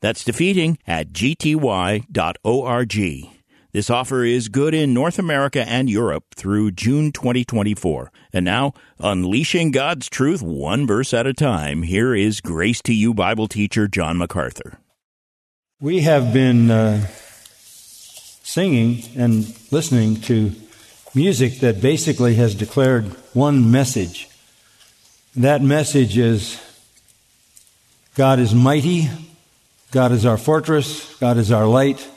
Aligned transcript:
That's 0.00 0.24
defeating 0.24 0.78
at 0.86 1.12
gty.org. 1.12 2.06
This 3.72 3.88
offer 3.88 4.24
is 4.24 4.48
good 4.48 4.74
in 4.74 4.92
North 4.92 5.16
America 5.18 5.64
and 5.66 5.88
Europe 5.88 6.24
through 6.34 6.72
June 6.72 7.12
2024. 7.12 8.10
And 8.32 8.44
now, 8.44 8.72
unleashing 8.98 9.70
God's 9.70 10.08
truth 10.08 10.42
one 10.42 10.88
verse 10.88 11.14
at 11.14 11.28
a 11.28 11.32
time, 11.32 11.84
here 11.84 12.12
is 12.12 12.40
Grace 12.40 12.82
to 12.82 12.92
You 12.92 13.14
Bible 13.14 13.46
teacher 13.46 13.86
John 13.86 14.18
MacArthur. 14.18 14.80
We 15.80 16.00
have 16.00 16.32
been 16.32 16.68
uh, 16.70 17.06
singing 18.42 19.04
and 19.16 19.56
listening 19.70 20.16
to 20.22 20.52
music 21.14 21.60
that 21.60 21.80
basically 21.80 22.34
has 22.34 22.56
declared 22.56 23.04
one 23.34 23.70
message. 23.70 24.28
That 25.36 25.62
message 25.62 26.18
is 26.18 26.60
God 28.16 28.40
is 28.40 28.52
mighty, 28.52 29.08
God 29.90 30.12
is 30.12 30.24
our 30.24 30.36
fortress. 30.36 31.16
God 31.18 31.36
is 31.36 31.50
our 31.50 31.66
light. 31.66 32.08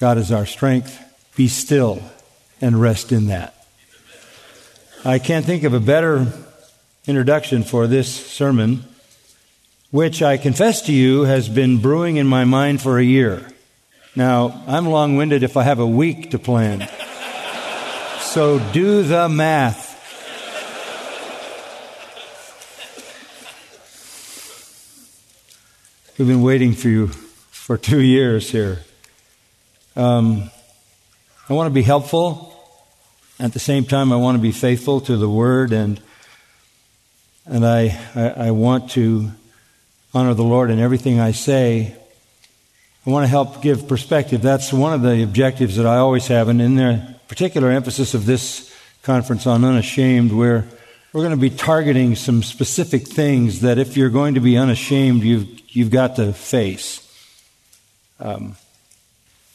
God 0.00 0.16
is 0.16 0.32
our 0.32 0.46
strength. 0.46 0.98
Be 1.36 1.46
still 1.46 2.02
and 2.60 2.80
rest 2.80 3.12
in 3.12 3.26
that. 3.26 3.66
I 5.04 5.18
can't 5.18 5.44
think 5.44 5.64
of 5.64 5.74
a 5.74 5.80
better 5.80 6.32
introduction 7.06 7.64
for 7.64 7.86
this 7.86 8.08
sermon, 8.14 8.84
which 9.90 10.22
I 10.22 10.36
confess 10.38 10.82
to 10.82 10.92
you 10.92 11.22
has 11.22 11.48
been 11.48 11.78
brewing 11.78 12.16
in 12.16 12.26
my 12.26 12.44
mind 12.44 12.80
for 12.80 12.98
a 12.98 13.04
year. 13.04 13.48
Now, 14.16 14.62
I'm 14.66 14.86
long 14.86 15.16
winded 15.16 15.42
if 15.42 15.56
I 15.56 15.64
have 15.64 15.80
a 15.80 15.86
week 15.86 16.30
to 16.30 16.38
plan. 16.38 16.88
So 18.20 18.58
do 18.72 19.02
the 19.02 19.28
math. 19.28 19.91
We've 26.22 26.28
been 26.28 26.42
waiting 26.42 26.74
for 26.74 26.88
you 26.88 27.08
for 27.08 27.76
two 27.76 28.00
years 28.00 28.48
here. 28.48 28.78
Um, 29.96 30.52
I 31.48 31.52
want 31.52 31.66
to 31.66 31.74
be 31.74 31.82
helpful. 31.82 32.54
At 33.40 33.52
the 33.52 33.58
same 33.58 33.84
time, 33.84 34.12
I 34.12 34.16
want 34.16 34.36
to 34.36 34.40
be 34.40 34.52
faithful 34.52 35.00
to 35.00 35.16
the 35.16 35.28
Word, 35.28 35.72
and 35.72 36.00
and 37.44 37.66
I, 37.66 37.98
I, 38.14 38.28
I 38.28 38.50
want 38.52 38.90
to 38.90 39.32
honor 40.14 40.32
the 40.34 40.44
Lord 40.44 40.70
in 40.70 40.78
everything 40.78 41.18
I 41.18 41.32
say. 41.32 41.92
I 43.04 43.10
want 43.10 43.24
to 43.24 43.28
help 43.28 43.60
give 43.60 43.88
perspective. 43.88 44.42
That's 44.42 44.72
one 44.72 44.92
of 44.92 45.02
the 45.02 45.24
objectives 45.24 45.74
that 45.74 45.86
I 45.86 45.96
always 45.96 46.28
have, 46.28 46.46
and 46.46 46.62
in 46.62 46.76
the 46.76 47.16
particular 47.26 47.72
emphasis 47.72 48.14
of 48.14 48.26
this 48.26 48.72
conference 49.02 49.44
on 49.44 49.64
unashamed, 49.64 50.30
where 50.30 50.68
we're 51.12 51.22
going 51.22 51.32
to 51.32 51.36
be 51.36 51.50
targeting 51.50 52.14
some 52.14 52.44
specific 52.44 53.08
things 53.08 53.62
that 53.62 53.78
if 53.78 53.96
you're 53.96 54.08
going 54.08 54.34
to 54.34 54.40
be 54.40 54.56
unashamed, 54.56 55.24
you've, 55.24 55.61
you've 55.74 55.90
got 55.90 56.16
to 56.16 56.32
face. 56.32 57.00
Um, 58.20 58.56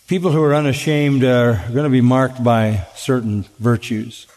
people 0.08 0.32
who 0.32 0.44
are 0.44 0.56
unashamed 0.56 1.24
are 1.24 1.64
going 1.72 1.84
to 1.84 1.90
be 1.90 2.02
marked 2.02 2.44
by 2.44 2.86
certain 2.96 3.46
virtues. 3.60 4.28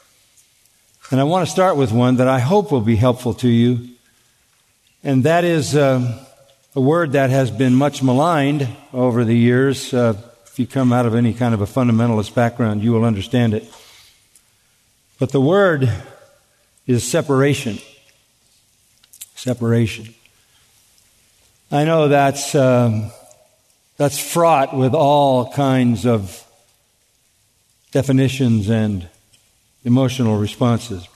And 1.11 1.19
I 1.19 1.25
want 1.25 1.47
to 1.47 1.51
start 1.51 1.77
with 1.77 1.91
one 1.91 2.17
that 2.17 2.29
I 2.29 2.39
hope 2.39 2.71
will 2.71 2.81
be 2.81 2.97
helpful 2.97 3.35
to 3.35 3.49
you. 3.49 3.89
And 5.03 5.25
that 5.25 5.45
is 5.45 5.75
uh, 5.75 6.25
a 6.77 6.81
word 6.81 7.13
that 7.13 7.31
has 7.31 7.51
been 7.51 7.75
much 7.75 8.03
maligned 8.03 8.69
over 8.93 9.25
the 9.25 9.37
years. 9.37 9.93
Uh, 9.93 10.15
if 10.47 10.59
you 10.59 10.67
come 10.67 10.93
out 10.93 11.07
of 11.07 11.15
any 11.15 11.33
kind 11.33 11.55
of 11.55 11.61
a 11.61 11.67
fundamentalist 11.67 12.35
background, 12.35 12.83
you 12.83 12.93
will 12.93 13.05
understand 13.05 13.55
it. 13.55 13.65
But 15.19 15.33
the 15.33 15.41
word 15.41 15.91
is 16.87 17.09
separation. 17.09 17.79
Separation. 19.35 20.15
I 21.73 21.85
know 21.85 22.09
that's, 22.09 22.57
um, 22.57 23.13
that's 23.97 24.19
fraught 24.19 24.77
with 24.77 24.93
all 24.93 25.53
kinds 25.53 26.05
of 26.05 26.45
definitions 27.93 28.69
and 28.69 29.09
emotional 29.85 30.37
responses. 30.39 31.07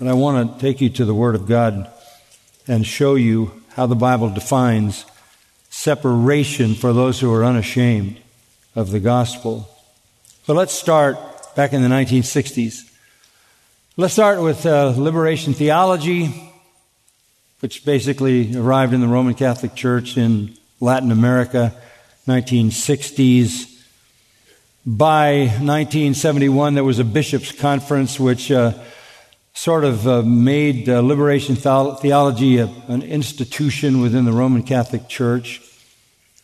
But 0.00 0.08
I 0.08 0.14
want 0.14 0.54
to 0.54 0.60
take 0.60 0.80
you 0.80 0.90
to 0.90 1.04
the 1.04 1.14
Word 1.14 1.36
of 1.36 1.46
God 1.46 1.88
and 2.66 2.84
show 2.84 3.14
you 3.14 3.62
how 3.74 3.86
the 3.86 3.94
Bible 3.94 4.30
defines 4.30 5.04
separation 5.68 6.74
for 6.74 6.92
those 6.92 7.20
who 7.20 7.32
are 7.32 7.44
unashamed 7.44 8.18
of 8.74 8.90
the 8.90 8.98
gospel. 8.98 9.68
So 10.44 10.54
let's 10.54 10.72
start 10.72 11.18
back 11.54 11.72
in 11.72 11.82
the 11.82 11.88
1960s. 11.88 12.80
Let's 13.96 14.14
start 14.14 14.42
with 14.42 14.66
uh, 14.66 14.92
liberation 14.96 15.54
theology, 15.54 16.49
which 17.60 17.84
basically 17.84 18.56
arrived 18.56 18.92
in 18.92 19.00
the 19.00 19.08
Roman 19.08 19.34
Catholic 19.34 19.74
Church 19.74 20.16
in 20.16 20.56
Latin 20.80 21.12
America, 21.12 21.74
1960s. 22.26 23.66
By 24.86 25.40
1971, 25.60 26.74
there 26.74 26.84
was 26.84 26.98
a 26.98 27.04
bishops' 27.04 27.52
conference 27.52 28.18
which 28.18 28.50
uh, 28.50 28.72
sort 29.52 29.84
of 29.84 30.08
uh, 30.08 30.22
made 30.22 30.88
uh, 30.88 31.00
liberation 31.00 31.54
theology 31.54 32.58
a, 32.58 32.66
an 32.88 33.02
institution 33.02 34.00
within 34.00 34.24
the 34.24 34.32
Roman 34.32 34.62
Catholic 34.62 35.06
Church. 35.06 35.60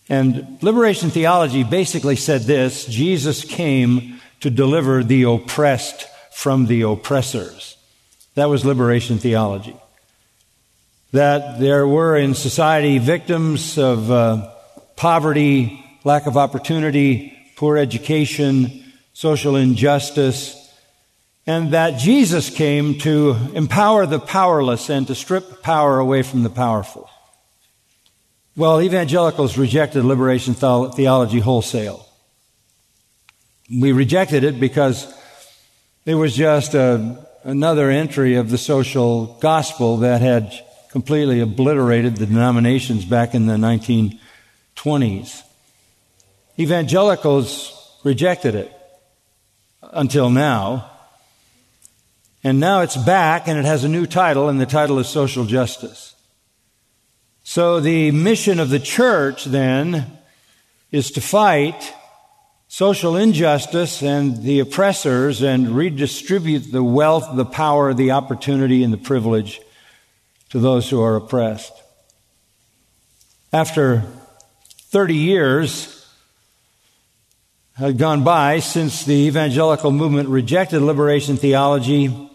And 0.09 0.59
liberation 0.60 1.10
theology 1.10 1.65
basically 1.65 2.16
said 2.16 2.43
this 2.43 2.84
Jesus 2.84 3.43
came 3.43 4.21
to 4.41 4.50
deliver 4.50 5.03
the 5.03 5.22
oppressed 5.22 6.06
from 6.31 6.66
the 6.66 6.83
oppressors. 6.83 7.77
That 8.34 8.50
was 8.50 8.66
liberation 8.66 9.16
theology. 9.16 9.75
That 11.16 11.59
there 11.59 11.88
were 11.88 12.15
in 12.15 12.34
society 12.34 12.99
victims 12.99 13.78
of 13.78 14.10
uh, 14.10 14.50
poverty, 14.97 15.82
lack 16.04 16.27
of 16.27 16.37
opportunity, 16.37 17.32
poor 17.56 17.78
education, 17.78 18.84
social 19.15 19.56
injustice, 19.56 20.54
and 21.47 21.71
that 21.71 21.99
Jesus 21.99 22.50
came 22.50 22.99
to 22.99 23.34
empower 23.54 24.04
the 24.04 24.21
powerless 24.21 24.91
and 24.91 25.06
to 25.06 25.15
strip 25.15 25.62
power 25.62 25.99
away 25.99 26.21
from 26.21 26.43
the 26.43 26.50
powerful. 26.50 27.09
Well, 28.54 28.83
evangelicals 28.83 29.56
rejected 29.56 30.04
liberation 30.04 30.53
theology 30.53 31.41
wholesale. 31.41 32.06
We 33.75 33.93
rejected 33.93 34.44
it 34.44 34.60
because 34.60 35.10
it 36.04 36.15
was 36.15 36.37
just 36.37 36.75
a, 36.75 37.27
another 37.43 37.88
entry 37.88 38.34
of 38.34 38.50
the 38.50 38.59
social 38.59 39.38
gospel 39.41 39.97
that 39.98 40.21
had 40.21 40.53
completely 40.91 41.41
obliterated 41.41 42.16
the 42.16 42.26
denominations 42.26 43.04
back 43.04 43.34
in 43.34 43.47
the 43.47 43.54
1920s. 43.54 45.42
Evangelicals 46.58 47.98
rejected 48.04 48.54
it 48.54 48.72
until 49.82 50.30
now. 50.30 50.91
And 52.42 52.60
now 52.60 52.82
it's 52.82 52.97
back 52.97 53.48
and 53.48 53.58
it 53.58 53.64
has 53.64 53.84
a 53.84 53.88
new 53.88 54.06
title, 54.06 54.48
and 54.48 54.60
the 54.60 54.66
title 54.66 54.98
is 54.98 55.08
Social 55.08 55.44
Justice. 55.44 56.14
So 57.42 57.80
the 57.80 58.10
mission 58.10 58.60
of 58.60 58.70
the 58.70 58.78
church 58.78 59.44
then 59.44 60.18
is 60.91 61.10
to 61.12 61.20
fight 61.20 61.94
social 62.68 63.16
injustice 63.16 64.03
and 64.03 64.42
the 64.42 64.60
oppressors 64.60 65.42
and 65.42 65.71
redistribute 65.71 66.72
the 66.72 66.82
wealth, 66.82 67.36
the 67.36 67.44
power, 67.44 67.94
the 67.94 68.10
opportunity, 68.10 68.82
and 68.82 68.92
the 68.92 68.98
privilege 68.98 69.60
to 70.56 70.60
those 70.60 70.88
who 70.88 71.03
are 71.03 71.16
oppressed. 71.16 71.70
After 73.53 74.04
30 74.91 75.14
years 75.14 76.08
had 77.74 77.98
gone 77.98 78.24
by 78.24 78.60
since 78.60 79.04
the 79.04 79.26
evangelical 79.26 79.91
movement 79.91 80.30
rejected 80.30 80.80
liberation 80.80 81.36
theology, 81.36 82.30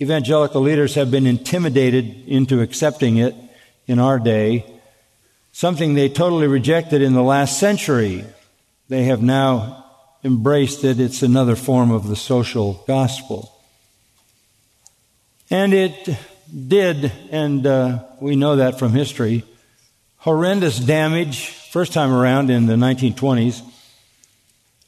evangelical 0.00 0.60
leaders 0.60 0.94
have 0.94 1.10
been 1.10 1.26
intimidated 1.26 2.04
into 2.28 2.60
accepting 2.60 3.16
it 3.16 3.34
in 3.88 3.98
our 3.98 4.20
day, 4.20 4.64
something 5.50 5.94
they 5.94 6.08
totally 6.08 6.46
rejected 6.46 7.02
in 7.02 7.14
the 7.14 7.22
last 7.22 7.58
century 7.58 8.24
they 8.88 9.06
have 9.06 9.22
now 9.22 9.86
embraced 10.22 10.84
it. 10.84 11.00
It's 11.00 11.24
another 11.24 11.56
form 11.56 11.90
of 11.90 12.06
the 12.06 12.14
social 12.14 12.84
gospel. 12.86 13.52
And 15.50 15.74
it 15.74 16.16
did, 16.68 17.12
and 17.30 17.66
uh, 17.66 18.04
we 18.20 18.36
know 18.36 18.56
that 18.56 18.78
from 18.78 18.92
history, 18.92 19.44
horrendous 20.16 20.78
damage, 20.78 21.48
first 21.48 21.92
time 21.92 22.12
around 22.12 22.50
in 22.50 22.66
the 22.66 22.74
1920s, 22.74 23.62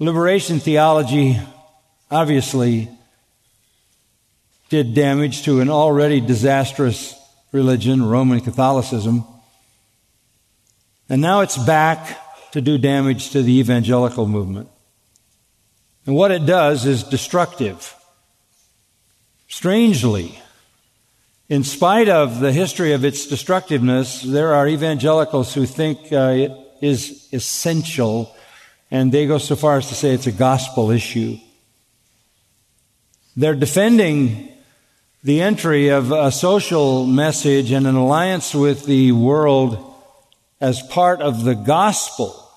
Liberation 0.03 0.61
theology 0.61 1.39
obviously 2.11 2.89
did 4.71 4.95
damage 4.95 5.43
to 5.43 5.61
an 5.61 5.69
already 5.69 6.23
disastrous 6.23 7.15
religion, 7.53 8.03
Roman 8.03 8.41
Catholicism. 8.41 9.25
And 11.11 11.21
now 11.21 11.41
it's 11.41 11.59
back 11.59 12.19
to 12.53 12.63
do 12.63 12.79
damage 12.79 13.33
to 13.33 13.43
the 13.43 13.59
evangelical 13.59 14.27
movement. 14.27 14.71
And 16.07 16.17
what 16.17 16.31
it 16.31 16.47
does 16.47 16.87
is 16.87 17.03
destructive. 17.03 17.95
Strangely, 19.49 20.41
in 21.51 21.65
spite 21.65 22.09
of 22.09 22.39
the 22.39 22.53
history 22.53 22.93
of 22.93 23.05
its 23.05 23.27
destructiveness, 23.27 24.23
there 24.23 24.55
are 24.55 24.69
evangelicals 24.69 25.53
who 25.53 25.67
think 25.67 26.13
uh, 26.13 26.33
it 26.37 26.53
is 26.81 27.29
essential, 27.33 28.33
and 28.89 29.11
they 29.11 29.27
go 29.27 29.39
so 29.39 29.57
far 29.57 29.77
as 29.79 29.89
to 29.89 29.97
say 29.97 30.15
it's 30.15 30.29
a 30.29 30.33
gospel 30.33 30.93
issue. 30.93 31.37
They're 33.37 33.57
defending 33.57 34.49
the 35.25 35.43
entry 35.43 35.89
of 35.89 36.13
a 36.13 36.31
social 36.31 37.05
message 37.05 37.73
and 37.73 37.85
an 37.85 37.97
alliance 37.97 38.55
with 38.55 38.87
the 38.87 39.11
world 39.11 39.93
as 40.61 40.81
part 40.83 41.21
of 41.21 41.43
the 41.43 41.55
gospel. 41.55 42.49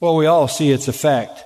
Well, 0.00 0.16
we 0.16 0.26
all 0.26 0.48
see 0.48 0.72
its 0.72 0.88
effect. 0.88 1.44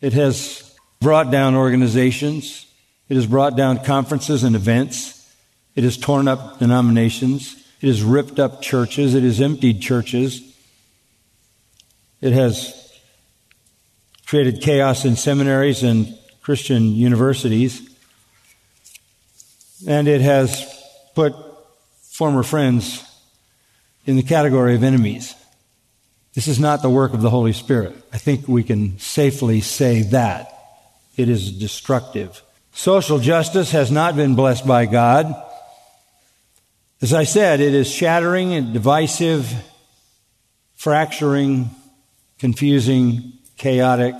It 0.00 0.14
has 0.14 0.74
brought 0.98 1.30
down 1.30 1.56
organizations. 1.56 2.66
It 3.10 3.16
has 3.16 3.26
brought 3.26 3.54
down 3.54 3.84
conferences 3.84 4.44
and 4.44 4.56
events. 4.56 5.18
It 5.74 5.84
has 5.84 5.96
torn 5.96 6.28
up 6.28 6.58
denominations. 6.58 7.56
It 7.80 7.86
has 7.86 8.02
ripped 8.02 8.38
up 8.38 8.62
churches. 8.62 9.14
It 9.14 9.22
has 9.22 9.40
emptied 9.40 9.80
churches. 9.80 10.42
It 12.20 12.32
has 12.32 12.78
created 14.26 14.62
chaos 14.62 15.04
in 15.04 15.16
seminaries 15.16 15.82
and 15.82 16.16
Christian 16.40 16.94
universities. 16.94 17.88
And 19.86 20.08
it 20.08 20.20
has 20.20 20.82
put 21.14 21.34
former 22.02 22.42
friends 22.42 23.04
in 24.06 24.16
the 24.16 24.22
category 24.22 24.74
of 24.74 24.82
enemies. 24.82 25.34
This 26.34 26.48
is 26.48 26.58
not 26.58 26.82
the 26.82 26.90
work 26.90 27.12
of 27.12 27.20
the 27.20 27.30
Holy 27.30 27.52
Spirit. 27.52 27.94
I 28.12 28.18
think 28.18 28.48
we 28.48 28.62
can 28.62 28.98
safely 28.98 29.60
say 29.60 30.02
that. 30.02 30.48
It 31.16 31.28
is 31.28 31.52
destructive. 31.52 32.42
Social 32.72 33.18
justice 33.18 33.72
has 33.72 33.90
not 33.90 34.16
been 34.16 34.34
blessed 34.34 34.66
by 34.66 34.86
God. 34.86 35.34
As 37.02 37.12
I 37.12 37.24
said, 37.24 37.60
it 37.60 37.74
is 37.74 37.90
shattering 37.90 38.54
and 38.54 38.72
divisive, 38.72 39.52
fracturing, 40.76 41.68
confusing, 42.38 43.32
chaotic. 43.56 44.14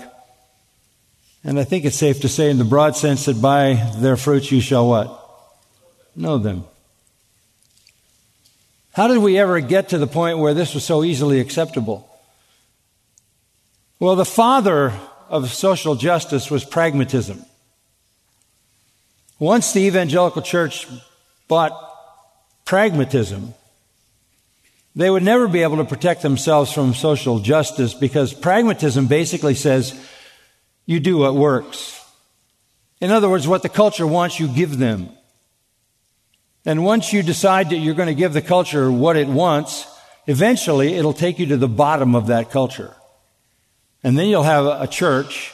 And 1.45 1.61
I 1.61 1.65
think 1.65 1.85
it's 1.85 1.97
safe 1.97 2.23
to 2.23 2.29
say 2.29 2.51
in 2.51 2.59
the 2.59 2.65
broad 2.65 2.97
sense 2.97 3.27
that 3.27 3.41
by 3.41 3.75
their 3.99 4.17
fruits 4.17 4.51
you 4.51 4.61
shall 4.61 4.89
what? 4.89 5.17
Know 6.17 6.39
them. 6.39 6.65
How 8.95 9.07
did 9.07 9.19
we 9.19 9.39
ever 9.39 9.61
get 9.61 9.91
to 9.91 9.99
the 9.99 10.09
point 10.09 10.39
where 10.39 10.53
this 10.53 10.75
was 10.75 10.85
so 10.85 11.05
easily 11.05 11.39
acceptable? 11.39 12.09
Well, 14.01 14.17
the 14.17 14.25
father 14.25 14.93
of 15.29 15.53
social 15.53 15.95
justice 15.95 16.51
was 16.51 16.65
pragmatism. 16.65 17.45
Once 19.39 19.73
the 19.73 19.83
evangelical 19.83 20.43
church 20.43 20.89
bought 21.47 21.91
pragmatism, 22.65 23.55
they 24.95 25.09
would 25.09 25.23
never 25.23 25.49
be 25.49 25.63
able 25.63 25.79
to 25.79 25.85
protect 25.85 26.23
themselves 26.23 26.73
from 26.73 26.95
social 26.95 27.39
justice 27.39 27.95
because 27.95 28.35
pragmatism 28.35 29.07
basically 29.07 29.55
says 29.55 29.99
you 30.85 31.01
do 31.01 31.19
what 31.19 31.35
works. 31.35 31.99
In 33.01 33.11
other 33.11 33.29
words, 33.29 33.49
what 33.49 33.63
the 33.63 33.69
culture 33.69 34.07
wants, 34.07 34.39
you 34.39 34.49
give 34.49 34.79
them. 34.79 35.09
And 36.65 36.85
once 36.85 37.13
you 37.13 37.23
decide 37.23 37.71
that 37.71 37.79
you're 37.79 37.95
going 37.95 38.09
to 38.09 38.15
give 38.15 38.33
the 38.33 38.43
culture 38.43 38.91
what 38.91 39.17
it 39.17 39.27
wants, 39.27 39.87
eventually 40.27 40.95
it'll 40.95 41.13
take 41.13 41.39
you 41.39 41.47
to 41.47 41.57
the 41.57 41.69
bottom 41.69 42.15
of 42.15 42.29
that 42.29 42.51
culture. 42.51 42.95
And 44.05 44.19
then 44.19 44.29
you'll 44.29 44.43
have 44.43 44.67
a 44.67 44.87
church, 44.87 45.53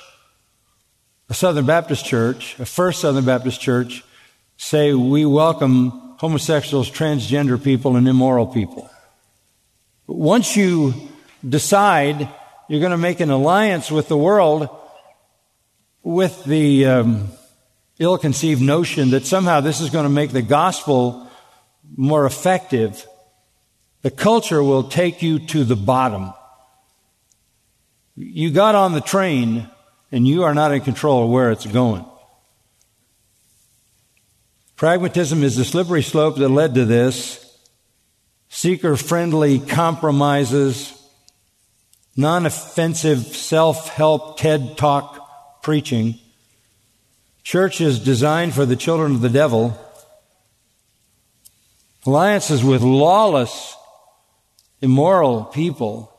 a 1.30 1.34
Southern 1.34 1.64
Baptist 1.64 2.04
church, 2.04 2.58
a 2.58 2.66
First 2.66 3.00
Southern 3.00 3.24
Baptist 3.24 3.60
church, 3.60 4.04
say, 4.56 4.92
we 4.92 5.24
welcome 5.24 6.07
homosexuals, 6.18 6.90
transgender 6.90 7.62
people, 7.62 7.96
and 7.96 8.06
immoral 8.06 8.46
people. 8.46 8.90
But 10.06 10.16
once 10.16 10.56
you 10.56 10.94
decide 11.48 12.28
you're 12.68 12.80
going 12.80 12.92
to 12.92 12.98
make 12.98 13.20
an 13.20 13.30
alliance 13.30 13.90
with 13.90 14.08
the 14.08 14.16
world 14.16 14.68
with 16.02 16.44
the 16.44 16.86
um, 16.86 17.28
ill 17.98 18.18
conceived 18.18 18.60
notion 18.60 19.10
that 19.10 19.26
somehow 19.26 19.60
this 19.60 19.80
is 19.80 19.90
going 19.90 20.04
to 20.04 20.10
make 20.10 20.30
the 20.30 20.42
gospel 20.42 21.28
more 21.96 22.26
effective, 22.26 23.06
the 24.02 24.10
culture 24.10 24.62
will 24.62 24.84
take 24.84 25.22
you 25.22 25.38
to 25.38 25.64
the 25.64 25.76
bottom. 25.76 26.32
You 28.16 28.50
got 28.50 28.74
on 28.74 28.92
the 28.92 29.00
train 29.00 29.68
and 30.12 30.26
you 30.26 30.44
are 30.44 30.54
not 30.54 30.72
in 30.72 30.80
control 30.82 31.24
of 31.24 31.30
where 31.30 31.50
it's 31.50 31.66
going. 31.66 32.04
Pragmatism 34.78 35.42
is 35.42 35.56
the 35.56 35.64
slippery 35.64 36.04
slope 36.04 36.36
that 36.36 36.48
led 36.48 36.76
to 36.76 36.84
this. 36.84 37.44
Seeker 38.48 38.96
friendly 38.96 39.58
compromises, 39.58 40.96
non 42.16 42.46
offensive 42.46 43.18
self 43.18 43.88
help 43.88 44.38
TED 44.38 44.78
talk 44.78 45.62
preaching. 45.64 46.14
Churches 47.42 47.98
designed 47.98 48.54
for 48.54 48.64
the 48.64 48.76
children 48.76 49.16
of 49.16 49.20
the 49.20 49.28
devil. 49.28 49.76
Alliances 52.06 52.62
with 52.62 52.82
lawless, 52.82 53.74
immoral 54.80 55.44
people 55.44 56.16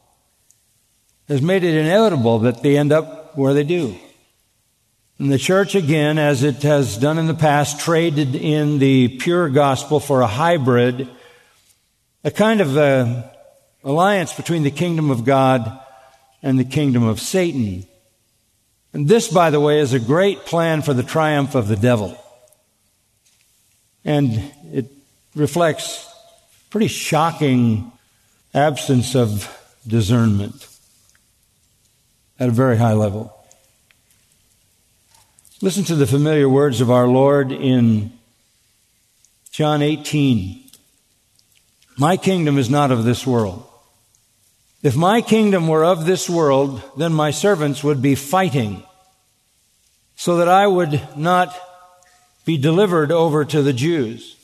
has 1.30 1.42
made 1.42 1.64
it 1.64 1.76
inevitable 1.76 2.40
that 2.40 2.62
they 2.62 2.78
end 2.78 2.92
up 2.92 3.38
where 3.38 3.54
they 3.54 3.64
do. 3.64 3.98
And 5.20 5.30
the 5.30 5.38
church, 5.38 5.76
again, 5.76 6.18
as 6.18 6.44
it 6.44 6.64
has 6.64 6.98
done 6.98 7.18
in 7.18 7.28
the 7.28 7.34
past, 7.34 7.82
traded 7.82 8.36
in 8.36 8.80
the 8.80 9.18
pure 9.18 9.50
gospel 9.50 10.00
for 10.00 10.22
a 10.22 10.28
hybrid, 10.28 11.10
a 12.24 12.32
kind 12.32 12.62
of 12.62 12.78
a 12.78 12.82
uh, 12.82 13.30
alliance 13.84 14.34
between 14.34 14.64
the 14.64 14.72
kingdom 14.72 15.12
of 15.12 15.26
God 15.26 15.78
and 16.42 16.58
the 16.58 16.64
kingdom 16.64 17.04
of 17.04 17.20
Satan. 17.20 17.86
And 18.94 19.10
this, 19.10 19.28
by 19.28 19.50
the 19.50 19.60
way, 19.60 19.80
is 19.80 19.92
a 19.92 20.00
great 20.00 20.46
plan 20.46 20.82
for 20.82 20.94
the 20.94 21.04
triumph 21.04 21.54
of 21.54 21.68
the 21.68 21.76
devil. 21.76 22.18
And 24.06 24.42
it 24.72 24.86
reflects 25.36 26.08
pretty 26.70 26.88
shocking 26.88 27.92
absence 28.54 29.16
of 29.16 29.54
discernment 29.86 30.66
at 32.40 32.48
a 32.48 32.54
very 32.54 32.78
high 32.78 32.94
level. 32.94 33.36
Listen 35.62 35.84
to 35.84 35.96
the 35.96 36.08
familiar 36.08 36.48
words 36.48 36.80
of 36.80 36.90
our 36.90 37.06
Lord 37.06 37.52
in 37.52 38.14
John 39.52 39.82
18. 39.82 40.64
My 41.98 42.16
kingdom 42.16 42.58
is 42.58 42.70
not 42.70 42.92
of 42.92 43.04
this 43.04 43.28
world. 43.28 43.68
If 44.82 44.96
my 44.96 45.20
kingdom 45.20 45.68
were 45.68 45.84
of 45.84 46.06
this 46.06 46.30
world, 46.30 46.82
then 46.96 47.12
my 47.12 47.32
servants 47.32 47.84
would 47.84 48.02
be 48.02 48.16
fighting 48.16 48.84
so 50.16 50.38
that 50.38 50.48
I 50.48 50.66
would 50.66 51.02
not 51.18 51.54
be 52.46 52.58
delivered 52.58 53.12
over 53.12 53.44
to 53.44 53.62
the 53.62 53.74
Jews. 53.74 54.38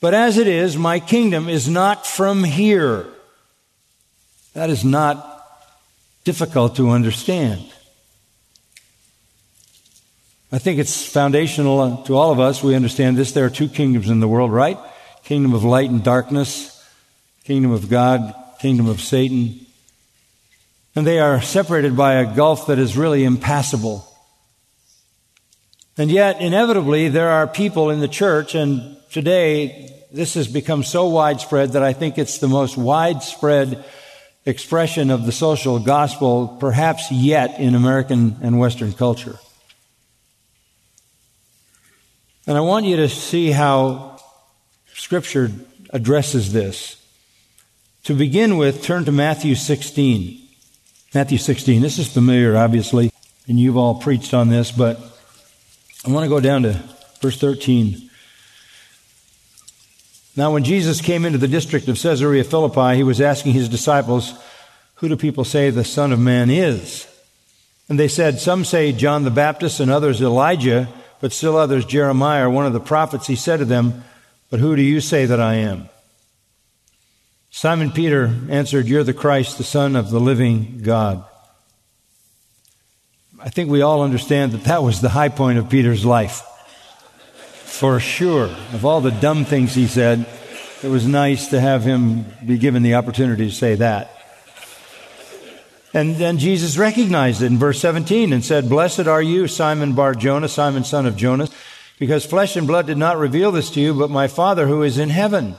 But 0.00 0.12
as 0.12 0.38
it 0.38 0.48
is, 0.48 0.76
my 0.76 0.98
kingdom 0.98 1.48
is 1.48 1.68
not 1.68 2.04
from 2.04 2.42
here. 2.42 3.06
That 4.54 4.70
is 4.70 4.84
not 4.84 5.40
difficult 6.24 6.74
to 6.76 6.90
understand. 6.90 7.73
I 10.54 10.58
think 10.58 10.78
it's 10.78 11.04
foundational 11.04 12.04
to 12.04 12.16
all 12.16 12.30
of 12.30 12.38
us. 12.38 12.62
We 12.62 12.76
understand 12.76 13.16
this. 13.16 13.32
There 13.32 13.44
are 13.44 13.50
two 13.50 13.66
kingdoms 13.66 14.08
in 14.08 14.20
the 14.20 14.28
world, 14.28 14.52
right? 14.52 14.78
Kingdom 15.24 15.52
of 15.52 15.64
light 15.64 15.90
and 15.90 16.04
darkness, 16.04 16.80
kingdom 17.42 17.72
of 17.72 17.90
God, 17.90 18.32
kingdom 18.60 18.86
of 18.86 19.00
Satan. 19.00 19.66
And 20.94 21.04
they 21.04 21.18
are 21.18 21.42
separated 21.42 21.96
by 21.96 22.14
a 22.14 22.36
gulf 22.36 22.68
that 22.68 22.78
is 22.78 22.96
really 22.96 23.24
impassable. 23.24 24.06
And 25.98 26.08
yet, 26.08 26.40
inevitably, 26.40 27.08
there 27.08 27.30
are 27.30 27.48
people 27.48 27.90
in 27.90 27.98
the 27.98 28.06
church, 28.06 28.54
and 28.54 28.96
today 29.10 29.90
this 30.12 30.34
has 30.34 30.46
become 30.46 30.84
so 30.84 31.08
widespread 31.08 31.72
that 31.72 31.82
I 31.82 31.94
think 31.94 32.16
it's 32.16 32.38
the 32.38 32.46
most 32.46 32.76
widespread 32.76 33.84
expression 34.46 35.10
of 35.10 35.26
the 35.26 35.32
social 35.32 35.80
gospel, 35.80 36.46
perhaps 36.60 37.10
yet 37.10 37.58
in 37.58 37.74
American 37.74 38.36
and 38.40 38.60
Western 38.60 38.92
culture. 38.92 39.36
And 42.46 42.58
I 42.58 42.60
want 42.60 42.84
you 42.84 42.96
to 42.96 43.08
see 43.08 43.50
how 43.50 44.20
Scripture 44.92 45.50
addresses 45.90 46.52
this. 46.52 47.02
To 48.04 48.14
begin 48.14 48.58
with, 48.58 48.82
turn 48.82 49.06
to 49.06 49.12
Matthew 49.12 49.54
16. 49.54 50.46
Matthew 51.14 51.38
16. 51.38 51.80
This 51.80 51.98
is 51.98 52.12
familiar, 52.12 52.56
obviously, 52.56 53.10
and 53.48 53.58
you've 53.58 53.78
all 53.78 53.94
preached 53.94 54.34
on 54.34 54.50
this, 54.50 54.70
but 54.70 54.98
I 56.04 56.10
want 56.10 56.24
to 56.24 56.28
go 56.28 56.40
down 56.40 56.64
to 56.64 56.82
verse 57.20 57.38
13. 57.38 58.10
Now, 60.36 60.52
when 60.52 60.64
Jesus 60.64 61.00
came 61.00 61.24
into 61.24 61.38
the 61.38 61.48
district 61.48 61.88
of 61.88 61.98
Caesarea 61.98 62.44
Philippi, 62.44 62.96
he 62.96 63.04
was 63.04 63.22
asking 63.22 63.52
his 63.52 63.70
disciples, 63.70 64.34
Who 64.96 65.08
do 65.08 65.16
people 65.16 65.44
say 65.44 65.70
the 65.70 65.84
Son 65.84 66.12
of 66.12 66.18
Man 66.18 66.50
is? 66.50 67.06
And 67.88 67.98
they 67.98 68.08
said, 68.08 68.38
Some 68.38 68.64
say 68.66 68.92
John 68.92 69.24
the 69.24 69.30
Baptist, 69.30 69.80
and 69.80 69.90
others 69.90 70.20
Elijah, 70.20 70.88
but 71.24 71.32
still 71.32 71.56
others 71.56 71.86
Jeremiah, 71.86 72.50
one 72.50 72.66
of 72.66 72.74
the 72.74 72.80
prophets. 72.80 73.26
He 73.26 73.34
said 73.34 73.56
to 73.56 73.64
them, 73.64 74.04
But 74.50 74.60
who 74.60 74.76
do 74.76 74.82
you 74.82 75.00
say 75.00 75.24
that 75.24 75.40
I 75.40 75.54
am? 75.54 75.88
Simon 77.50 77.90
Peter 77.90 78.26
answered, 78.50 78.86
You're 78.86 79.04
the 79.04 79.14
Christ, 79.14 79.56
the 79.56 79.64
Son 79.64 79.96
of 79.96 80.10
the 80.10 80.20
living 80.20 80.82
God. 80.82 81.24
I 83.40 83.48
think 83.48 83.70
we 83.70 83.80
all 83.80 84.02
understand 84.02 84.52
that 84.52 84.64
that 84.64 84.82
was 84.82 85.00
the 85.00 85.08
high 85.08 85.30
point 85.30 85.56
of 85.56 85.70
Peter's 85.70 86.04
life. 86.04 86.42
For 87.64 88.00
sure. 88.00 88.54
Of 88.74 88.84
all 88.84 89.00
the 89.00 89.10
dumb 89.10 89.46
things 89.46 89.74
he 89.74 89.86
said, 89.86 90.26
it 90.82 90.88
was 90.88 91.06
nice 91.06 91.48
to 91.48 91.58
have 91.58 91.84
him 91.84 92.26
be 92.44 92.58
given 92.58 92.82
the 92.82 92.96
opportunity 92.96 93.46
to 93.46 93.54
say 93.54 93.76
that. 93.76 94.13
And 95.94 96.16
then 96.16 96.38
Jesus 96.38 96.76
recognized 96.76 97.40
it 97.40 97.46
in 97.46 97.56
verse 97.56 97.80
17 97.80 98.32
and 98.32 98.44
said, 98.44 98.68
Blessed 98.68 99.06
are 99.06 99.22
you, 99.22 99.46
Simon 99.46 99.94
Bar 99.94 100.16
Jonah, 100.16 100.48
Simon 100.48 100.82
son 100.82 101.06
of 101.06 101.16
Jonas, 101.16 101.50
because 102.00 102.26
flesh 102.26 102.56
and 102.56 102.66
blood 102.66 102.88
did 102.88 102.98
not 102.98 103.16
reveal 103.16 103.52
this 103.52 103.70
to 103.70 103.80
you, 103.80 103.94
but 103.94 104.10
my 104.10 104.26
Father 104.26 104.66
who 104.66 104.82
is 104.82 104.98
in 104.98 105.08
heaven. 105.08 105.54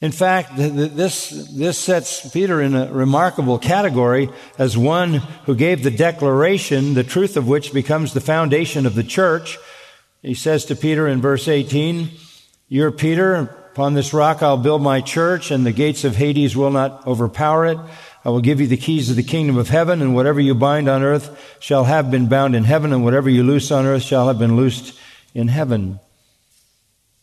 In 0.00 0.10
fact, 0.10 0.56
this, 0.56 1.30
this 1.30 1.78
sets 1.78 2.28
Peter 2.30 2.60
in 2.60 2.74
a 2.74 2.92
remarkable 2.92 3.58
category 3.58 4.28
as 4.58 4.76
one 4.76 5.14
who 5.44 5.54
gave 5.54 5.84
the 5.84 5.92
declaration, 5.92 6.94
the 6.94 7.04
truth 7.04 7.36
of 7.36 7.46
which 7.46 7.72
becomes 7.72 8.12
the 8.12 8.20
foundation 8.20 8.84
of 8.84 8.96
the 8.96 9.04
church. 9.04 9.58
He 10.22 10.34
says 10.34 10.64
to 10.66 10.76
Peter 10.76 11.06
in 11.06 11.22
verse 11.22 11.46
18, 11.46 12.10
You're 12.68 12.90
Peter, 12.90 13.36
upon 13.72 13.94
this 13.94 14.12
rock 14.12 14.42
I'll 14.42 14.58
build 14.58 14.82
my 14.82 15.00
church, 15.00 15.52
and 15.52 15.64
the 15.64 15.72
gates 15.72 16.02
of 16.02 16.16
Hades 16.16 16.56
will 16.56 16.72
not 16.72 17.06
overpower 17.06 17.66
it. 17.66 17.78
I 18.26 18.30
will 18.30 18.40
give 18.40 18.60
you 18.60 18.66
the 18.66 18.76
keys 18.76 19.08
of 19.08 19.14
the 19.14 19.22
kingdom 19.22 19.56
of 19.56 19.68
heaven, 19.68 20.02
and 20.02 20.12
whatever 20.12 20.40
you 20.40 20.52
bind 20.52 20.88
on 20.88 21.04
earth 21.04 21.56
shall 21.60 21.84
have 21.84 22.10
been 22.10 22.26
bound 22.26 22.56
in 22.56 22.64
heaven, 22.64 22.92
and 22.92 23.04
whatever 23.04 23.30
you 23.30 23.44
loose 23.44 23.70
on 23.70 23.86
earth 23.86 24.02
shall 24.02 24.26
have 24.26 24.36
been 24.36 24.56
loosed 24.56 24.98
in 25.32 25.46
heaven. 25.46 26.00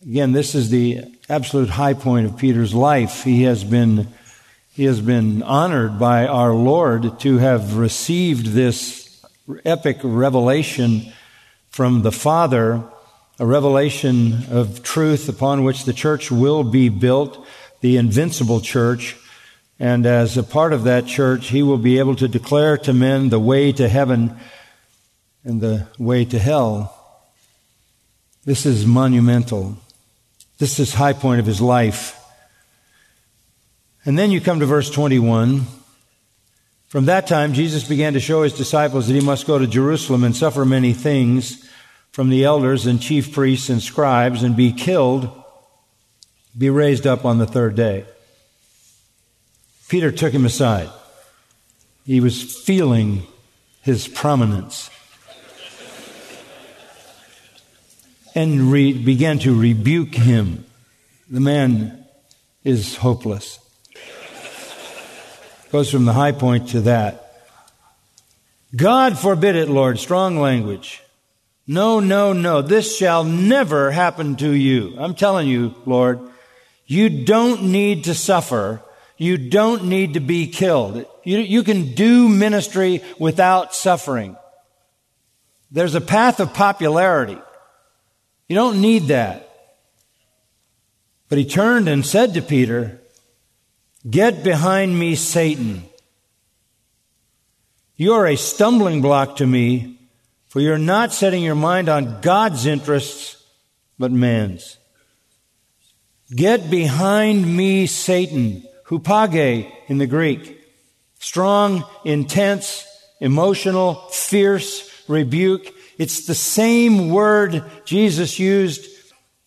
Again, 0.01 0.31
this 0.31 0.55
is 0.55 0.69
the 0.69 1.01
absolute 1.27 1.67
high 1.67 1.93
point 1.93 2.27
of 2.27 2.37
Peter's 2.37 2.73
life. 2.73 3.25
He 3.25 3.43
has 3.43 3.65
been, 3.65 4.07
he 4.71 4.85
has 4.85 5.01
been 5.01 5.43
honored 5.43 5.99
by 5.99 6.25
our 6.25 6.53
Lord 6.53 7.19
to 7.19 7.37
have 7.37 7.75
received 7.75 8.53
this 8.53 9.21
epic 9.65 9.97
revelation 10.03 11.11
from 11.67 12.03
the 12.03 12.13
Father, 12.13 12.81
a 13.39 13.45
revelation 13.45 14.45
of 14.49 14.83
truth 14.83 15.27
upon 15.27 15.65
which 15.65 15.83
the 15.83 15.91
church 15.91 16.31
will 16.31 16.63
be 16.63 16.87
built, 16.87 17.45
the 17.81 17.97
invincible 17.97 18.61
church. 18.61 19.17
And 19.79 20.05
as 20.05 20.37
a 20.37 20.43
part 20.43 20.73
of 20.73 20.83
that 20.83 21.05
church, 21.05 21.47
he 21.47 21.63
will 21.63 21.77
be 21.77 21.99
able 21.99 22.15
to 22.17 22.27
declare 22.27 22.77
to 22.79 22.93
men 22.93 23.29
the 23.29 23.39
way 23.39 23.71
to 23.73 23.89
heaven 23.89 24.37
and 25.43 25.59
the 25.59 25.87
way 25.97 26.25
to 26.25 26.39
hell. 26.39 26.99
This 28.45 28.65
is 28.65 28.85
monumental. 28.85 29.77
This 30.57 30.79
is 30.79 30.93
high 30.93 31.13
point 31.13 31.39
of 31.39 31.45
his 31.45 31.61
life. 31.61 32.19
And 34.05 34.17
then 34.17 34.31
you 34.31 34.41
come 34.41 34.59
to 34.59 34.65
verse 34.65 34.89
21. 34.89 35.65
From 36.87 37.05
that 37.05 37.25
time, 37.25 37.53
Jesus 37.53 37.87
began 37.87 38.13
to 38.13 38.19
show 38.19 38.43
his 38.43 38.53
disciples 38.53 39.07
that 39.07 39.13
he 39.13 39.21
must 39.21 39.47
go 39.47 39.57
to 39.57 39.65
Jerusalem 39.65 40.23
and 40.23 40.35
suffer 40.35 40.63
many 40.65 40.93
things 40.93 41.67
from 42.11 42.29
the 42.29 42.43
elders 42.43 42.85
and 42.85 43.01
chief 43.01 43.33
priests 43.33 43.69
and 43.69 43.81
scribes 43.81 44.43
and 44.43 44.55
be 44.55 44.71
killed, 44.71 45.29
be 46.55 46.69
raised 46.69 47.07
up 47.07 47.25
on 47.25 47.39
the 47.39 47.47
third 47.47 47.75
day. 47.75 48.05
Peter 49.87 50.11
took 50.11 50.33
him 50.33 50.45
aside. 50.45 50.89
He 52.05 52.19
was 52.19 52.41
feeling 52.63 53.23
his 53.81 54.07
prominence. 54.07 54.89
and 58.35 58.71
re- 58.71 58.93
began 58.93 59.39
to 59.39 59.57
rebuke 59.57 60.15
him. 60.15 60.65
The 61.29 61.39
man 61.39 62.05
is 62.63 62.95
hopeless. 62.97 63.59
Goes 65.71 65.89
from 65.89 66.05
the 66.05 66.13
high 66.13 66.31
point 66.31 66.69
to 66.69 66.81
that. 66.81 67.19
God 68.75 69.17
forbid 69.17 69.55
it, 69.55 69.69
Lord. 69.69 69.99
Strong 69.99 70.37
language. 70.37 71.01
No, 71.67 71.99
no, 71.99 72.33
no. 72.33 72.61
This 72.61 72.97
shall 72.97 73.23
never 73.23 73.91
happen 73.91 74.35
to 74.37 74.51
you. 74.51 74.95
I'm 74.97 75.15
telling 75.15 75.47
you, 75.47 75.75
Lord, 75.85 76.19
you 76.85 77.23
don't 77.23 77.63
need 77.63 78.05
to 78.05 78.13
suffer. 78.13 78.81
You 79.23 79.37
don't 79.37 79.85
need 79.85 80.15
to 80.15 80.19
be 80.19 80.47
killed. 80.47 81.05
You, 81.23 81.37
you 81.37 81.63
can 81.63 81.93
do 81.93 82.27
ministry 82.27 83.01
without 83.17 83.73
suffering. 83.73 84.35
There's 85.71 85.95
a 85.95 86.01
path 86.01 86.41
of 86.41 86.53
popularity. 86.53 87.37
You 88.49 88.55
don't 88.55 88.81
need 88.81 89.03
that. 89.03 89.49
But 91.29 91.37
he 91.37 91.45
turned 91.45 91.87
and 91.87 92.05
said 92.05 92.33
to 92.33 92.41
Peter, 92.41 92.99
Get 94.09 94.43
behind 94.43 94.99
me, 94.99 95.15
Satan. 95.15 95.83
You 97.95 98.15
are 98.15 98.27
a 98.27 98.35
stumbling 98.35 99.01
block 99.01 99.37
to 99.37 99.47
me, 99.47 99.99
for 100.47 100.59
you're 100.59 100.77
not 100.77 101.13
setting 101.13 101.43
your 101.43 101.55
mind 101.55 101.87
on 101.87 102.19
God's 102.19 102.65
interests, 102.65 103.41
but 103.97 104.11
man's. 104.11 104.77
Get 106.29 106.69
behind 106.69 107.55
me, 107.55 107.87
Satan, 107.87 108.67
hupage 108.99 109.71
in 109.87 109.97
the 109.97 110.07
Greek. 110.07 110.59
Strong, 111.19 111.83
intense, 112.05 112.85
emotional, 113.19 113.95
fierce 114.11 114.89
rebuke. 115.07 115.73
It's 115.97 116.25
the 116.25 116.35
same 116.35 117.09
word 117.09 117.63
Jesus 117.85 118.39
used 118.39 118.87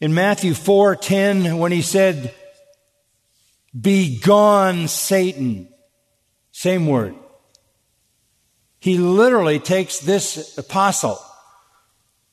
in 0.00 0.14
Matthew 0.14 0.54
4:10 0.54 1.58
when 1.58 1.72
he 1.72 1.82
said, 1.82 2.34
"Be 3.78 4.18
gone, 4.18 4.88
Satan." 4.88 5.68
Same 6.52 6.86
word. 6.86 7.14
He 8.78 8.98
literally 8.98 9.58
takes 9.58 9.98
this 9.98 10.56
apostle 10.56 11.20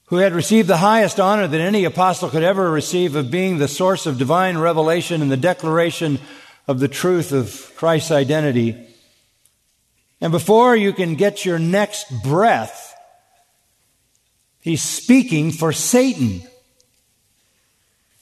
who 0.08 0.18
had 0.18 0.34
received 0.34 0.68
the 0.68 0.78
highest 0.78 1.20
honor 1.20 1.48
that 1.48 1.60
any 1.60 1.86
apostle 1.86 2.30
could 2.30 2.44
ever 2.44 2.70
receive 2.70 3.16
of 3.16 3.32
being 3.32 3.58
the 3.58 3.68
source 3.68 4.06
of 4.06 4.20
divine 4.20 4.58
revelation 4.58 5.22
and 5.22 5.32
the 5.32 5.38
declaration 5.38 6.20
of 6.68 6.80
the 6.80 6.88
truth 6.88 7.32
of 7.32 7.72
Christ's 7.76 8.12
identity. 8.12 8.88
And 10.22 10.32
before 10.32 10.76
you 10.76 10.94
can 10.94 11.16
get 11.16 11.46
your 11.46 11.60
next 11.60 12.24
breath, 12.24 12.92
He's 14.62 14.82
speaking 14.82 15.52
for 15.52 15.74
Satan. 15.74 16.42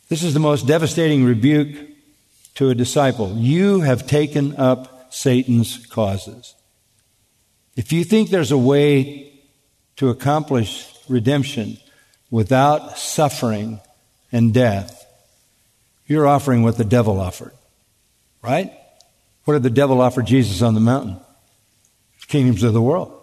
This 0.09 0.23
is 0.23 0.33
the 0.33 0.39
most 0.39 0.65
devastating 0.65 1.23
rebuke 1.23 1.77
to 2.55 2.69
a 2.71 2.75
disciple. 2.75 3.37
You 3.37 3.81
have 3.81 4.07
taken 4.07 4.55
up 4.55 5.13
Satan's 5.13 5.85
causes. 5.85 6.55
If 7.75 7.93
you 7.93 8.03
think 8.03 8.29
there's 8.29 8.51
a 8.51 8.57
way 8.57 9.39
to 9.97 10.09
accomplish 10.09 10.91
redemption 11.07 11.77
without 12.31 12.97
suffering 12.97 13.79
and 14.31 14.51
death, 14.51 15.05
you're 16.07 16.27
offering 16.27 16.63
what 16.63 16.77
the 16.77 16.85
devil 16.85 17.19
offered. 17.19 17.53
Right? 18.41 18.71
What 19.45 19.53
did 19.53 19.63
the 19.63 19.69
devil 19.69 20.01
offer 20.01 20.21
Jesus 20.21 20.61
on 20.61 20.73
the 20.73 20.79
mountain? 20.79 21.17
The 22.21 22.27
kingdoms 22.27 22.63
of 22.63 22.73
the 22.73 22.81
world. 22.81 23.17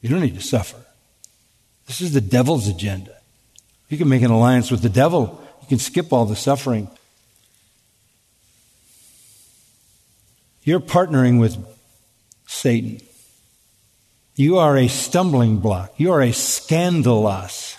You 0.00 0.08
don't 0.08 0.20
need 0.20 0.36
to 0.36 0.42
suffer. 0.42 0.76
This 1.86 2.00
is 2.00 2.12
the 2.12 2.20
devil's 2.20 2.68
agenda. 2.68 3.16
You 3.88 3.98
can 3.98 4.08
make 4.08 4.22
an 4.22 4.30
alliance 4.30 4.70
with 4.70 4.82
the 4.82 4.88
devil, 4.88 5.42
you 5.62 5.68
can 5.68 5.78
skip 5.78 6.12
all 6.12 6.24
the 6.24 6.36
suffering. 6.36 6.88
You're 10.62 10.80
partnering 10.80 11.40
with 11.40 11.56
Satan. 12.46 13.00
You 14.36 14.58
are 14.58 14.76
a 14.76 14.88
stumbling 14.88 15.58
block. 15.58 15.94
You 15.96 16.12
are 16.12 16.20
a 16.20 16.32
scandalous. 16.32 17.78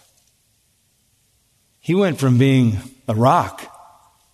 He 1.79 1.96
went 1.96 2.20
from 2.20 2.38
being 2.38 2.77
a 3.08 3.15
rock 3.15 3.65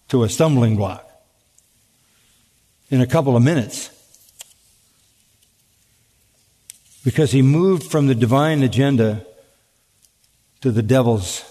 to 0.10 0.24
a 0.24 0.30
stumbling 0.30 0.76
block 0.76 1.07
in 2.90 3.02
a 3.02 3.08
couple 3.08 3.36
of 3.36 3.44
minutes 3.44 3.90
because 7.04 7.32
he 7.32 7.42
moved 7.42 7.90
from 7.90 8.08
the 8.08 8.16
divine 8.16 8.64
agenda 8.64 9.26
to 10.62 10.72
the 10.72 10.82
devil's 10.82 11.44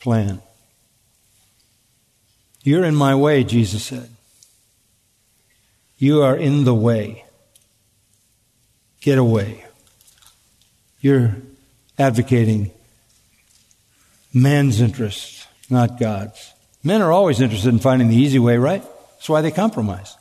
plan. 0.00 0.40
You're 2.62 2.84
in 2.84 2.94
my 2.94 3.14
way, 3.14 3.44
Jesus 3.44 3.84
said. 3.84 4.08
You 5.98 6.22
are 6.22 6.36
in 6.36 6.64
the 6.64 6.74
way. 6.74 7.24
get 9.00 9.18
away. 9.18 9.64
You're 11.00 11.36
advocating 11.98 12.70
man's 14.32 14.80
interests, 14.80 15.46
not 15.68 15.98
God's. 15.98 16.54
Men 16.82 17.02
are 17.02 17.12
always 17.12 17.40
interested 17.40 17.68
in 17.68 17.80
finding 17.80 18.08
the 18.08 18.16
easy 18.16 18.38
way, 18.38 18.56
right? 18.56 18.82
That's 19.14 19.28
why 19.28 19.40
they 19.40 19.50
compromise. 19.50 20.16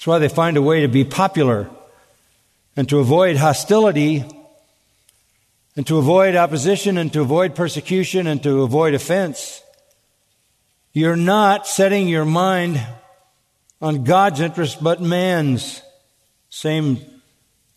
That's 0.00 0.06
why 0.06 0.18
they 0.18 0.30
find 0.30 0.56
a 0.56 0.62
way 0.62 0.80
to 0.80 0.88
be 0.88 1.04
popular 1.04 1.68
and 2.74 2.88
to 2.88 3.00
avoid 3.00 3.36
hostility 3.36 4.24
and 5.76 5.86
to 5.88 5.98
avoid 5.98 6.36
opposition 6.36 6.96
and 6.96 7.12
to 7.12 7.20
avoid 7.20 7.54
persecution 7.54 8.26
and 8.26 8.42
to 8.42 8.62
avoid 8.62 8.94
offense. 8.94 9.62
You're 10.94 11.16
not 11.16 11.66
setting 11.66 12.08
your 12.08 12.24
mind 12.24 12.80
on 13.82 14.04
God's 14.04 14.40
interest 14.40 14.82
but 14.82 15.02
man's. 15.02 15.82
Same 16.48 17.04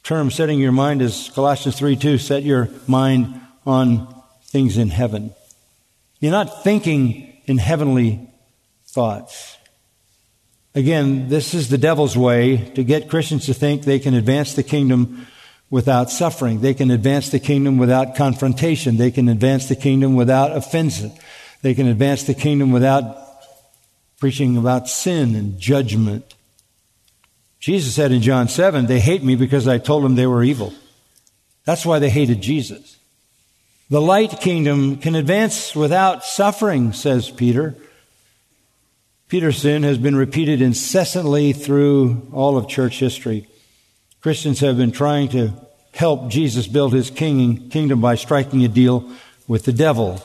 term, 0.04 0.32
setting 0.32 0.62
your 0.62 0.72
mind 0.72 1.02
as 1.02 1.30
Colossians 1.32 1.78
3 1.78 1.98
2, 1.98 2.18
set 2.18 2.44
your 2.44 2.70
mind 2.88 3.42
on 3.66 4.08
things 4.46 4.78
in 4.78 4.92
heaven. 4.92 5.36
You're 6.22 6.32
not 6.32 6.64
thinking 6.64 7.34
in 7.48 7.58
heavenly 7.58 8.30
thoughts. 8.86 9.58
Again, 10.76 11.30
this 11.30 11.54
is 11.54 11.70
the 11.70 11.78
devil's 11.78 12.18
way 12.18 12.58
to 12.76 12.84
get 12.84 13.10
Christians 13.10 13.46
to 13.46 13.54
think 13.54 13.84
they 13.84 14.00
can 14.00 14.16
advance 14.16 14.56
the 14.56 14.64
kingdom 14.64 15.28
without 15.70 16.10
suffering. 16.10 16.62
They 16.62 16.74
can 16.74 16.90
advance 16.90 17.30
the 17.30 17.40
kingdom 17.40 17.78
without 17.78 18.16
confrontation. 18.16 18.98
They 18.98 19.12
can 19.12 19.30
advance 19.30 19.68
the 19.68 19.76
kingdom 19.76 20.16
without 20.16 20.56
offense. 20.56 21.04
They 21.62 21.74
can 21.74 21.88
advance 21.88 22.24
the 22.24 22.34
kingdom 22.34 22.72
without 22.72 23.18
preaching 24.20 24.58
about 24.58 24.88
sin 24.88 25.36
and 25.36 25.60
judgment. 25.60 26.34
Jesus 27.60 27.94
said 27.94 28.12
in 28.12 28.22
John 28.22 28.48
7, 28.48 28.88
they 28.88 29.00
hate 29.00 29.24
me 29.24 29.36
because 29.36 29.68
I 29.68 29.78
told 29.78 30.04
them 30.04 30.16
they 30.16 30.28
were 30.28 30.44
evil. 30.44 30.74
That's 31.66 31.86
why 31.86 32.00
they 32.00 32.10
hated 32.10 32.42
Jesus. 32.42 32.98
The 33.90 34.02
light 34.02 34.42
kingdom 34.42 34.98
can 34.98 35.14
advance 35.16 35.76
without 35.76 36.24
suffering, 36.24 36.94
says 36.94 37.30
Peter. 37.30 37.76
Peter's 39.34 39.64
sin 39.64 39.82
has 39.82 39.98
been 39.98 40.16
repeated 40.16 40.62
incessantly 40.62 41.54
through 41.54 42.22
all 42.34 42.56
of 42.56 42.68
church 42.68 43.00
history. 43.00 43.48
Christians 44.22 44.60
have 44.60 44.78
been 44.78 44.92
trying 44.92 45.28
to 45.30 45.54
help 45.92 46.30
Jesus 46.30 46.68
build 46.68 46.94
his 46.94 47.10
king, 47.10 47.68
kingdom 47.70 48.00
by 48.00 48.14
striking 48.14 48.64
a 48.64 48.68
deal 48.68 49.12
with 49.48 49.66
the 49.66 49.74
devil. 49.74 50.22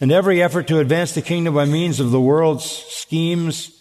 And 0.00 0.10
every 0.10 0.40
effort 0.40 0.68
to 0.68 0.78
advance 0.78 1.12
the 1.12 1.20
kingdom 1.20 1.52
by 1.52 1.66
means 1.66 2.00
of 2.00 2.10
the 2.10 2.18
world's 2.18 2.64
schemes 2.64 3.78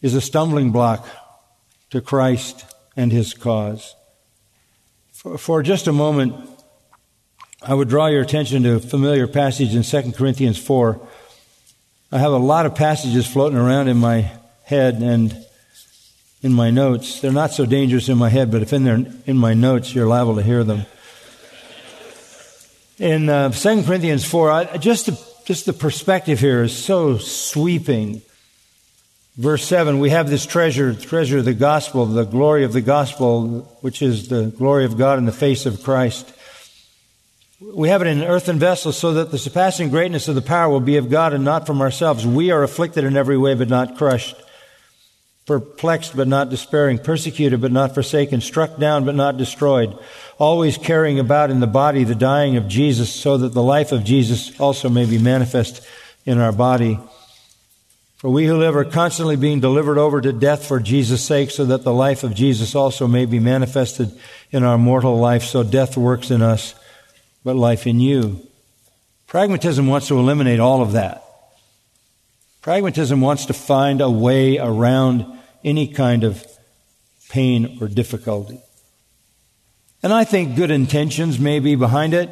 is 0.00 0.14
a 0.14 0.22
stumbling 0.22 0.72
block 0.72 1.06
to 1.90 2.00
Christ 2.00 2.64
and 2.96 3.12
his 3.12 3.34
cause. 3.34 3.94
For, 5.12 5.36
for 5.36 5.62
just 5.62 5.86
a 5.86 5.92
moment, 5.92 6.34
I 7.60 7.74
would 7.74 7.90
draw 7.90 8.06
your 8.06 8.22
attention 8.22 8.62
to 8.62 8.76
a 8.76 8.80
familiar 8.80 9.26
passage 9.26 9.74
in 9.74 9.82
2 9.82 10.12
Corinthians 10.12 10.56
4. 10.56 11.06
I 12.12 12.18
have 12.18 12.32
a 12.32 12.38
lot 12.38 12.66
of 12.66 12.76
passages 12.76 13.26
floating 13.26 13.58
around 13.58 13.88
in 13.88 13.96
my 13.96 14.30
head 14.62 15.02
and 15.02 15.36
in 16.40 16.52
my 16.52 16.70
notes. 16.70 17.20
They're 17.20 17.32
not 17.32 17.50
so 17.50 17.66
dangerous 17.66 18.08
in 18.08 18.16
my 18.16 18.28
head, 18.28 18.52
but 18.52 18.62
if 18.62 18.72
in 18.72 19.22
in 19.26 19.36
my 19.36 19.54
notes, 19.54 19.92
you're 19.92 20.06
liable 20.06 20.36
to 20.36 20.42
hear 20.42 20.62
them. 20.62 20.86
In 22.98 23.28
uh, 23.28 23.50
2 23.50 23.82
Corinthians 23.82 24.24
4, 24.24 24.50
I, 24.50 24.76
just, 24.76 25.06
the, 25.06 25.20
just 25.44 25.66
the 25.66 25.72
perspective 25.72 26.38
here 26.38 26.62
is 26.62 26.76
so 26.76 27.18
sweeping. 27.18 28.22
Verse 29.36 29.64
7, 29.64 29.98
we 29.98 30.10
have 30.10 30.30
this 30.30 30.46
treasure, 30.46 30.94
treasure 30.94 31.38
of 31.38 31.44
the 31.44 31.54
gospel, 31.54 32.06
the 32.06 32.24
glory 32.24 32.62
of 32.62 32.72
the 32.72 32.80
gospel, 32.80 33.76
which 33.80 34.00
is 34.00 34.28
the 34.28 34.46
glory 34.46 34.84
of 34.84 34.96
God 34.96 35.18
in 35.18 35.26
the 35.26 35.32
face 35.32 35.66
of 35.66 35.82
Christ. 35.82 36.32
We 37.58 37.88
have 37.88 38.02
it 38.02 38.08
in 38.08 38.18
an 38.18 38.28
earthen 38.28 38.58
vessels 38.58 38.98
so 38.98 39.14
that 39.14 39.30
the 39.30 39.38
surpassing 39.38 39.88
greatness 39.88 40.28
of 40.28 40.34
the 40.34 40.42
power 40.42 40.70
will 40.70 40.80
be 40.80 40.98
of 40.98 41.08
God 41.08 41.32
and 41.32 41.42
not 41.42 41.66
from 41.66 41.80
ourselves. 41.80 42.26
We 42.26 42.50
are 42.50 42.62
afflicted 42.62 43.04
in 43.04 43.16
every 43.16 43.38
way, 43.38 43.54
but 43.54 43.70
not 43.70 43.96
crushed. 43.96 44.36
Perplexed, 45.46 46.14
but 46.14 46.28
not 46.28 46.50
despairing. 46.50 46.98
Persecuted, 46.98 47.62
but 47.62 47.72
not 47.72 47.94
forsaken. 47.94 48.42
Struck 48.42 48.78
down, 48.78 49.06
but 49.06 49.14
not 49.14 49.38
destroyed. 49.38 49.98
Always 50.36 50.76
carrying 50.76 51.18
about 51.18 51.50
in 51.50 51.60
the 51.60 51.66
body 51.66 52.04
the 52.04 52.14
dying 52.14 52.58
of 52.58 52.68
Jesus 52.68 53.10
so 53.10 53.38
that 53.38 53.54
the 53.54 53.62
life 53.62 53.90
of 53.90 54.04
Jesus 54.04 54.60
also 54.60 54.90
may 54.90 55.06
be 55.06 55.18
manifest 55.18 55.80
in 56.26 56.38
our 56.38 56.52
body. 56.52 56.98
For 58.16 58.28
we 58.28 58.46
who 58.46 58.58
live 58.58 58.76
are 58.76 58.84
constantly 58.84 59.36
being 59.36 59.60
delivered 59.60 59.96
over 59.96 60.20
to 60.20 60.32
death 60.32 60.66
for 60.66 60.80
Jesus' 60.80 61.22
sake, 61.22 61.50
so 61.50 61.64
that 61.64 61.84
the 61.84 61.92
life 61.92 62.22
of 62.22 62.34
Jesus 62.34 62.74
also 62.74 63.06
may 63.06 63.24
be 63.24 63.38
manifested 63.38 64.10
in 64.50 64.62
our 64.62 64.76
mortal 64.76 65.18
life. 65.18 65.44
So 65.44 65.62
death 65.62 65.96
works 65.96 66.30
in 66.30 66.42
us, 66.42 66.74
but 67.46 67.54
life 67.54 67.86
in 67.86 68.00
you. 68.00 68.44
Pragmatism 69.28 69.86
wants 69.86 70.08
to 70.08 70.18
eliminate 70.18 70.58
all 70.58 70.82
of 70.82 70.92
that. 70.92 71.22
Pragmatism 72.60 73.20
wants 73.20 73.46
to 73.46 73.52
find 73.52 74.00
a 74.00 74.10
way 74.10 74.58
around 74.58 75.24
any 75.62 75.86
kind 75.86 76.24
of 76.24 76.44
pain 77.28 77.78
or 77.80 77.86
difficulty. 77.86 78.60
And 80.02 80.12
I 80.12 80.24
think 80.24 80.56
good 80.56 80.72
intentions 80.72 81.38
may 81.38 81.60
be 81.60 81.76
behind 81.76 82.14
it, 82.14 82.28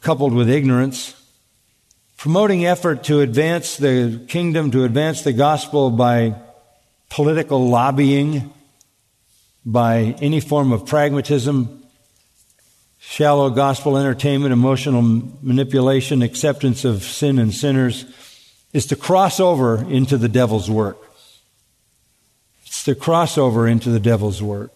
coupled 0.00 0.32
with 0.32 0.50
ignorance 0.50 1.14
promoting 2.16 2.64
effort 2.64 3.04
to 3.04 3.20
advance 3.20 3.76
the 3.76 4.24
kingdom, 4.28 4.70
to 4.70 4.82
advance 4.82 5.22
the 5.22 5.32
gospel 5.32 5.90
by 5.90 6.34
political 7.10 7.68
lobbying, 7.68 8.50
by 9.64 10.16
any 10.20 10.40
form 10.40 10.72
of 10.72 10.86
pragmatism, 10.86 11.83
shallow 13.06 13.50
gospel 13.50 13.96
entertainment, 13.96 14.52
emotional 14.52 15.02
manipulation, 15.02 16.22
acceptance 16.22 16.84
of 16.84 17.02
sin 17.02 17.38
and 17.38 17.54
sinners, 17.54 18.04
is 18.72 18.86
to 18.86 18.96
cross 18.96 19.38
over 19.38 19.84
into 19.88 20.16
the 20.16 20.28
devil's 20.28 20.70
work. 20.70 20.98
It's 22.66 22.84
to 22.84 22.94
cross 22.94 23.38
over 23.38 23.68
into 23.68 23.90
the 23.90 24.00
devil's 24.00 24.42
work. 24.42 24.72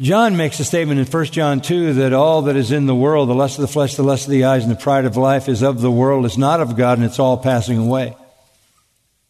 John 0.00 0.36
makes 0.36 0.58
a 0.58 0.64
statement 0.64 0.98
in 0.98 1.06
1 1.06 1.24
John 1.26 1.60
2 1.60 1.94
that 1.94 2.12
all 2.12 2.42
that 2.42 2.56
is 2.56 2.72
in 2.72 2.86
the 2.86 2.94
world, 2.94 3.28
the 3.28 3.34
lust 3.34 3.58
of 3.58 3.62
the 3.62 3.68
flesh, 3.68 3.94
the 3.94 4.02
lust 4.02 4.24
of 4.24 4.30
the 4.30 4.44
eyes, 4.44 4.64
and 4.64 4.72
the 4.72 4.80
pride 4.80 5.04
of 5.04 5.16
life 5.16 5.48
is 5.48 5.62
of 5.62 5.80
the 5.80 5.90
world, 5.90 6.24
is 6.24 6.38
not 6.38 6.60
of 6.60 6.76
God, 6.76 6.98
and 6.98 7.06
it's 7.06 7.20
all 7.20 7.36
passing 7.36 7.78
away. 7.78 8.16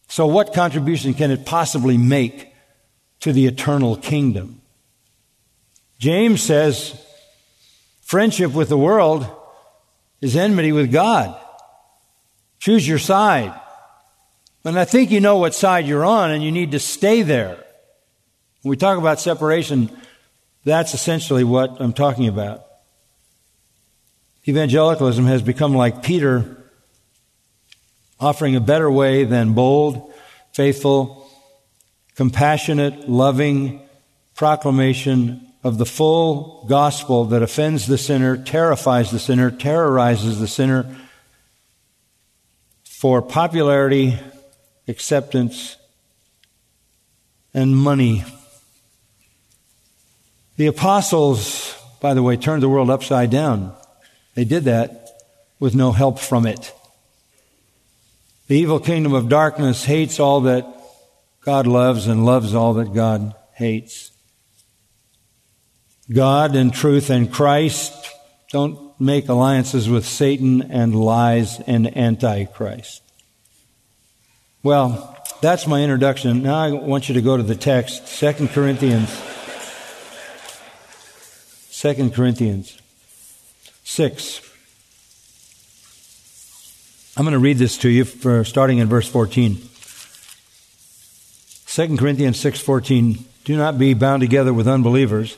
So 0.07 0.25
what 0.25 0.53
contribution 0.53 1.13
can 1.13 1.29
it 1.29 1.45
possibly 1.45 1.97
make 1.97 2.53
to 3.19 3.33
the 3.33 3.45
eternal 3.45 3.95
kingdom? 3.95 4.61
James 5.99 6.41
says 6.41 6.99
friendship 8.05 8.53
with 8.53 8.69
the 8.69 8.77
world 8.77 9.27
is 10.21 10.35
enmity 10.35 10.71
with 10.71 10.91
God. 10.91 11.35
Choose 12.59 12.87
your 12.87 12.99
side. 12.99 13.53
And 14.63 14.79
I 14.79 14.85
think 14.85 15.11
you 15.11 15.19
know 15.19 15.37
what 15.37 15.53
side 15.53 15.85
you're 15.85 16.05
on 16.05 16.31
and 16.31 16.43
you 16.43 16.51
need 16.51 16.71
to 16.71 16.79
stay 16.79 17.23
there. 17.23 17.57
When 18.61 18.69
we 18.69 18.77
talk 18.77 18.97
about 18.97 19.19
separation, 19.19 19.91
that's 20.63 20.93
essentially 20.93 21.43
what 21.43 21.79
I'm 21.79 21.93
talking 21.93 22.27
about. 22.27 22.63
Evangelicalism 24.47 25.25
has 25.25 25.41
become 25.41 25.75
like 25.75 26.03
Peter, 26.03 26.63
offering 28.19 28.55
a 28.55 28.59
better 28.59 28.89
way 28.89 29.23
than 29.23 29.53
bold, 29.53 30.13
faithful, 30.53 31.29
compassionate, 32.15 33.09
loving 33.09 33.81
proclamation 34.35 35.47
of 35.65 35.79
the 35.79 35.85
full 35.85 36.63
gospel 36.69 37.25
that 37.25 37.41
offends 37.41 37.87
the 37.87 37.97
sinner, 37.97 38.37
terrifies 38.37 39.09
the 39.09 39.17
sinner, 39.17 39.49
terrorizes 39.49 40.39
the 40.39 40.47
sinner 40.47 40.95
for 42.83 43.19
popularity, 43.19 44.15
acceptance, 44.87 45.75
and 47.51 47.75
money. 47.75 48.23
The 50.57 50.67
apostles, 50.67 51.75
by 51.99 52.13
the 52.13 52.21
way, 52.21 52.37
turned 52.37 52.61
the 52.61 52.69
world 52.69 52.91
upside 52.91 53.31
down. 53.31 53.75
They 54.35 54.45
did 54.45 54.65
that 54.65 55.19
with 55.59 55.73
no 55.73 55.91
help 55.91 56.19
from 56.19 56.45
it. 56.45 56.75
The 58.45 58.55
evil 58.55 58.79
kingdom 58.79 59.13
of 59.15 59.29
darkness 59.29 59.83
hates 59.85 60.19
all 60.19 60.41
that 60.41 60.63
God 61.41 61.65
loves 61.65 62.05
and 62.05 62.23
loves 62.23 62.53
all 62.53 62.75
that 62.75 62.93
God 62.93 63.33
hates. 63.55 64.11
God 66.11 66.55
and 66.55 66.73
truth 66.73 67.09
and 67.09 67.31
Christ 67.31 67.93
don't 68.51 68.99
make 68.99 69.27
alliances 69.27 69.89
with 69.89 70.05
Satan 70.05 70.61
and 70.61 70.95
lies 70.95 71.59
and 71.61 71.97
Antichrist. 71.97 73.01
Well, 74.61 75.17
that's 75.41 75.65
my 75.67 75.81
introduction. 75.81 76.43
Now 76.43 76.57
I 76.57 76.71
want 76.71 77.09
you 77.09 77.15
to 77.15 77.21
go 77.21 77.37
to 77.37 77.43
the 77.43 77.55
text, 77.55 78.19
2 78.19 78.47
Corinthians. 78.47 79.09
2 81.71 82.09
Corinthians 82.11 82.77
6. 83.83 84.41
I'm 87.17 87.23
going 87.23 87.33
to 87.33 87.39
read 87.39 87.57
this 87.57 87.77
to 87.79 87.89
you 87.89 88.05
for 88.05 88.43
starting 88.43 88.77
in 88.77 88.87
verse 88.87 89.07
14. 89.07 89.55
2 91.67 91.97
Corinthians 91.97 92.41
6:14 92.41 93.23
Do 93.43 93.57
not 93.57 93.77
be 93.77 93.93
bound 93.93 94.21
together 94.21 94.53
with 94.53 94.67
unbelievers. 94.67 95.37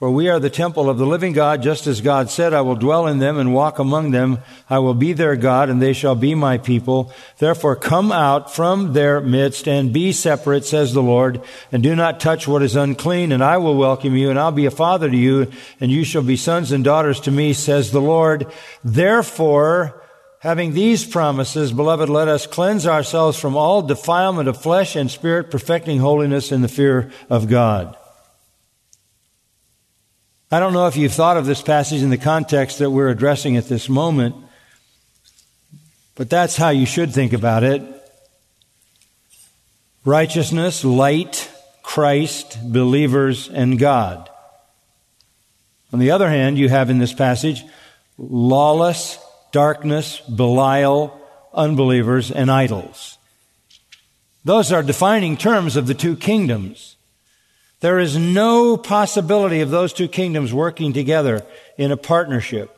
For 0.00 0.10
we 0.10 0.30
are 0.30 0.40
the 0.40 0.48
temple 0.48 0.88
of 0.88 0.96
the 0.96 1.04
living 1.04 1.34
God, 1.34 1.62
just 1.62 1.86
as 1.86 2.00
God 2.00 2.30
said, 2.30 2.54
I 2.54 2.62
will 2.62 2.74
dwell 2.74 3.06
in 3.06 3.18
them 3.18 3.36
and 3.36 3.52
walk 3.52 3.78
among 3.78 4.12
them. 4.12 4.38
I 4.70 4.78
will 4.78 4.94
be 4.94 5.12
their 5.12 5.36
God, 5.36 5.68
and 5.68 5.80
they 5.80 5.92
shall 5.92 6.14
be 6.14 6.34
my 6.34 6.56
people. 6.56 7.12
Therefore 7.36 7.76
come 7.76 8.10
out 8.10 8.50
from 8.50 8.94
their 8.94 9.20
midst 9.20 9.68
and 9.68 9.92
be 9.92 10.12
separate, 10.12 10.64
says 10.64 10.94
the 10.94 11.02
Lord, 11.02 11.42
and 11.70 11.82
do 11.82 11.94
not 11.94 12.18
touch 12.18 12.48
what 12.48 12.62
is 12.62 12.76
unclean, 12.76 13.30
and 13.30 13.44
I 13.44 13.58
will 13.58 13.76
welcome 13.76 14.16
you, 14.16 14.30
and 14.30 14.38
I'll 14.38 14.52
be 14.52 14.64
a 14.64 14.70
father 14.70 15.10
to 15.10 15.16
you, 15.16 15.48
and 15.80 15.90
you 15.90 16.04
shall 16.04 16.22
be 16.22 16.36
sons 16.36 16.72
and 16.72 16.82
daughters 16.82 17.20
to 17.20 17.30
me, 17.30 17.52
says 17.52 17.90
the 17.90 18.00
Lord. 18.00 18.50
Therefore, 18.82 20.02
having 20.38 20.72
these 20.72 21.04
promises, 21.04 21.72
beloved, 21.72 22.08
let 22.08 22.26
us 22.26 22.46
cleanse 22.46 22.86
ourselves 22.86 23.38
from 23.38 23.54
all 23.54 23.82
defilement 23.82 24.48
of 24.48 24.62
flesh 24.62 24.96
and 24.96 25.10
spirit, 25.10 25.50
perfecting 25.50 25.98
holiness 25.98 26.52
in 26.52 26.62
the 26.62 26.68
fear 26.68 27.12
of 27.28 27.50
God. 27.50 27.98
I 30.52 30.58
don't 30.58 30.72
know 30.72 30.88
if 30.88 30.96
you've 30.96 31.12
thought 31.12 31.36
of 31.36 31.46
this 31.46 31.62
passage 31.62 32.02
in 32.02 32.10
the 32.10 32.18
context 32.18 32.80
that 32.80 32.90
we're 32.90 33.08
addressing 33.08 33.56
at 33.56 33.68
this 33.68 33.88
moment, 33.88 34.34
but 36.16 36.28
that's 36.28 36.56
how 36.56 36.70
you 36.70 36.86
should 36.86 37.12
think 37.12 37.32
about 37.32 37.62
it. 37.62 37.82
Righteousness, 40.04 40.84
light, 40.84 41.48
Christ, 41.82 42.58
believers, 42.64 43.48
and 43.48 43.78
God. 43.78 44.28
On 45.92 46.00
the 46.00 46.10
other 46.10 46.28
hand, 46.28 46.58
you 46.58 46.68
have 46.68 46.90
in 46.90 46.98
this 46.98 47.12
passage 47.12 47.62
lawless, 48.18 49.18
darkness, 49.52 50.20
Belial, 50.22 51.16
unbelievers, 51.54 52.32
and 52.32 52.50
idols. 52.50 53.18
Those 54.44 54.72
are 54.72 54.82
defining 54.82 55.36
terms 55.36 55.76
of 55.76 55.86
the 55.86 55.94
two 55.94 56.16
kingdoms. 56.16 56.96
There 57.80 57.98
is 57.98 58.16
no 58.16 58.76
possibility 58.76 59.62
of 59.62 59.70
those 59.70 59.92
two 59.92 60.08
kingdoms 60.08 60.52
working 60.52 60.92
together 60.92 61.44
in 61.78 61.92
a 61.92 61.96
partnership. 61.96 62.76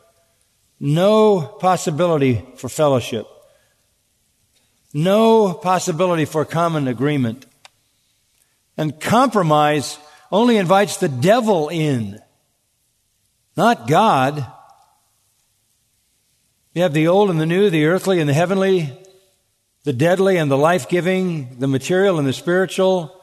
No 0.79 1.41
possibility 1.41 2.45
for 2.55 2.69
fellowship. 2.69 3.27
No 4.93 5.53
possibility 5.53 6.25
for 6.25 6.45
common 6.45 6.87
agreement. 6.87 7.45
And 8.77 8.99
compromise 8.99 9.97
only 10.31 10.57
invites 10.57 10.97
the 10.97 11.09
devil 11.09 11.69
in, 11.69 12.19
not 13.55 13.87
God. 13.87 14.45
You 16.73 16.81
have 16.81 16.93
the 16.93 17.07
old 17.07 17.29
and 17.29 17.39
the 17.39 17.45
new, 17.45 17.69
the 17.69 17.85
earthly 17.85 18.19
and 18.19 18.27
the 18.27 18.33
heavenly, 18.33 18.97
the 19.83 19.93
deadly 19.93 20.37
and 20.37 20.49
the 20.49 20.57
life 20.57 20.89
giving, 20.89 21.59
the 21.59 21.67
material 21.67 22.17
and 22.17 22.27
the 22.27 22.33
spiritual, 22.33 23.22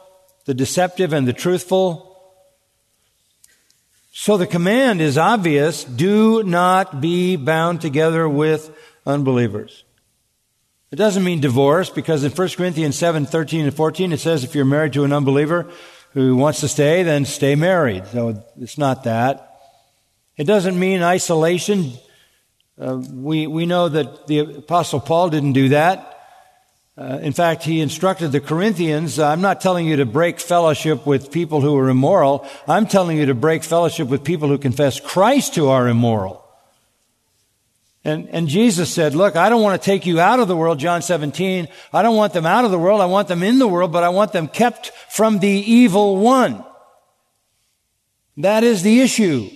the 0.51 0.55
deceptive 0.55 1.13
and 1.13 1.29
the 1.29 1.33
truthful. 1.33 2.21
So 4.11 4.37
the 4.37 4.49
command 4.49 5.01
is 5.01 5.17
obvious 5.17 5.85
do 5.85 6.43
not 6.43 7.01
be 7.01 7.37
bound 7.37 7.81
together 7.81 8.29
with 8.29 8.77
unbelievers. 9.07 9.85
It 10.91 10.97
doesn't 10.97 11.23
mean 11.23 11.41
divorce 11.41 11.89
because 11.89 12.25
in 12.25 12.33
1 12.33 12.49
Corinthians 12.57 12.99
7 12.99 13.27
13 13.27 13.67
and 13.67 13.73
14 13.73 14.13
it 14.13 14.19
says 14.19 14.43
if 14.43 14.57
you're 14.57 14.65
married 14.65 14.95
to 14.95 15.05
an 15.05 15.13
unbeliever 15.13 15.71
who 16.15 16.35
wants 16.35 16.59
to 16.63 16.69
stay, 16.69 17.05
then 17.05 17.27
stay 17.27 17.55
married. 17.55 18.09
So 18.09 18.43
it's 18.61 18.77
not 18.77 19.05
that. 19.05 19.57
It 20.37 20.49
doesn't 20.49 20.77
mean 20.77 21.01
isolation. 21.01 21.93
Uh, 22.77 22.97
we, 22.97 23.47
we 23.47 23.67
know 23.67 23.89
that 23.89 24.27
the 24.27 24.41
Apostle 24.41 24.99
Paul 24.99 25.31
didn't 25.31 25.53
do 25.53 25.69
that. 25.69 26.20
Uh, 27.01 27.19
in 27.23 27.33
fact, 27.33 27.63
he 27.63 27.81
instructed 27.81 28.31
the 28.31 28.41
Corinthians, 28.41 29.19
uh, 29.19 29.27
I'm 29.27 29.41
not 29.41 29.63
telling 29.63 29.87
you 29.87 29.97
to 29.97 30.05
break 30.05 30.39
fellowship 30.39 31.07
with 31.07 31.33
people 31.33 31.63
who 31.63 31.75
are 31.79 31.89
immoral. 31.89 32.47
I'm 32.69 32.87
telling 32.87 33.17
you 33.17 33.25
to 33.27 33.35
break 33.35 33.65
fellowship 33.65 34.09
with 34.09 34.23
people 34.23 34.49
who 34.49 34.59
confess 34.59 35.01
Christ 35.01 35.55
who 35.55 35.69
are 35.69 35.89
immoral. 35.89 36.45
And, 38.05 38.29
and 38.29 38.49
Jesus 38.49 38.93
said, 38.93 39.15
look, 39.15 39.35
I 39.35 39.49
don't 39.49 39.63
want 39.63 39.81
to 39.81 39.85
take 39.85 40.05
you 40.05 40.21
out 40.21 40.41
of 40.41 40.49
the 40.49 40.57
world, 40.57 40.79
John 40.79 41.01
17. 41.01 41.69
I 41.91 42.03
don't 42.03 42.17
want 42.17 42.35
them 42.35 42.45
out 42.45 42.67
of 42.67 42.71
the 42.71 42.79
world. 42.79 43.01
I 43.01 43.07
want 43.07 43.29
them 43.29 43.43
in 43.43 43.59
the 43.59 43.69
world, 43.69 43.93
but 43.93 44.05
I 44.05 44.11
want 44.11 44.35
them 44.35 44.47
kept 44.47 44.93
from 45.09 45.39
the 45.39 45.49
evil 45.49 46.19
one. 46.19 46.63
That 48.37 48.63
is 48.63 48.83
the 48.83 49.01
issue. 49.01 49.49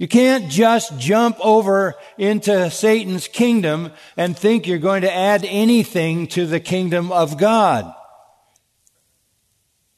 You 0.00 0.08
can't 0.08 0.48
just 0.48 0.98
jump 0.98 1.36
over 1.40 1.94
into 2.16 2.70
Satan's 2.70 3.28
kingdom 3.28 3.92
and 4.16 4.34
think 4.34 4.66
you're 4.66 4.78
going 4.78 5.02
to 5.02 5.14
add 5.14 5.44
anything 5.44 6.26
to 6.28 6.46
the 6.46 6.58
kingdom 6.58 7.12
of 7.12 7.36
God. 7.36 7.92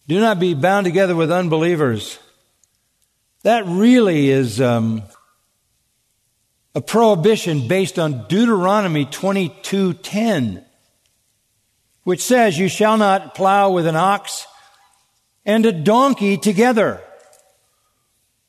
Do 0.08 0.18
not 0.18 0.40
be 0.40 0.54
bound 0.54 0.86
together 0.86 1.14
with 1.14 1.30
unbelievers. 1.30 2.18
That 3.44 3.64
really 3.64 4.28
is 4.28 4.60
um, 4.60 5.04
a 6.74 6.80
prohibition 6.80 7.68
based 7.68 7.96
on 7.96 8.26
Deuteronomy 8.26 9.06
22:10, 9.06 10.64
which 12.02 12.24
says, 12.24 12.58
"You 12.58 12.66
shall 12.66 12.96
not 12.96 13.36
plow 13.36 13.70
with 13.70 13.86
an 13.86 13.94
ox 13.94 14.48
and 15.46 15.64
a 15.64 15.70
donkey 15.70 16.38
together." 16.38 17.04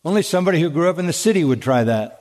Only 0.05 0.21
somebody 0.21 0.59
who 0.59 0.69
grew 0.69 0.89
up 0.89 0.99
in 0.99 1.07
the 1.07 1.13
city 1.13 1.43
would 1.43 1.61
try 1.61 1.83
that. 1.85 2.19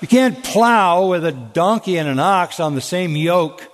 You 0.00 0.08
can't 0.08 0.42
plow 0.42 1.06
with 1.06 1.24
a 1.24 1.32
donkey 1.32 1.98
and 1.98 2.08
an 2.08 2.18
ox 2.18 2.58
on 2.58 2.74
the 2.74 2.80
same 2.80 3.16
yoke. 3.16 3.66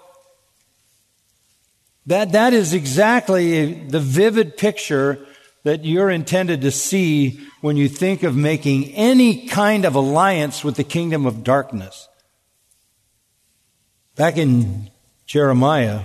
That, 2.07 2.33
that 2.33 2.53
is 2.53 2.73
exactly 2.73 3.75
the 3.75 4.01
vivid 4.01 4.57
picture 4.57 5.25
that 5.65 5.85
you're 5.85 6.11
intended 6.11 6.61
to 6.63 6.71
see 6.71 7.41
when 7.61 7.77
you 7.77 7.89
think 7.89 8.23
of 8.23 8.37
making 8.37 8.93
any 8.95 9.49
kind 9.49 9.85
of 9.85 9.97
alliance 9.97 10.63
with 10.63 10.77
the 10.77 10.85
kingdom 10.85 11.27
of 11.27 11.43
darkness. 11.43 12.09
Back 14.15 14.37
in 14.37 14.91
Jeremiah 15.27 16.03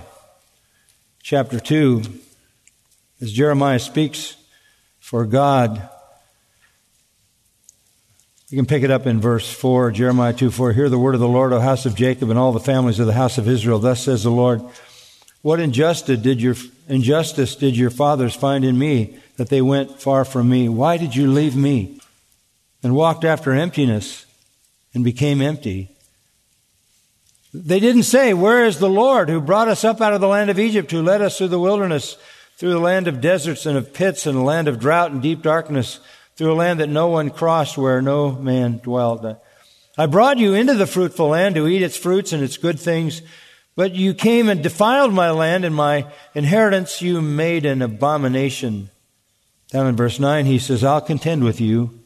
chapter 1.22 1.60
2, 1.60 2.02
as 3.20 3.32
Jeremiah 3.32 3.78
speaks 3.78 4.36
for 5.12 5.26
God. 5.26 5.90
You 8.48 8.56
can 8.56 8.64
pick 8.64 8.82
it 8.82 8.90
up 8.90 9.06
in 9.06 9.20
verse 9.20 9.52
4, 9.52 9.90
Jeremiah 9.90 10.32
2 10.32 10.50
4. 10.50 10.72
Hear 10.72 10.88
the 10.88 10.98
word 10.98 11.12
of 11.12 11.20
the 11.20 11.28
Lord, 11.28 11.52
O 11.52 11.60
house 11.60 11.84
of 11.84 11.94
Jacob, 11.94 12.30
and 12.30 12.38
all 12.38 12.52
the 12.52 12.58
families 12.58 12.98
of 12.98 13.06
the 13.06 13.12
house 13.12 13.36
of 13.36 13.46
Israel. 13.46 13.78
Thus 13.78 14.02
says 14.02 14.22
the 14.22 14.30
Lord 14.30 14.62
What 15.42 15.60
injustice 15.60 16.18
did 16.18 16.40
your, 16.40 16.54
injustice 16.88 17.56
did 17.56 17.76
your 17.76 17.90
fathers 17.90 18.34
find 18.34 18.64
in 18.64 18.78
me 18.78 19.18
that 19.36 19.50
they 19.50 19.60
went 19.60 20.00
far 20.00 20.24
from 20.24 20.48
me? 20.48 20.70
Why 20.70 20.96
did 20.96 21.14
you 21.14 21.30
leave 21.30 21.54
me 21.54 22.00
and 22.82 22.94
walked 22.94 23.22
after 23.22 23.52
emptiness 23.52 24.24
and 24.94 25.04
became 25.04 25.42
empty? 25.42 25.90
They 27.52 27.80
didn't 27.80 28.04
say, 28.04 28.32
Where 28.32 28.64
is 28.64 28.78
the 28.78 28.88
Lord 28.88 29.28
who 29.28 29.42
brought 29.42 29.68
us 29.68 29.84
up 29.84 30.00
out 30.00 30.14
of 30.14 30.22
the 30.22 30.28
land 30.28 30.48
of 30.48 30.58
Egypt, 30.58 30.90
who 30.90 31.02
led 31.02 31.20
us 31.20 31.36
through 31.36 31.48
the 31.48 31.58
wilderness? 31.58 32.16
Through 32.56 32.76
a 32.76 32.80
land 32.80 33.08
of 33.08 33.20
deserts 33.20 33.66
and 33.66 33.76
of 33.76 33.92
pits 33.92 34.26
and 34.26 34.38
a 34.38 34.42
land 34.42 34.68
of 34.68 34.78
drought 34.78 35.10
and 35.10 35.22
deep 35.22 35.42
darkness, 35.42 36.00
through 36.36 36.52
a 36.52 36.54
land 36.54 36.80
that 36.80 36.88
no 36.88 37.08
one 37.08 37.30
crossed 37.30 37.76
where 37.76 38.00
no 38.00 38.32
man 38.32 38.78
dwelt. 38.78 39.24
I 39.98 40.06
brought 40.06 40.38
you 40.38 40.54
into 40.54 40.74
the 40.74 40.86
fruitful 40.86 41.28
land 41.28 41.54
to 41.56 41.68
eat 41.68 41.82
its 41.82 41.96
fruits 41.96 42.32
and 42.32 42.42
its 42.42 42.56
good 42.56 42.80
things, 42.80 43.22
but 43.76 43.94
you 43.94 44.14
came 44.14 44.48
and 44.48 44.62
defiled 44.62 45.12
my 45.12 45.30
land 45.30 45.64
and 45.64 45.74
my 45.74 46.06
inheritance 46.34 47.02
you 47.02 47.20
made 47.20 47.66
an 47.66 47.82
abomination. 47.82 48.90
Down 49.70 49.86
in 49.86 49.96
verse 49.96 50.18
9, 50.18 50.46
he 50.46 50.58
says, 50.58 50.84
I'll 50.84 51.00
contend 51.00 51.44
with 51.44 51.60
you. 51.60 51.98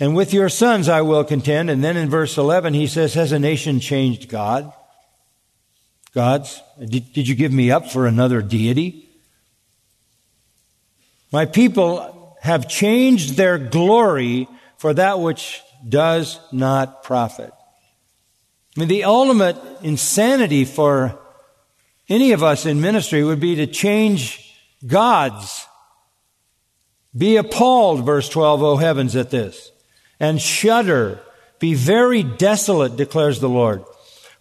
And 0.00 0.16
with 0.16 0.34
your 0.34 0.48
sons 0.48 0.88
I 0.88 1.02
will 1.02 1.24
contend. 1.24 1.70
And 1.70 1.82
then 1.82 1.96
in 1.96 2.10
verse 2.10 2.36
11, 2.36 2.74
he 2.74 2.86
says, 2.86 3.14
Has 3.14 3.32
a 3.32 3.38
nation 3.38 3.78
changed 3.78 4.28
God? 4.28 4.72
Gods? 6.14 6.62
Did, 6.78 7.12
did 7.12 7.28
you 7.28 7.34
give 7.34 7.52
me 7.52 7.70
up 7.70 7.90
for 7.90 8.06
another 8.06 8.40
deity? 8.40 9.08
My 11.32 11.46
people 11.46 12.36
have 12.40 12.68
changed 12.68 13.36
their 13.36 13.58
glory 13.58 14.46
for 14.78 14.94
that 14.94 15.18
which 15.18 15.60
does 15.86 16.38
not 16.52 17.02
profit. 17.02 17.52
I 18.76 18.80
mean, 18.80 18.88
the 18.88 19.04
ultimate 19.04 19.56
insanity 19.82 20.64
for 20.64 21.18
any 22.08 22.32
of 22.32 22.42
us 22.42 22.66
in 22.66 22.80
ministry 22.80 23.24
would 23.24 23.40
be 23.40 23.56
to 23.56 23.66
change 23.66 24.54
gods. 24.86 25.66
Be 27.16 27.36
appalled, 27.36 28.04
verse 28.04 28.28
12, 28.28 28.62
O 28.62 28.76
heavens, 28.76 29.16
at 29.16 29.30
this, 29.30 29.70
and 30.18 30.40
shudder. 30.40 31.20
Be 31.60 31.74
very 31.74 32.22
desolate, 32.22 32.96
declares 32.96 33.40
the 33.40 33.48
Lord. 33.48 33.84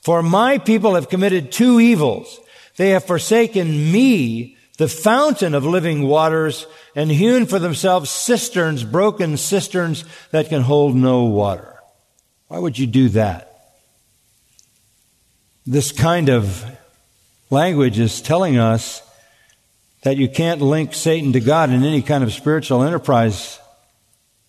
For 0.04 0.22
my 0.22 0.58
people 0.58 0.96
have 0.96 1.08
committed 1.08 1.52
two 1.52 1.80
evils. 1.80 2.39
They 2.76 2.89
have 2.89 3.06
forsaken 3.06 3.92
me, 3.92 4.58
the 4.78 4.89
fountain 4.89 5.56
of 5.56 5.66
living 5.66 6.08
waters, 6.08 6.68
and 6.94 7.10
hewn 7.10 7.46
for 7.46 7.58
themselves 7.58 8.10
cisterns, 8.10 8.84
broken 8.84 9.38
cisterns 9.38 10.04
that 10.32 10.50
can 10.50 10.62
hold 10.62 10.96
no 10.96 11.24
water. 11.24 11.80
Why 12.50 12.60
would 12.60 12.78
you 12.78 12.86
do 12.86 13.10
that? 13.10 13.50
This 15.66 15.94
kind 15.94 16.30
of 16.30 16.66
language 17.50 17.98
is 17.98 18.22
telling 18.22 18.58
us 18.58 19.02
that 20.02 20.18
you 20.18 20.28
can't 20.28 20.62
link 20.62 20.94
Satan 20.94 21.32
to 21.32 21.39
God 21.39 21.70
in 21.70 21.86
any 21.86 22.02
kind 22.02 22.26
of 22.26 22.34
spiritual 22.34 22.84
enterprise. 22.84 23.58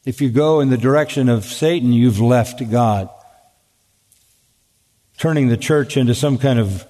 If 0.05 0.21
you 0.21 0.31
go 0.31 0.59
in 0.59 0.71
the 0.71 0.77
direction 0.77 1.29
of 1.29 1.45
Satan, 1.45 1.93
you've 1.93 2.21
left 2.21 2.69
God. 2.69 3.09
Turning 5.25 5.49
the 5.49 5.57
church 5.57 5.97
into 5.97 6.15
some 6.15 6.37
kind 6.37 6.59
of 6.59 6.87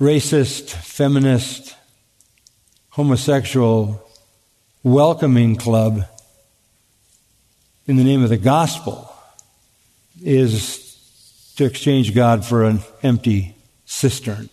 racist, 0.00 0.70
feminist, 0.70 1.76
homosexual 2.88 4.04
welcoming 4.82 5.54
club 5.54 6.00
in 7.86 7.94
the 7.94 8.02
name 8.02 8.24
of 8.24 8.30
the 8.30 8.36
gospel 8.36 9.08
is 10.24 10.98
to 11.54 11.64
exchange 11.64 12.12
God 12.12 12.44
for 12.44 12.64
an 12.64 12.80
empty 13.00 13.54
cistern. 13.84 14.48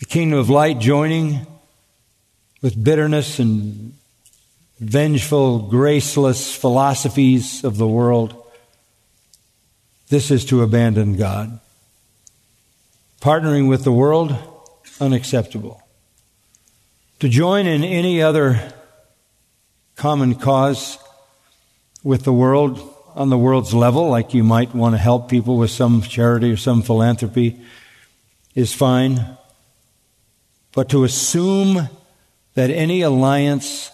The 0.00 0.06
kingdom 0.06 0.40
of 0.40 0.50
light 0.50 0.80
joining 0.80 1.46
with 2.60 2.82
bitterness 2.82 3.38
and 3.38 3.94
vengeful, 4.80 5.60
graceless 5.60 6.52
philosophies 6.56 7.62
of 7.62 7.76
the 7.76 7.86
world. 7.86 8.42
This 10.08 10.30
is 10.30 10.44
to 10.46 10.62
abandon 10.62 11.16
God. 11.16 11.58
Partnering 13.20 13.68
with 13.68 13.82
the 13.82 13.92
world, 13.92 14.36
unacceptable. 15.00 15.82
To 17.20 17.28
join 17.28 17.66
in 17.66 17.82
any 17.82 18.22
other 18.22 18.72
common 19.96 20.36
cause 20.36 20.98
with 22.04 22.22
the 22.22 22.32
world 22.32 22.94
on 23.16 23.30
the 23.30 23.38
world's 23.38 23.74
level, 23.74 24.08
like 24.08 24.32
you 24.32 24.44
might 24.44 24.74
want 24.74 24.94
to 24.94 24.98
help 24.98 25.28
people 25.28 25.56
with 25.56 25.70
some 25.70 26.02
charity 26.02 26.52
or 26.52 26.56
some 26.56 26.82
philanthropy, 26.82 27.60
is 28.54 28.72
fine. 28.72 29.36
But 30.72 30.90
to 30.90 31.02
assume 31.02 31.88
that 32.54 32.70
any 32.70 33.00
alliance 33.00 33.90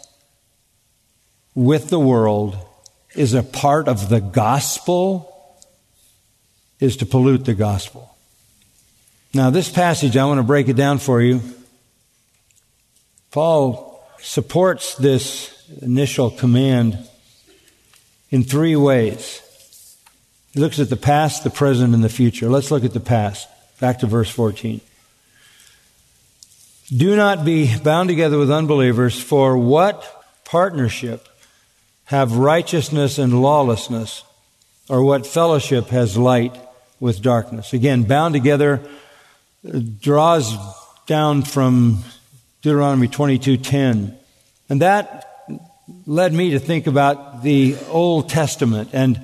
with 1.55 1.89
the 1.89 2.01
world 2.01 2.59
is 3.15 3.33
a 3.33 3.43
part 3.43 3.89
of 3.89 4.09
the 4.09 4.21
gospel 4.21 5.32
is 6.83 6.97
to 6.97 7.07
pollute 7.07 7.45
the 7.45 7.55
gospel. 7.55 8.17
Now, 9.33 9.51
this 9.51 9.71
passage, 9.71 10.17
I 10.17 10.25
want 10.25 10.39
to 10.39 10.43
break 10.43 10.69
it 10.69 10.75
down 10.75 10.99
for 10.99 11.23
you. 11.23 11.41
Paul 13.31 14.05
supports 14.21 14.97
this 14.97 15.55
initial 15.81 16.29
command 16.29 16.99
in 18.31 18.43
three 18.43 18.75
ways. 18.75 19.41
He 20.55 20.61
looks 20.61 20.81
at 20.81 20.91
the 20.91 20.97
past, 20.97 21.45
the 21.45 21.51
present, 21.51 21.95
and 21.95 22.03
the 22.03 22.09
future. 22.09 22.49
Let's 22.49 22.73
look 22.73 22.85
at 22.85 22.93
the 22.93 23.01
past. 23.01 23.49
Back 23.79 24.01
to 24.01 24.09
verse 24.09 24.29
14. 24.29 24.81
Do 26.95 27.15
not 27.15 27.45
be 27.45 27.79
bound 27.79 28.09
together 28.09 28.39
with 28.39 28.51
unbelievers, 28.51 29.23
for 29.23 29.57
what 29.57 30.25
partnership 30.45 31.29
have 32.07 32.37
righteousness 32.37 33.19
and 33.19 33.41
lawlessness, 33.41 34.25
or 34.89 35.05
what 35.05 35.29
fellowship 35.29 35.87
has 35.87 36.19
light 36.19 36.59
with 37.03 37.21
darkness? 37.21 37.73
Again, 37.73 38.05
bound 38.05 38.33
together 38.33 38.81
draws 40.01 40.57
down 41.07 41.43
from 41.43 42.05
Deuteronomy 42.63 43.09
22:10. 43.09 44.17
And 44.69 44.81
that 44.81 45.27
led 46.07 46.33
me 46.33 46.51
to 46.51 46.61
think 46.61 46.87
about 46.87 47.43
the 47.43 47.77
Old 47.89 48.29
Testament 48.29 48.91
and 48.93 49.21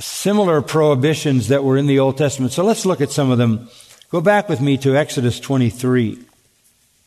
similar 0.00 0.60
prohibitions 0.60 1.46
that 1.46 1.62
were 1.62 1.76
in 1.76 1.86
the 1.86 2.00
Old 2.00 2.18
Testament. 2.18 2.52
So 2.52 2.64
let's 2.64 2.84
look 2.84 3.00
at 3.00 3.12
some 3.12 3.30
of 3.30 3.38
them. 3.38 3.68
Go 4.10 4.20
back 4.20 4.48
with 4.48 4.60
me 4.60 4.76
to 4.78 4.96
Exodus 4.96 5.38
23. 5.38 6.18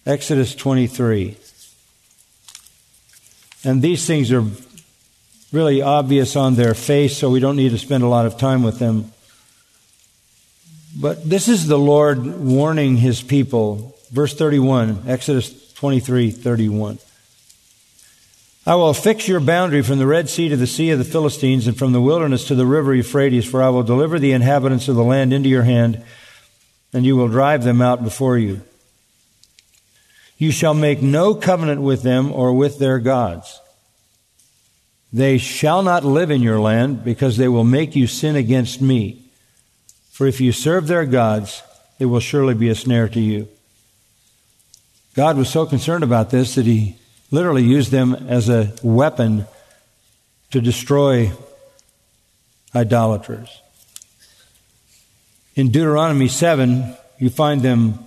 Exodus 0.06 0.56
23. 0.56 1.36
And 3.66 3.82
these 3.82 4.06
things 4.06 4.32
are 4.32 4.46
really 5.52 5.82
obvious 5.82 6.38
on 6.38 6.56
their 6.56 6.74
face, 6.74 7.18
so 7.18 7.30
we 7.30 7.42
don't 7.42 7.58
need 7.58 7.72
to 7.72 7.78
spend 7.78 8.04
a 8.04 8.08
lot 8.08 8.26
of 8.26 8.38
time 8.38 8.64
with 8.64 8.80
them. 8.80 9.12
But 10.98 11.30
this 11.30 11.48
is 11.48 11.68
the 11.68 11.78
Lord 11.78 12.26
warning 12.40 12.98
his 12.98 13.22
people. 13.22 13.96
Verse 14.12 14.34
31, 14.34 15.04
Exodus 15.08 15.74
23, 15.74 16.32
31. 16.32 16.98
I 18.66 18.76
will 18.76 18.94
fix 18.94 19.28
your 19.28 19.40
boundary 19.40 19.82
from 19.82 20.00
the 20.00 20.08
Red 20.08 20.30
Sea 20.30 20.50
to 20.50 20.58
the 20.58 20.68
Sea 20.68 20.92
of 20.92 21.00
the 21.00 21.06
Philistines 21.06 21.68
and 21.68 21.78
from 21.78 21.92
the 21.92 22.02
wilderness 22.02 22.46
to 22.48 22.56
the 22.56 22.66
river 22.66 22.94
Euphrates, 22.94 23.46
for 23.46 23.64
I 23.64 23.70
will 23.70 23.84
deliver 23.84 24.20
the 24.20 24.32
inhabitants 24.32 24.88
of 24.88 24.96
the 24.96 25.04
land 25.04 25.32
into 25.32 25.50
your 25.50 25.64
hand, 25.64 26.04
and 26.92 27.06
you 27.06 27.16
will 27.16 27.28
drive 27.28 27.64
them 27.64 27.82
out 27.82 28.04
before 28.04 28.38
you. 28.38 28.62
You 30.38 30.52
shall 30.52 30.74
make 30.74 31.02
no 31.02 31.36
covenant 31.36 31.82
with 31.82 32.02
them 32.02 32.32
or 32.32 32.54
with 32.54 32.80
their 32.80 33.00
gods. 33.00 33.60
They 35.12 35.38
shall 35.38 35.82
not 35.82 36.04
live 36.04 36.30
in 36.30 36.42
your 36.42 36.60
land 36.60 37.04
because 37.04 37.38
they 37.38 37.48
will 37.48 37.64
make 37.64 37.96
you 37.96 38.08
sin 38.08 38.36
against 38.36 38.82
me. 38.82 39.29
For 40.20 40.28
if 40.28 40.42
you 40.42 40.52
serve 40.52 40.88
their 40.88 41.06
gods, 41.06 41.64
it 41.98 42.08
will 42.08 42.20
surely 42.20 42.54
be 42.54 42.68
a 42.68 42.76
snare 42.76 43.08
to 43.08 43.22
you. 43.22 43.48
God 45.16 45.38
was 45.38 45.50
so 45.50 45.66
concerned 45.66 46.04
about 46.04 46.30
this 46.30 46.56
that 46.56 46.66
he 46.66 46.98
literally 47.32 47.64
used 47.64 47.90
them 47.90 48.14
as 48.28 48.50
a 48.50 48.74
weapon 48.84 49.48
to 50.52 50.60
destroy 50.60 51.32
idolaters. 52.76 53.62
In 55.56 55.72
Deuteronomy 55.72 56.28
7, 56.28 56.98
you 57.18 57.30
find 57.30 57.62
them, 57.62 58.06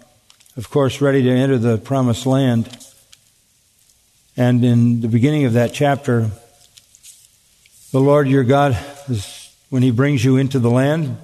of 0.59 0.69
course, 0.69 1.01
ready 1.01 1.23
to 1.23 1.31
enter 1.31 1.57
the 1.57 1.79
promised 1.79 2.27
land. 2.27 2.69
And 4.37 4.63
in 4.63 5.01
the 5.01 5.09
beginning 5.09 5.47
of 5.47 5.55
that 5.55 5.73
chapter, 5.73 6.31
the 7.91 8.01
Lord 8.01 8.29
your 8.29 8.45
God, 8.45 8.77
is, 9.09 9.51
when 9.71 9.83
He 9.83 9.91
brings 9.91 10.23
you 10.23 10.37
into 10.37 10.59
the 10.59 10.71
land 10.71 11.17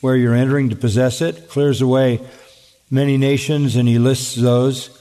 where 0.00 0.16
you're 0.16 0.34
entering 0.34 0.70
to 0.70 0.76
possess 0.76 1.20
it, 1.20 1.48
clears 1.48 1.80
away 1.80 2.20
many 2.90 3.16
nations, 3.16 3.76
and 3.76 3.88
He 3.88 3.98
lists 3.98 4.34
those 4.34 4.98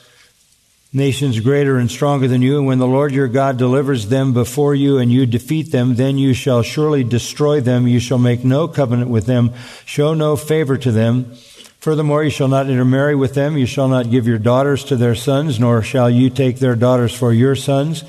nations 0.94 1.40
greater 1.40 1.78
and 1.78 1.92
stronger 1.92 2.28
than 2.28 2.42
you. 2.42 2.58
And 2.58 2.68
when 2.68 2.80
the 2.80 2.88
Lord 2.88 3.12
your 3.12 3.28
God 3.28 3.58
delivers 3.58 4.08
them 4.08 4.34
before 4.34 4.74
you 4.74 4.98
and 4.98 5.12
you 5.12 5.26
defeat 5.26 5.72
them, 5.72 5.96
then 5.96 6.18
you 6.18 6.34
shall 6.34 6.64
surely 6.64 7.04
destroy 7.04 7.62
them. 7.62 7.88
You 7.88 8.00
shall 8.00 8.18
make 8.18 8.44
no 8.44 8.68
covenant 8.68 9.10
with 9.10 9.26
them, 9.26 9.54
show 9.86 10.14
no 10.14 10.36
favor 10.36 10.78
to 10.78 10.92
them. 10.92 11.36
Furthermore, 11.80 12.24
you 12.24 12.30
shall 12.30 12.48
not 12.48 12.70
intermarry 12.70 13.16
with 13.16 13.34
them. 13.34 13.58
You 13.58 13.66
shall 13.66 13.88
not 13.88 14.10
give 14.10 14.28
your 14.28 14.40
daughters 14.40 14.84
to 14.86 14.96
their 14.96 15.16
sons, 15.16 15.60
nor 15.60 15.82
shall 15.82 16.10
you 16.10 16.30
take 16.30 16.60
their 16.60 16.76
daughters 16.76 17.14
for 17.16 17.32
your 17.32 17.56
sons, 17.56 18.02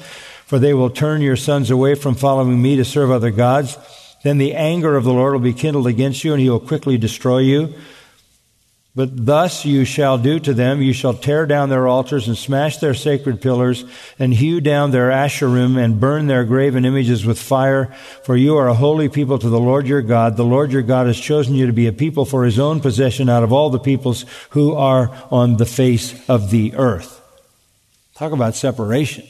for 0.47 0.59
they 0.59 0.75
will 0.75 0.91
turn 0.91 1.21
your 1.21 1.37
sons 1.37 1.71
away 1.71 1.95
from 1.95 2.15
following 2.15 2.61
me 2.61 2.77
to 2.77 2.85
serve 2.85 3.11
other 3.11 3.31
gods. 3.31 3.77
Then 4.23 4.39
the 4.39 4.55
anger 4.55 4.97
of 4.97 5.05
the 5.05 5.13
Lord 5.13 5.33
will 5.33 5.41
be 5.41 5.53
kindled 5.53 5.87
against 5.87 6.25
you, 6.25 6.33
and 6.33 6.41
he 6.41 6.51
will 6.51 6.61
quickly 6.61 6.99
destroy 6.99 7.39
you. 7.39 7.75
But 8.99 9.27
thus 9.27 9.65
you 9.65 9.85
shall 9.85 10.19
do 10.19 10.41
to 10.41 10.53
them, 10.53 10.83
you 10.83 10.93
shall 10.93 11.15
tear 11.15 11.47
down 11.47 11.69
their 11.69 11.87
altars 11.87 12.27
and 12.27 12.37
smash 12.37 12.79
their 12.79 12.95
sacred 12.95 13.41
pillars 13.41 13.85
and 14.19 14.35
hew 14.35 14.61
down 14.61 14.91
their 14.91 15.11
asherim 15.11 15.77
and 15.77 16.01
burn 16.01 16.27
their 16.27 16.45
graven 16.45 16.85
images 16.85 17.25
with 17.25 17.39
fire. 17.39 17.95
For 18.25 18.37
you 18.37 18.57
are 18.57 18.67
a 18.67 18.75
holy 18.75 19.09
people 19.09 19.39
to 19.39 19.49
the 19.49 19.61
Lord 19.61 19.87
your 19.87 20.03
God. 20.03 20.37
The 20.37 20.45
Lord 20.45 20.73
your 20.73 20.83
God 20.83 21.07
has 21.07 21.21
chosen 21.21 21.55
you 21.55 21.69
to 21.69 21.73
be 21.73 21.87
a 21.87 21.93
people 21.93 22.25
for 22.25 22.45
his 22.45 22.59
own 22.59 22.81
possession 22.81 23.29
out 23.29 23.45
of 23.45 23.53
all 23.53 23.71
the 23.71 23.79
peoples 23.79 24.25
who 24.51 24.75
are 24.75 25.17
on 25.31 25.59
the 25.59 25.67
face 25.67 26.29
of 26.29 26.51
the 26.51 26.75
earth. 26.75 27.23
Talk 28.17 28.33
about 28.33 28.57
separation. 28.57 29.29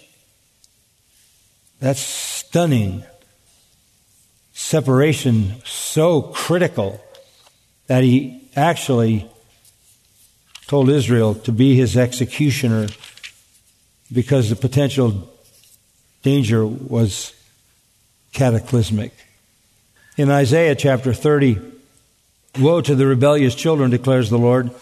That's 1.79 2.01
stunning. 2.01 3.05
Separation 4.59 5.63
so 5.65 6.21
critical 6.21 7.01
that 7.87 8.03
he 8.03 8.51
actually 8.57 9.31
told 10.67 10.91
Israel 10.91 11.37
to 11.37 11.53
be 11.53 11.77
his 11.77 11.97
executioner 11.97 12.89
because 14.13 14.51
the 14.51 14.57
potential 14.57 15.31
danger 16.25 16.67
was 16.67 17.33
cataclysmic. 18.33 19.13
In 20.17 20.29
Isaiah 20.29 20.75
chapter 20.75 21.15
30, 21.15 21.59
Woe 22.59 22.81
to 22.81 22.97
the 22.97 23.07
rebellious 23.07 23.55
children, 23.55 23.93
declares 23.93 24.29
the 24.29 24.39
Lord, 24.39 24.73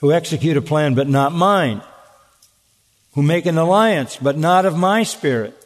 who 0.00 0.12
execute 0.12 0.56
a 0.56 0.62
plan 0.62 0.94
but 0.94 1.08
not 1.08 1.32
mine, 1.32 1.82
who 3.14 3.22
make 3.22 3.46
an 3.46 3.58
alliance 3.58 4.16
but 4.20 4.36
not 4.36 4.66
of 4.66 4.76
my 4.76 5.04
spirit, 5.04 5.56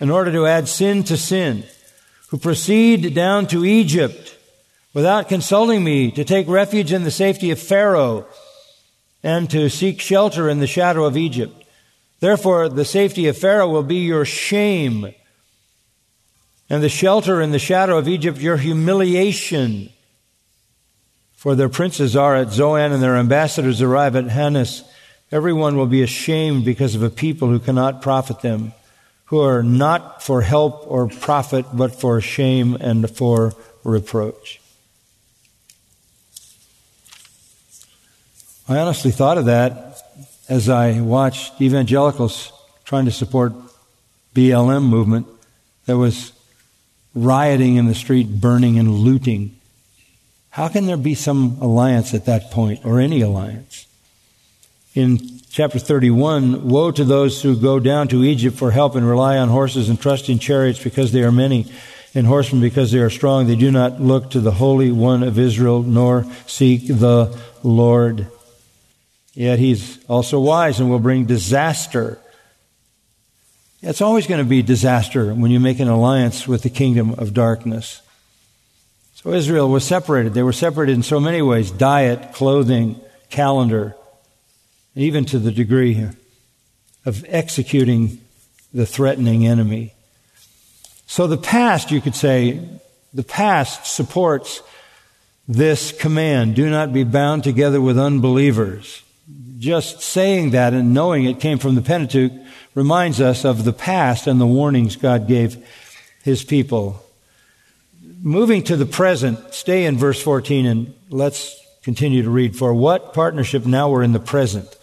in 0.00 0.10
order 0.10 0.30
to 0.30 0.46
add 0.46 0.68
sin 0.68 1.02
to 1.04 1.16
sin, 1.16 1.64
who 2.28 2.38
proceed 2.38 3.14
down 3.14 3.46
to 3.48 3.64
Egypt 3.64 4.36
without 4.94 5.28
consulting 5.28 5.84
me, 5.84 6.10
to 6.10 6.24
take 6.24 6.48
refuge 6.48 6.92
in 6.92 7.04
the 7.04 7.10
safety 7.10 7.50
of 7.50 7.60
Pharaoh, 7.60 8.26
and 9.22 9.50
to 9.50 9.68
seek 9.68 10.00
shelter 10.00 10.48
in 10.48 10.58
the 10.58 10.66
shadow 10.66 11.04
of 11.04 11.16
Egypt. 11.16 11.64
Therefore, 12.20 12.68
the 12.68 12.84
safety 12.84 13.26
of 13.28 13.38
Pharaoh 13.38 13.68
will 13.68 13.82
be 13.82 13.98
your 13.98 14.24
shame, 14.24 15.14
and 16.70 16.82
the 16.82 16.88
shelter 16.88 17.40
in 17.40 17.52
the 17.52 17.58
shadow 17.58 17.96
of 17.96 18.08
Egypt 18.08 18.38
your 18.38 18.56
humiliation. 18.56 19.90
For 21.34 21.54
their 21.54 21.68
princes 21.68 22.16
are 22.16 22.34
at 22.34 22.50
Zoan, 22.50 22.90
and 22.90 23.02
their 23.02 23.16
ambassadors 23.16 23.80
arrive 23.80 24.16
at 24.16 24.30
Hanes. 24.30 24.82
Everyone 25.30 25.76
will 25.76 25.86
be 25.86 26.02
ashamed 26.02 26.64
because 26.64 26.94
of 26.94 27.02
a 27.02 27.10
people 27.10 27.48
who 27.48 27.60
cannot 27.60 28.02
profit 28.02 28.40
them, 28.40 28.72
who 29.28 29.40
are 29.40 29.62
not 29.62 30.22
for 30.22 30.40
help 30.40 30.84
or 30.90 31.06
profit, 31.08 31.66
but 31.72 31.94
for 31.94 32.20
shame 32.20 32.74
and 32.80 33.10
for 33.10 33.54
reproach. 33.84 34.60
I 38.68 38.78
honestly 38.78 39.10
thought 39.10 39.38
of 39.38 39.46
that 39.46 40.02
as 40.48 40.68
I 40.68 41.00
watched 41.00 41.60
evangelicals 41.60 42.52
trying 42.84 43.04
to 43.04 43.10
support 43.10 43.52
BLM 44.34 44.88
movement 44.88 45.26
that 45.84 45.98
was 45.98 46.32
rioting 47.14 47.76
in 47.76 47.86
the 47.86 47.94
street, 47.94 48.40
burning 48.40 48.78
and 48.78 48.90
looting. 48.90 49.58
How 50.50 50.68
can 50.68 50.86
there 50.86 50.96
be 50.96 51.14
some 51.14 51.58
alliance 51.60 52.14
at 52.14 52.24
that 52.26 52.50
point, 52.50 52.84
or 52.84 52.98
any 52.98 53.20
alliance? 53.20 53.87
In 54.94 55.40
chapter 55.50 55.78
31, 55.78 56.68
woe 56.68 56.90
to 56.90 57.04
those 57.04 57.42
who 57.42 57.56
go 57.56 57.78
down 57.78 58.08
to 58.08 58.24
Egypt 58.24 58.56
for 58.56 58.70
help 58.70 58.94
and 58.94 59.06
rely 59.06 59.36
on 59.38 59.48
horses 59.48 59.88
and 59.88 60.00
trust 60.00 60.28
in 60.28 60.38
chariots 60.38 60.82
because 60.82 61.12
they 61.12 61.22
are 61.22 61.32
many, 61.32 61.66
and 62.14 62.26
horsemen 62.26 62.60
because 62.60 62.90
they 62.90 62.98
are 62.98 63.10
strong. 63.10 63.46
They 63.46 63.56
do 63.56 63.70
not 63.70 64.00
look 64.00 64.30
to 64.30 64.40
the 64.40 64.52
Holy 64.52 64.90
One 64.90 65.22
of 65.22 65.38
Israel, 65.38 65.82
nor 65.82 66.26
seek 66.46 66.86
the 66.86 67.38
Lord. 67.62 68.28
Yet 69.34 69.58
he's 69.58 70.04
also 70.06 70.40
wise 70.40 70.80
and 70.80 70.90
will 70.90 70.98
bring 70.98 71.26
disaster. 71.26 72.18
It's 73.82 74.00
always 74.00 74.26
going 74.26 74.42
to 74.42 74.48
be 74.48 74.62
disaster 74.62 75.32
when 75.32 75.50
you 75.50 75.60
make 75.60 75.78
an 75.78 75.88
alliance 75.88 76.48
with 76.48 76.62
the 76.62 76.70
kingdom 76.70 77.12
of 77.12 77.34
darkness. 77.34 78.02
So 79.14 79.32
Israel 79.32 79.68
was 79.68 79.84
separated. 79.84 80.34
They 80.34 80.42
were 80.42 80.52
separated 80.52 80.94
in 80.94 81.02
so 81.02 81.20
many 81.20 81.42
ways 81.42 81.70
diet, 81.70 82.32
clothing, 82.32 83.00
calendar, 83.30 83.94
even 84.98 85.24
to 85.26 85.38
the 85.38 85.52
degree 85.52 86.06
of 87.04 87.24
executing 87.28 88.20
the 88.74 88.86
threatening 88.86 89.46
enemy. 89.46 89.94
So 91.06 91.26
the 91.26 91.38
past, 91.38 91.90
you 91.90 92.00
could 92.00 92.14
say, 92.14 92.60
the 93.14 93.22
past 93.22 93.86
supports 93.86 94.62
this 95.46 95.92
command 95.92 96.54
do 96.54 96.68
not 96.68 96.92
be 96.92 97.04
bound 97.04 97.44
together 97.44 97.80
with 97.80 97.98
unbelievers 97.98 99.02
just 99.58 100.00
saying 100.00 100.50
that 100.50 100.72
and 100.72 100.94
knowing 100.94 101.24
it 101.24 101.40
came 101.40 101.58
from 101.58 101.74
the 101.74 101.82
Pentateuch 101.82 102.32
reminds 102.74 103.20
us 103.20 103.44
of 103.44 103.64
the 103.64 103.72
past 103.72 104.26
and 104.26 104.40
the 104.40 104.46
warnings 104.46 104.96
God 104.96 105.26
gave 105.26 105.56
his 106.22 106.44
people. 106.44 107.04
Moving 108.22 108.62
to 108.64 108.76
the 108.76 108.86
present, 108.86 109.52
stay 109.52 109.84
in 109.84 109.96
verse 109.96 110.22
14 110.22 110.66
and 110.66 110.94
let's 111.10 111.60
continue 111.82 112.22
to 112.22 112.30
read. 112.30 112.56
For 112.56 112.72
what 112.72 113.14
partnership 113.14 113.66
now 113.66 113.90
we're 113.90 114.02
in 114.02 114.12
the 114.12 114.20
present? 114.20 114.74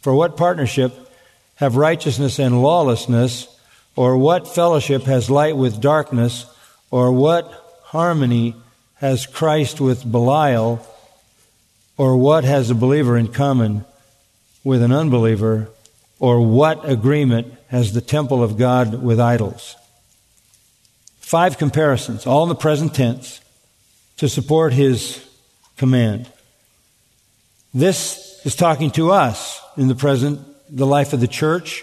For 0.00 0.14
what 0.14 0.36
partnership 0.36 0.94
have 1.56 1.76
righteousness 1.76 2.38
and 2.38 2.62
lawlessness? 2.62 3.46
Or 3.96 4.16
what 4.16 4.48
fellowship 4.48 5.02
has 5.02 5.30
light 5.30 5.56
with 5.56 5.80
darkness? 5.80 6.46
Or 6.90 7.12
what 7.12 7.80
harmony 7.84 8.54
has 8.94 9.26
Christ 9.26 9.80
with 9.80 10.10
Belial? 10.10 10.86
Or 11.98 12.16
what 12.16 12.44
has 12.44 12.70
a 12.70 12.74
believer 12.74 13.16
in 13.16 13.28
common 13.28 13.84
with 14.64 14.82
an 14.82 14.92
unbeliever? 14.92 15.68
Or 16.18 16.40
what 16.40 16.88
agreement 16.88 17.54
has 17.68 17.92
the 17.92 18.00
temple 18.00 18.42
of 18.42 18.56
God 18.56 19.02
with 19.02 19.20
idols? 19.20 19.76
Five 21.20 21.58
comparisons, 21.58 22.26
all 22.26 22.42
in 22.44 22.48
the 22.48 22.54
present 22.54 22.94
tense, 22.94 23.40
to 24.16 24.28
support 24.28 24.72
his 24.72 25.24
command. 25.76 26.30
This 27.72 28.40
is 28.44 28.56
talking 28.56 28.90
to 28.92 29.12
us 29.12 29.59
in 29.76 29.88
the 29.88 29.94
present, 29.94 30.40
the 30.68 30.86
life 30.86 31.12
of 31.12 31.20
the 31.20 31.28
church. 31.28 31.82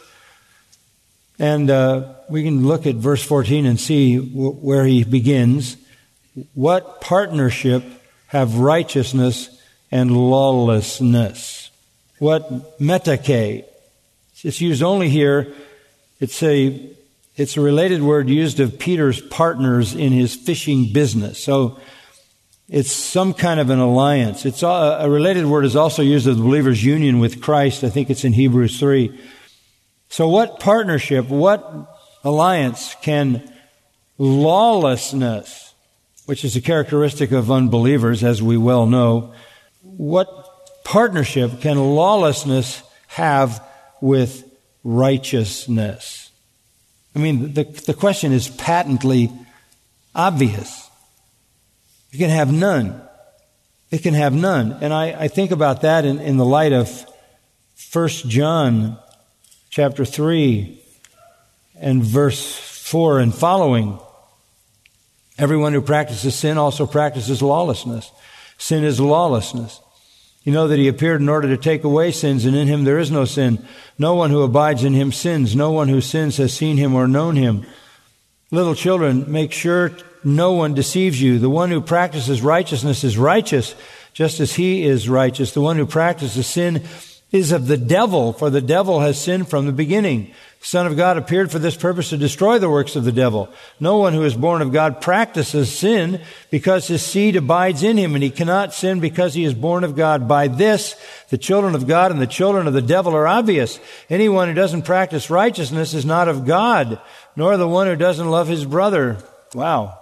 And 1.40 1.70
uh, 1.70 2.14
we 2.30 2.44
can 2.44 2.66
look 2.66 2.88
at 2.88 2.96
verse 2.96 3.24
14 3.24 3.66
and 3.66 3.80
see 3.80 4.18
w- 4.18 4.52
where 4.54 4.86
he 4.86 5.04
begins. 5.04 5.78
What 6.54 7.02
partnership 7.02 7.84
have 8.28 8.58
righteousness 8.58 9.50
and 9.92 10.12
lawlessness? 10.12 11.68
what 12.20 12.80
metochē. 12.80 13.66
It's 14.44 14.62
used 14.62 14.84
only 14.84 15.10
here. 15.10 15.54
It's 16.20 16.42
a, 16.44 16.90
it's 17.36 17.58
a 17.58 17.62
related 17.62 18.02
word 18.02 18.30
used 18.30 18.60
of 18.60 18.80
Peter's 18.80 19.22
partners 19.22 19.94
in 19.94 20.12
his 20.12 20.36
fishing 20.36 20.92
business. 20.94 21.44
So 21.44 21.80
it's 22.70 22.92
some 22.92 23.34
kind 23.34 23.60
of 23.60 23.70
an 23.70 23.80
alliance. 23.80 24.46
It's 24.46 24.62
a, 24.62 24.68
a 24.68 25.10
related 25.10 25.46
word 25.46 25.64
is 25.64 25.76
also 25.76 26.02
used 26.02 26.28
of 26.28 26.38
the 26.38 26.44
believer's 26.44 26.84
union 26.84 27.20
with 27.20 27.42
Christ. 27.42 27.84
I 27.84 27.90
think 27.90 28.10
it's 28.10 28.26
in 28.26 28.34
Hebrews 28.34 28.80
3. 28.80 29.18
So 30.10 30.28
what 30.28 30.60
partnership, 30.60 31.30
what 31.30 31.98
alliance 32.24 32.96
can 33.02 33.50
lawlessness, 34.18 35.74
which 36.26 36.44
is 36.44 36.56
a 36.56 36.62
characteristic 36.62 37.32
of 37.32 37.52
unbelievers, 37.52 38.24
as 38.24 38.42
we 38.42 38.58
well 38.58 38.86
know, 38.86 39.34
what 39.82 40.28
partnership 40.84 41.62
can 41.62 41.78
lawlessness 41.78 42.84
have 43.08 43.64
with 44.02 44.44
righteousness? 44.84 46.32
I 47.16 47.20
mean, 47.20 47.54
the, 47.54 47.64
the 47.64 47.94
question 47.94 48.34
is 48.34 48.50
patently 48.50 49.32
obvious. 50.14 50.87
You 52.18 52.26
can 52.26 52.32
have 52.32 52.52
none. 52.52 53.00
It 53.92 54.00
can 54.00 54.16
have 54.16 54.34
none. 54.34 54.80
And 54.82 54.92
I, 54.92 55.26
I 55.26 55.28
think 55.28 55.52
about 55.52 55.82
that 55.82 56.04
in, 56.04 56.20
in 56.20 56.38
the 56.38 56.46
light 56.46 56.74
of 56.74 57.06
1 57.94 58.08
John 58.26 58.98
chapter 59.70 60.04
3 60.04 60.82
and 61.80 62.04
verse 62.04 62.58
4 62.58 63.20
and 63.20 63.36
following. 63.36 64.00
Everyone 65.38 65.74
who 65.74 65.82
practices 65.84 66.34
sin 66.34 66.58
also 66.58 66.88
practices 66.88 67.44
lawlessness. 67.44 68.12
Sin 68.58 68.84
is 68.84 69.00
lawlessness. 69.00 69.80
You 70.42 70.54
know 70.54 70.70
that 70.70 70.80
he 70.80 70.88
appeared 70.88 71.22
in 71.22 71.30
order 71.30 71.50
to 71.50 71.58
take 71.58 71.84
away 71.84 72.10
sins, 72.10 72.46
and 72.46 72.56
in 72.56 72.68
him 72.68 72.84
there 72.84 72.98
is 72.98 73.12
no 73.12 73.26
sin. 73.26 73.64
No 74.00 74.16
one 74.16 74.32
who 74.32 74.42
abides 74.42 74.84
in 74.84 74.94
him 74.94 75.12
sins. 75.12 75.56
No 75.56 75.70
one 75.70 75.88
who 75.88 76.02
sins 76.02 76.38
has 76.38 76.52
seen 76.52 76.78
him 76.78 76.96
or 76.96 77.08
known 77.08 77.36
him. 77.36 77.64
Little 78.50 78.74
children, 78.74 79.32
make 79.32 79.52
sure 79.52 79.92
no 80.24 80.54
one 80.54 80.74
deceives 80.74 81.22
you. 81.22 81.40
The 81.40 81.50
one 81.50 81.70
who 81.72 81.82
practices 81.82 82.42
righteousness 82.42 83.04
is 83.04 83.18
righteous, 83.18 83.76
just 84.14 84.40
as 84.40 84.56
he 84.56 84.84
is 84.84 85.10
righteous. 85.10 85.54
The 85.54 85.62
one 85.62 85.78
who 85.78 85.86
practices 85.86 86.48
sin 86.48 86.84
is 87.32 87.52
of 87.52 87.68
the 87.68 87.78
devil, 87.78 88.32
for 88.32 88.50
the 88.50 88.62
devil 88.62 89.02
has 89.02 89.22
sinned 89.22 89.50
from 89.50 89.66
the 89.66 89.74
beginning. 89.74 90.34
The 90.62 90.66
Son 90.66 90.88
of 90.88 90.96
God 90.96 91.18
appeared 91.18 91.52
for 91.52 91.60
this 91.60 91.76
purpose 91.76 92.10
to 92.10 92.18
destroy 92.18 92.58
the 92.58 92.70
works 92.70 92.96
of 92.96 93.04
the 93.04 93.12
devil. 93.12 93.50
No 93.82 93.98
one 93.98 94.14
who 94.14 94.24
is 94.24 94.34
born 94.34 94.62
of 94.62 94.72
God 94.72 95.02
practices 95.02 95.78
sin 95.78 96.22
because 96.50 96.88
his 96.88 97.06
seed 97.06 97.36
abides 97.36 97.84
in 97.84 97.98
him 97.98 98.16
and 98.16 98.24
he 98.24 98.30
cannot 98.30 98.74
sin 98.74 99.02
because 99.02 99.34
he 99.34 99.44
is 99.44 99.54
born 99.54 99.84
of 99.84 99.96
God. 99.96 100.28
By 100.28 100.48
this, 100.48 100.96
the 101.30 101.38
children 101.38 101.76
of 101.76 101.86
God 101.86 102.12
and 102.12 102.22
the 102.22 102.28
children 102.28 102.66
of 102.66 102.74
the 102.74 102.82
devil 102.82 103.14
are 103.14 103.28
obvious. 103.28 103.78
Anyone 104.10 104.48
who 104.48 104.54
doesn't 104.54 104.84
practice 104.84 105.30
righteousness 105.30 105.94
is 105.94 106.06
not 106.06 106.30
of 106.30 106.46
God, 106.46 107.00
nor 107.36 107.58
the 107.58 107.68
one 107.68 107.88
who 107.88 107.96
doesn't 107.98 108.30
love 108.30 108.48
his 108.48 108.66
brother. 108.66 109.18
Wow. 109.54 110.00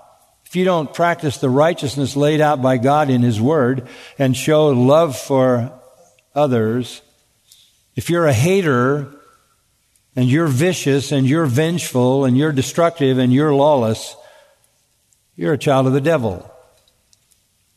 If 0.56 0.60
you 0.60 0.64
don't 0.64 0.94
practice 0.94 1.40
the 1.40 1.50
righteousness 1.50 2.16
laid 2.16 2.40
out 2.40 2.62
by 2.62 2.78
God 2.78 3.10
in 3.10 3.24
his 3.24 3.42
word 3.42 3.90
and 4.18 4.38
show 4.38 4.70
love 4.70 5.18
for 5.18 5.78
others, 6.34 7.02
if 7.98 8.10
you're 8.10 8.26
a 8.26 8.32
hater 8.32 9.14
and 10.16 10.30
you're 10.30 10.48
vicious 10.48 11.12
and 11.12 11.28
you're 11.28 11.46
vengeful 11.46 12.24
and 12.24 12.38
you're 12.38 12.54
destructive 12.54 13.18
and 13.18 13.34
you're 13.34 13.54
lawless, 13.54 14.16
you're 15.36 15.52
a 15.52 15.58
child 15.58 15.88
of 15.88 15.92
the 15.92 16.00
devil. 16.00 16.50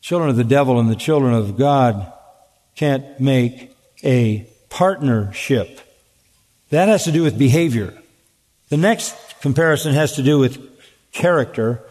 Children 0.01 0.31
of 0.31 0.37
the 0.37 0.45
devil 0.45 0.79
and 0.79 0.89
the 0.89 0.95
children 0.95 1.35
of 1.35 1.59
God 1.59 2.13
can't 2.77 3.19
make 3.19 3.77
a 4.05 4.49
partnership. 4.69 5.81
That 6.71 6.87
has 6.87 7.03
to 7.07 7.11
do 7.11 7.25
with 7.25 7.37
behavior. 7.37 8.01
The 8.69 8.77
next 8.77 9.17
comparison 9.41 9.95
has 9.95 10.13
to 10.13 10.23
do 10.23 10.39
with 10.39 10.65
character. 11.11 11.83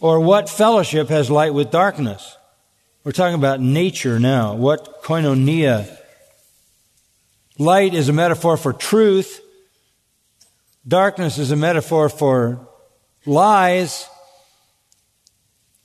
Or 0.00 0.18
what 0.20 0.48
fellowship 0.48 1.08
has 1.08 1.30
light 1.30 1.54
with 1.54 1.70
darkness? 1.70 2.36
We're 3.04 3.12
talking 3.12 3.34
about 3.34 3.60
nature 3.60 4.18
now. 4.18 4.54
What 4.54 5.02
koinonia 5.02 5.96
Light 7.60 7.92
is 7.92 8.08
a 8.08 8.14
metaphor 8.14 8.56
for 8.56 8.72
truth. 8.72 9.42
Darkness 10.88 11.36
is 11.36 11.50
a 11.50 11.56
metaphor 11.56 12.08
for 12.08 12.66
lies. 13.26 14.08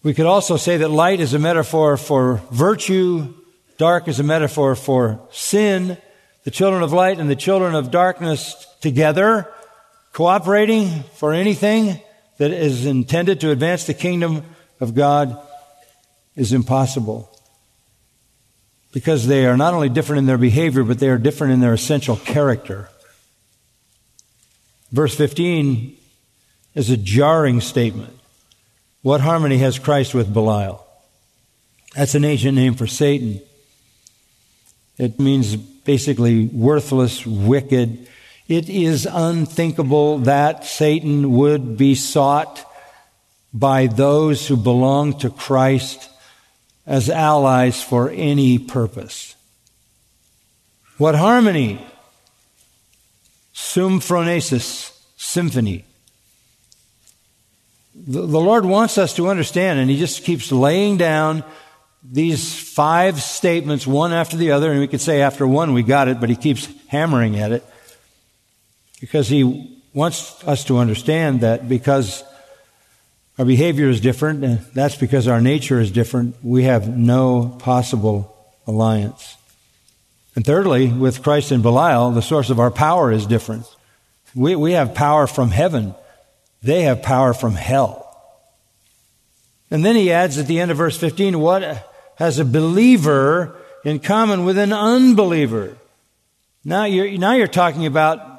We 0.02 0.14
could 0.14 0.26
also 0.26 0.56
say 0.56 0.78
that 0.78 0.88
light 0.88 1.20
is 1.20 1.34
a 1.34 1.40
metaphor 1.40 1.98
for 1.98 2.42
virtue, 2.50 3.34
dark 3.78 4.08
is 4.08 4.22
a 4.22 4.24
metaphor 4.24 4.76
for 4.76 5.28
sin. 5.32 5.98
The 6.46 6.52
children 6.52 6.82
of 6.82 6.94
light 6.94 7.20
and 7.20 7.30
the 7.30 7.36
children 7.36 7.76
of 7.76 7.92
darkness 7.92 8.66
together, 8.80 9.52
cooperating 10.14 11.04
for 11.16 11.34
anything 11.34 12.00
that 12.38 12.52
is 12.52 12.86
intended 12.86 13.40
to 13.42 13.52
advance 13.52 13.86
the 13.86 13.94
kingdom 13.94 14.44
of 14.80 14.94
God 14.94 15.40
is 16.36 16.54
impossible. 16.54 17.32
Because 18.92 19.28
they 19.28 19.46
are 19.46 19.58
not 19.58 19.74
only 19.74 19.90
different 19.90 20.20
in 20.20 20.26
their 20.26 20.38
behavior, 20.38 20.84
but 20.84 21.00
they 21.00 21.10
are 21.10 21.18
different 21.18 21.54
in 21.54 21.60
their 21.60 21.74
essential 21.74 22.16
character. 22.16 22.90
Verse 24.92 25.16
15 25.16 25.98
is 26.76 26.90
a 26.90 26.98
jarring 26.98 27.62
statement. 27.62 28.18
What 29.02 29.22
harmony 29.22 29.58
has 29.58 29.80
Christ 29.80 30.14
with 30.14 30.34
Belial? 30.34 30.86
That's 31.96 32.16
an 32.16 32.26
ancient 32.26 32.56
name 32.56 32.76
for 32.76 32.88
Satan. 32.88 33.42
It 34.98 35.20
means 35.20 35.56
basically 35.56 36.48
worthless, 36.48 37.26
wicked. 37.26 38.08
It 38.48 38.70
is 38.70 39.08
unthinkable 39.12 40.20
that 40.20 40.66
Satan 40.66 41.32
would 41.34 41.78
be 41.78 41.96
sought 41.96 42.64
by 43.54 43.88
those 43.88 44.48
who 44.48 44.58
belong 44.58 45.18
to 45.20 45.30
Christ 45.30 46.10
as 46.86 47.10
allies 47.10 47.82
for 47.82 48.10
any 48.12 48.60
purpose. 48.60 49.36
What 50.98 51.16
harmony? 51.16 51.86
Symphonesis, 53.54 54.96
symphony 55.18 55.86
the, 57.96 58.22
the 58.22 58.40
Lord 58.40 58.66
wants 58.66 58.98
us 58.98 59.14
to 59.16 59.30
understand, 59.30 59.80
and 59.80 59.90
He 59.90 59.98
just 59.98 60.24
keeps 60.24 60.52
laying 60.52 60.98
down 60.98 61.44
these 62.04 62.54
five 62.54 63.22
statements 63.22 63.88
one 63.88 64.14
after 64.14 64.38
the 64.38 64.52
other, 64.52 64.72
and 64.72 64.80
we 64.80 64.88
could 64.88 65.02
say 65.02 65.22
after 65.22 65.48
one 65.48 65.74
we 65.74 65.82
got 65.82 66.08
it, 66.08 66.20
but 66.20 66.30
He 66.30 66.36
keeps 66.36 66.68
hammering 66.88 67.38
at 67.40 67.52
it 67.52 67.66
because 69.00 69.28
He 69.28 69.82
wants 69.94 70.44
us 70.46 70.64
to 70.66 70.78
understand 70.78 71.42
that 71.42 71.68
because 71.70 72.24
our 73.38 73.46
behavior 73.46 73.90
is 73.90 74.00
different, 74.00 74.44
and 74.44 74.60
that's 74.74 74.96
because 74.96 75.28
our 75.28 75.42
nature 75.42 75.80
is 75.80 75.92
different, 75.92 76.36
we 76.44 76.64
have 76.64 76.88
no 76.88 77.58
possible 77.60 78.36
alliance. 78.66 79.38
And 80.36 80.46
thirdly, 80.46 80.88
with 80.88 81.24
Christ 81.24 81.52
and 81.52 81.64
Belial, 81.64 82.12
the 82.12 82.22
source 82.22 82.50
of 82.50 82.60
our 82.60 82.72
power 82.72 83.12
is 83.12 83.26
different. 83.26 83.66
We, 84.34 84.56
we 84.56 84.74
have 84.74 84.94
power 84.94 85.28
from 85.28 85.50
heaven. 85.50 85.96
They 86.62 86.84
have 86.84 87.02
power 87.02 87.34
from 87.34 87.56
hell. 87.56 88.02
And 89.72 89.84
then 89.84 89.96
he 89.96 90.12
adds 90.12 90.38
at 90.38 90.48
the 90.48 90.60
end 90.60 90.72
of 90.72 90.78
verse 90.78 90.98
15, 90.98 91.40
what 91.40 91.90
has 92.18 92.40
a 92.40 92.46
believer 92.46 93.56
in 93.84 94.00
common 94.00 94.46
with 94.46 94.58
an 94.58 94.74
unbeliever? 94.74 95.78
Now 96.64 96.86
you're, 96.86 97.18
now 97.18 97.34
you're 97.34 97.48
talking 97.48 97.86
about 97.86 98.35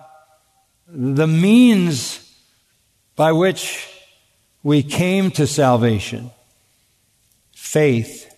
the 0.88 1.26
means 1.26 2.22
by 3.16 3.32
which 3.32 3.88
we 4.62 4.82
came 4.82 5.30
to 5.32 5.46
salvation. 5.46 6.30
Faith. 7.54 8.32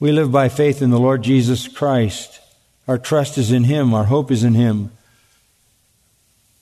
We 0.00 0.12
live 0.12 0.32
by 0.32 0.48
faith 0.48 0.82
in 0.82 0.90
the 0.90 0.98
Lord 0.98 1.22
Jesus 1.22 1.68
Christ. 1.68 2.40
Our 2.88 2.98
trust 2.98 3.38
is 3.38 3.52
in 3.52 3.64
Him. 3.64 3.94
Our 3.94 4.04
hope 4.04 4.30
is 4.30 4.44
in 4.44 4.54
Him. 4.54 4.90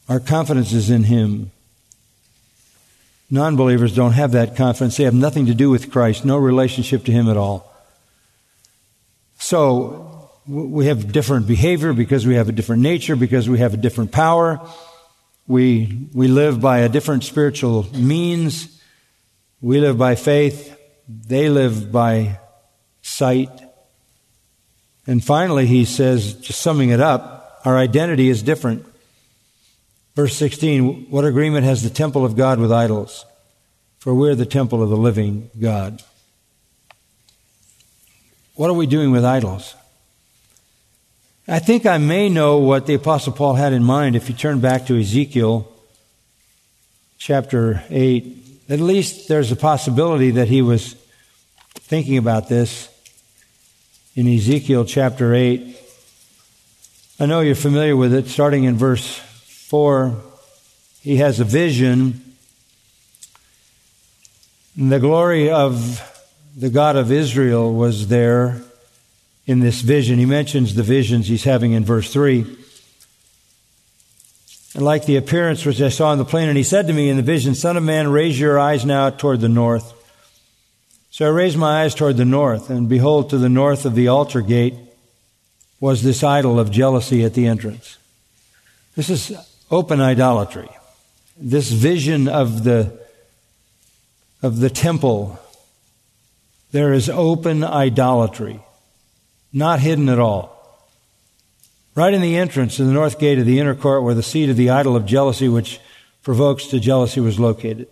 Our 0.09 0.21
confidence 0.21 0.73
is 0.73 0.91
in 0.91 1.05
Him. 1.05 1.53
Non 3.31 3.55
believers 3.55 3.95
don't 3.95 4.13
have 4.13 4.33
that 4.33 4.57
confidence. 4.57 4.97
They 4.97 5.05
have 5.05 5.15
nothing 5.15 5.47
to 5.47 5.55
do 5.55 5.71
with 5.71 5.93
Christ, 5.93 6.25
no 6.25 6.37
relationship 6.37 7.05
to 7.05 7.13
Him 7.13 7.29
at 7.29 7.37
all. 7.37 7.73
So, 9.39 10.10
we 10.47 10.87
have 10.87 11.13
different 11.13 11.47
behavior 11.47 11.93
because 11.93 12.27
we 12.27 12.35
have 12.35 12.49
a 12.49 12.53
different 12.53 12.83
nature, 12.83 13.17
because 13.17 13.49
we 13.49 13.59
have 13.59 13.75
a 13.75 13.77
different 13.77 14.13
power. 14.13 14.61
We, 15.47 16.09
we 16.15 16.29
live 16.29 16.61
by 16.61 16.79
a 16.79 16.89
different 16.89 17.25
spiritual 17.25 17.87
means. 17.95 18.81
We 19.61 19.81
live 19.81 19.99
by 19.99 20.15
faith. 20.15 20.77
They 21.09 21.49
live 21.49 21.93
by 21.93 22.39
sight. 23.03 23.51
And 25.07 25.25
finally, 25.25 25.67
he 25.67 25.85
says, 25.85 26.35
just 26.35 26.61
summing 26.61 26.91
it 26.91 27.01
up, 27.01 27.61
our 27.65 27.77
identity 27.77 28.29
is 28.29 28.43
different. 28.43 28.87
Verse 30.15 30.37
16, 30.37 31.11
what 31.11 31.25
agreement 31.25 31.65
has 31.65 31.83
the 31.83 31.91
temple 31.91 32.25
of 32.25 32.37
God 32.37 32.59
with 32.59 32.73
idols? 32.73 33.25
For 33.99 34.15
we're 34.15 34.35
the 34.35 34.47
temple 34.47 34.83
of 34.83 34.89
the 34.89 34.97
living 34.97 35.51
God. 35.61 36.03
What 38.55 38.71
are 38.71 38.75
we 38.75 38.87
doing 38.87 39.11
with 39.11 39.25
idols? 39.25 39.75
I 41.53 41.59
think 41.59 41.85
I 41.85 41.99
may 41.99 42.29
know 42.29 42.59
what 42.59 42.87
the 42.87 42.95
Apostle 42.95 43.33
Paul 43.33 43.55
had 43.55 43.73
in 43.73 43.83
mind 43.83 44.15
if 44.15 44.29
you 44.29 44.37
turn 44.37 44.61
back 44.61 44.87
to 44.87 44.97
Ezekiel 44.97 45.67
chapter 47.19 47.83
8. 47.91 48.37
At 48.69 48.79
least 48.79 49.27
there's 49.27 49.51
a 49.51 49.57
possibility 49.57 50.31
that 50.31 50.47
he 50.47 50.63
was 50.63 50.95
thinking 51.75 52.19
about 52.19 52.49
this 52.49 52.89
in 54.15 54.33
Ezekiel 54.33 54.85
chapter 54.85 55.35
8. 55.35 55.77
I 57.19 57.27
know 57.27 57.41
you're 57.41 57.57
familiar 57.57 57.97
with 57.97 58.15
it, 58.15 58.29
starting 58.29 58.63
in 58.63 58.77
verse 58.77 59.17
4, 59.17 60.23
he 61.01 61.17
has 61.17 61.41
a 61.41 61.45
vision. 61.45 62.37
The 64.77 65.01
glory 65.01 65.51
of 65.51 66.01
the 66.57 66.71
God 66.71 66.95
of 66.95 67.11
Israel 67.11 67.75
was 67.75 68.07
there 68.07 68.63
in 69.51 69.59
this 69.59 69.81
vision. 69.81 70.21
He 70.21 70.27
mentions 70.27 70.77
the 70.77 70.85
visions 70.85 71.27
he's 71.27 71.43
having 71.43 71.73
in 71.73 71.85
verse 71.85 72.13
3. 72.13 72.47
And 74.77 74.85
like 74.85 75.07
the 75.07 75.17
appearance 75.17 75.67
which 75.67 75.83
I 75.83 75.89
saw 75.89 76.13
in 76.13 76.19
the 76.19 76.25
plain, 76.25 76.49
and 76.49 76.57
he 76.57 76.63
said 76.63 76.87
to 76.87 76.93
me 76.93 77.09
in 77.09 77.17
the 77.17 77.23
vision, 77.23 77.57
Son 77.57 77.77
of 77.77 77.83
man, 77.83 78.09
raise 78.13 78.39
your 78.39 78.61
eyes 78.61 78.87
now 78.87 79.11
toward 79.11 79.41
the 79.41 79.49
north. 79.49 79.93
So 81.11 81.27
I 81.27 81.31
raised 81.31 81.59
my 81.59 81.83
eyes 81.83 81.97
toward 81.97 82.17
the 82.17 82.25
north, 82.25 82.71
and 82.71 82.89
behold, 82.89 83.31
to 83.31 83.39
the 83.39 83.49
north 83.49 83.85
of 83.85 83.97
the 83.97 84.07
altar 84.07 84.41
gate 84.41 84.77
was 85.81 86.05
this 86.05 86.23
idol 86.23 86.61
of 86.61 86.71
jealousy 86.71 87.25
at 87.25 87.35
the 87.35 87.49
entrance. 87.49 87.99
This 88.95 89.11
is 89.11 89.37
open 89.69 90.01
idolatry. 90.01 90.69
This 91.37 91.73
vision 91.73 92.29
of 92.29 92.63
the, 92.63 93.01
of 94.43 94.61
the 94.61 94.71
temple, 94.71 95.41
there 96.71 96.93
is 96.93 97.11
open 97.11 97.65
idolatry, 97.65 98.61
not 99.53 99.81
hidden 99.81 100.09
at 100.09 100.19
all. 100.19 100.57
Right 101.95 102.15
in 102.15 102.21
the 102.21 102.37
entrance 102.37 102.77
to 102.77 102.85
the 102.85 102.93
north 102.93 103.19
gate 103.19 103.39
of 103.39 103.47
the 103.47 103.59
inner 103.59 103.75
court 103.75 104.03
where 104.03 104.15
the 104.15 104.23
seat 104.23 104.49
of 104.49 104.57
the 104.57 104.71
idol 104.71 104.97
of 104.97 105.07
jealousy 105.07 105.49
which 105.49 105.81
provokes 106.23 106.67
to 106.67 106.81
jealousy 106.81 107.21
was 107.21 107.41
located. 107.41 107.89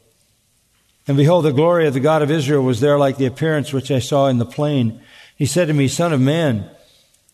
And 1.07 1.17
behold, 1.17 1.45
the 1.45 1.53
glory 1.53 1.87
of 1.87 1.95
the 1.95 2.01
God 2.01 2.23
of 2.23 2.31
Israel 2.31 2.63
was 2.63 2.81
there 2.81 2.99
like 2.99 3.17
the 3.17 3.27
appearance 3.27 3.73
which 3.73 3.91
I 3.91 3.99
saw 3.99 4.29
in 4.29 4.39
the 4.39 4.45
plain. 4.45 5.01
He 5.37 5.47
said 5.47 5.69
to 5.69 5.75
me, 5.75 5.89
Son 5.89 6.13
of 6.13 6.21
man, 6.21 6.71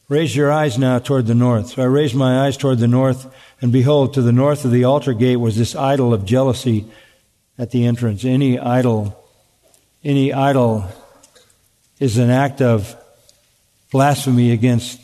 Raise 0.08 0.36
your 0.36 0.52
eyes 0.52 0.78
now 0.78 0.98
toward 0.98 1.26
the 1.26 1.34
north. 1.34 1.68
So 1.70 1.82
I 1.82 1.86
raised 1.86 2.14
my 2.14 2.44
eyes 2.44 2.58
toward 2.58 2.78
the 2.78 2.86
north, 2.86 3.26
and 3.62 3.72
behold, 3.72 4.12
to 4.14 4.22
the 4.22 4.32
north 4.32 4.66
of 4.66 4.70
the 4.70 4.84
altar 4.84 5.14
gate 5.14 5.36
was 5.36 5.56
this 5.56 5.74
idol 5.74 6.12
of 6.12 6.26
jealousy 6.26 6.84
at 7.56 7.70
the 7.70 7.86
entrance. 7.86 8.22
Any 8.22 8.58
idol, 8.58 9.18
any 10.02 10.30
idol 10.30 10.86
is 11.98 12.18
an 12.18 12.28
act 12.28 12.60
of 12.60 12.96
blasphemy 13.94 14.50
against 14.50 15.00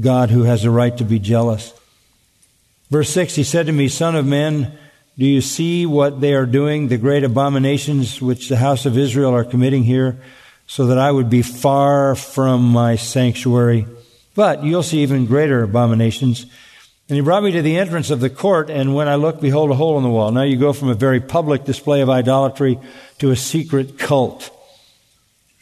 God 0.00 0.30
who 0.30 0.42
has 0.42 0.64
a 0.64 0.70
right 0.70 0.96
to 0.98 1.04
be 1.04 1.20
jealous. 1.20 1.72
Verse 2.90 3.10
6, 3.10 3.36
he 3.36 3.44
said 3.44 3.66
to 3.66 3.72
me, 3.72 3.86
Son 3.86 4.16
of 4.16 4.26
man, 4.26 4.76
do 5.16 5.24
you 5.24 5.40
see 5.40 5.86
what 5.86 6.20
they 6.20 6.34
are 6.34 6.46
doing, 6.46 6.88
the 6.88 6.98
great 6.98 7.22
abominations 7.22 8.20
which 8.20 8.48
the 8.48 8.56
house 8.56 8.84
of 8.84 8.98
Israel 8.98 9.32
are 9.32 9.44
committing 9.44 9.84
here? 9.84 10.18
so 10.66 10.86
that 10.86 10.98
I 10.98 11.10
would 11.10 11.30
be 11.30 11.42
far 11.42 12.14
from 12.14 12.62
my 12.68 12.96
sanctuary. 12.96 13.86
But 14.34 14.64
you'll 14.64 14.82
see 14.82 15.02
even 15.02 15.26
greater 15.26 15.62
abominations. 15.62 16.46
And 17.08 17.16
he 17.16 17.22
brought 17.22 17.42
me 17.42 17.52
to 17.52 17.62
the 17.62 17.76
entrance 17.76 18.10
of 18.10 18.20
the 18.20 18.30
court, 18.30 18.70
and 18.70 18.94
when 18.94 19.08
I 19.08 19.16
looked, 19.16 19.42
behold, 19.42 19.70
a 19.70 19.74
hole 19.74 19.98
in 19.98 20.02
the 20.02 20.10
wall. 20.10 20.32
Now 20.32 20.42
you 20.42 20.56
go 20.56 20.72
from 20.72 20.88
a 20.88 20.94
very 20.94 21.20
public 21.20 21.64
display 21.64 22.00
of 22.00 22.08
idolatry 22.08 22.78
to 23.18 23.30
a 23.30 23.36
secret 23.36 23.98
cult. 23.98 24.50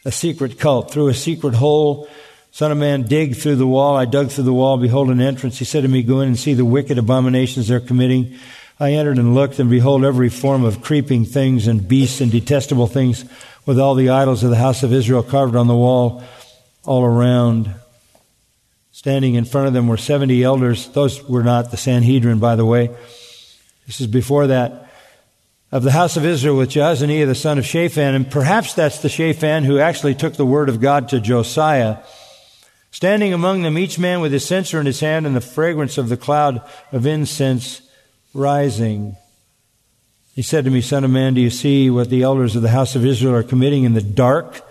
A 0.05 0.11
secret 0.11 0.59
cult. 0.59 0.91
Through 0.91 1.07
a 1.07 1.13
secret 1.13 1.53
hole, 1.53 2.07
Son 2.53 2.71
of 2.71 2.77
man, 2.77 3.01
dig 3.01 3.35
through 3.35 3.55
the 3.55 3.65
wall. 3.65 3.95
I 3.95 4.05
dug 4.05 4.29
through 4.29 4.43
the 4.43 4.53
wall, 4.53 4.77
behold 4.77 5.09
an 5.09 5.19
entrance. 5.19 5.57
He 5.57 5.65
said 5.65 5.81
to 5.81 5.87
me, 5.87 6.03
Go 6.03 6.21
in 6.21 6.27
and 6.27 6.37
see 6.37 6.53
the 6.53 6.63
wicked 6.63 6.99
abominations 6.99 7.67
they're 7.67 7.79
committing. 7.79 8.37
I 8.79 8.91
entered 8.91 9.17
and 9.17 9.33
looked, 9.33 9.57
and 9.57 9.71
behold, 9.71 10.05
every 10.05 10.29
form 10.29 10.63
of 10.63 10.83
creeping 10.83 11.25
things 11.25 11.65
and 11.65 11.87
beasts 11.87 12.21
and 12.21 12.31
detestable 12.31 12.85
things 12.85 13.25
with 13.65 13.79
all 13.79 13.95
the 13.95 14.09
idols 14.09 14.43
of 14.43 14.51
the 14.51 14.55
house 14.55 14.83
of 14.83 14.93
Israel 14.93 15.23
carved 15.23 15.55
on 15.55 15.65
the 15.65 15.75
wall 15.75 16.23
all 16.83 17.03
around. 17.03 17.73
Standing 18.91 19.33
in 19.33 19.45
front 19.45 19.65
of 19.65 19.73
them 19.73 19.87
were 19.87 19.97
70 19.97 20.43
elders. 20.43 20.87
Those 20.89 21.27
were 21.27 21.43
not 21.43 21.71
the 21.71 21.77
Sanhedrin, 21.77 22.37
by 22.37 22.55
the 22.55 22.65
way. 22.65 22.91
This 23.87 23.99
is 23.99 24.05
before 24.05 24.45
that. 24.47 24.82
Of 25.73 25.81
the 25.81 25.91
house 25.91 26.17
of 26.17 26.23
Israel 26.23 26.55
with 26.55 26.69
Jaazaniah 26.69 27.25
the 27.25 27.33
son 27.33 27.57
of 27.57 27.65
Shaphan, 27.65 28.13
and 28.13 28.29
perhaps 28.29 28.75
that's 28.75 28.99
the 28.99 29.09
Shaphan 29.09 29.63
who 29.63 29.79
actually 29.79 30.13
took 30.13 30.35
the 30.35 30.45
word 30.45 30.69
of 30.69 30.79
God 30.79 31.09
to 31.09 31.19
Josiah. 31.19 31.97
Standing 32.91 33.33
among 33.33 33.63
them, 33.63 33.75
each 33.75 33.97
man 33.97 34.21
with 34.21 34.31
his 34.31 34.45
censer 34.45 34.79
in 34.79 34.85
his 34.85 34.99
hand 34.99 35.25
and 35.25 35.35
the 35.35 35.41
fragrance 35.41 35.97
of 35.97 36.09
the 36.09 36.15
cloud 36.15 36.61
of 36.91 37.07
incense 37.07 37.81
rising. 38.35 39.17
He 40.35 40.43
said 40.43 40.63
to 40.65 40.69
me, 40.69 40.79
Son 40.79 41.03
of 41.03 41.09
man, 41.09 41.33
do 41.33 41.41
you 41.41 41.49
see 41.49 41.89
what 41.89 42.11
the 42.11 42.21
elders 42.21 42.55
of 42.55 42.61
the 42.61 42.69
house 42.69 42.95
of 42.95 43.03
Israel 43.03 43.33
are 43.33 43.41
committing 43.41 43.83
in 43.83 43.95
the 43.95 44.01
dark? 44.01 44.61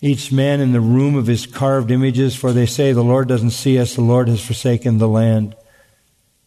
Each 0.00 0.32
man 0.32 0.60
in 0.62 0.72
the 0.72 0.80
room 0.80 1.16
of 1.16 1.26
his 1.26 1.44
carved 1.44 1.90
images, 1.90 2.34
for 2.34 2.50
they 2.50 2.64
say, 2.64 2.92
The 2.92 3.04
Lord 3.04 3.28
doesn't 3.28 3.50
see 3.50 3.78
us, 3.78 3.94
the 3.94 4.00
Lord 4.00 4.28
has 4.28 4.42
forsaken 4.42 4.96
the 4.96 5.08
land. 5.08 5.54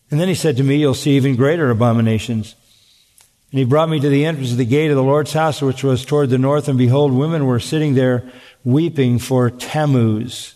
And 0.09 0.19
then 0.19 0.29
he 0.29 0.35
said 0.35 0.57
to 0.57 0.63
me, 0.63 0.77
You'll 0.77 0.95
see 0.95 1.15
even 1.15 1.35
greater 1.35 1.69
abominations. 1.69 2.55
And 3.51 3.59
he 3.59 3.65
brought 3.65 3.89
me 3.89 3.99
to 3.99 4.09
the 4.09 4.25
entrance 4.25 4.51
of 4.51 4.57
the 4.57 4.65
gate 4.65 4.91
of 4.91 4.95
the 4.95 5.03
Lord's 5.03 5.33
house, 5.33 5.61
which 5.61 5.83
was 5.83 6.05
toward 6.05 6.29
the 6.29 6.37
north, 6.37 6.67
and 6.67 6.77
behold, 6.77 7.11
women 7.11 7.45
were 7.45 7.59
sitting 7.59 7.95
there 7.95 8.31
weeping 8.63 9.17
for 9.17 9.49
Tammuz. 9.49 10.53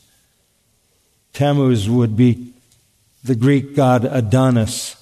Tammuz 1.33 1.89
would 1.89 2.15
be 2.15 2.53
the 3.23 3.35
Greek 3.35 3.75
god 3.75 4.05
Adonis. 4.05 4.95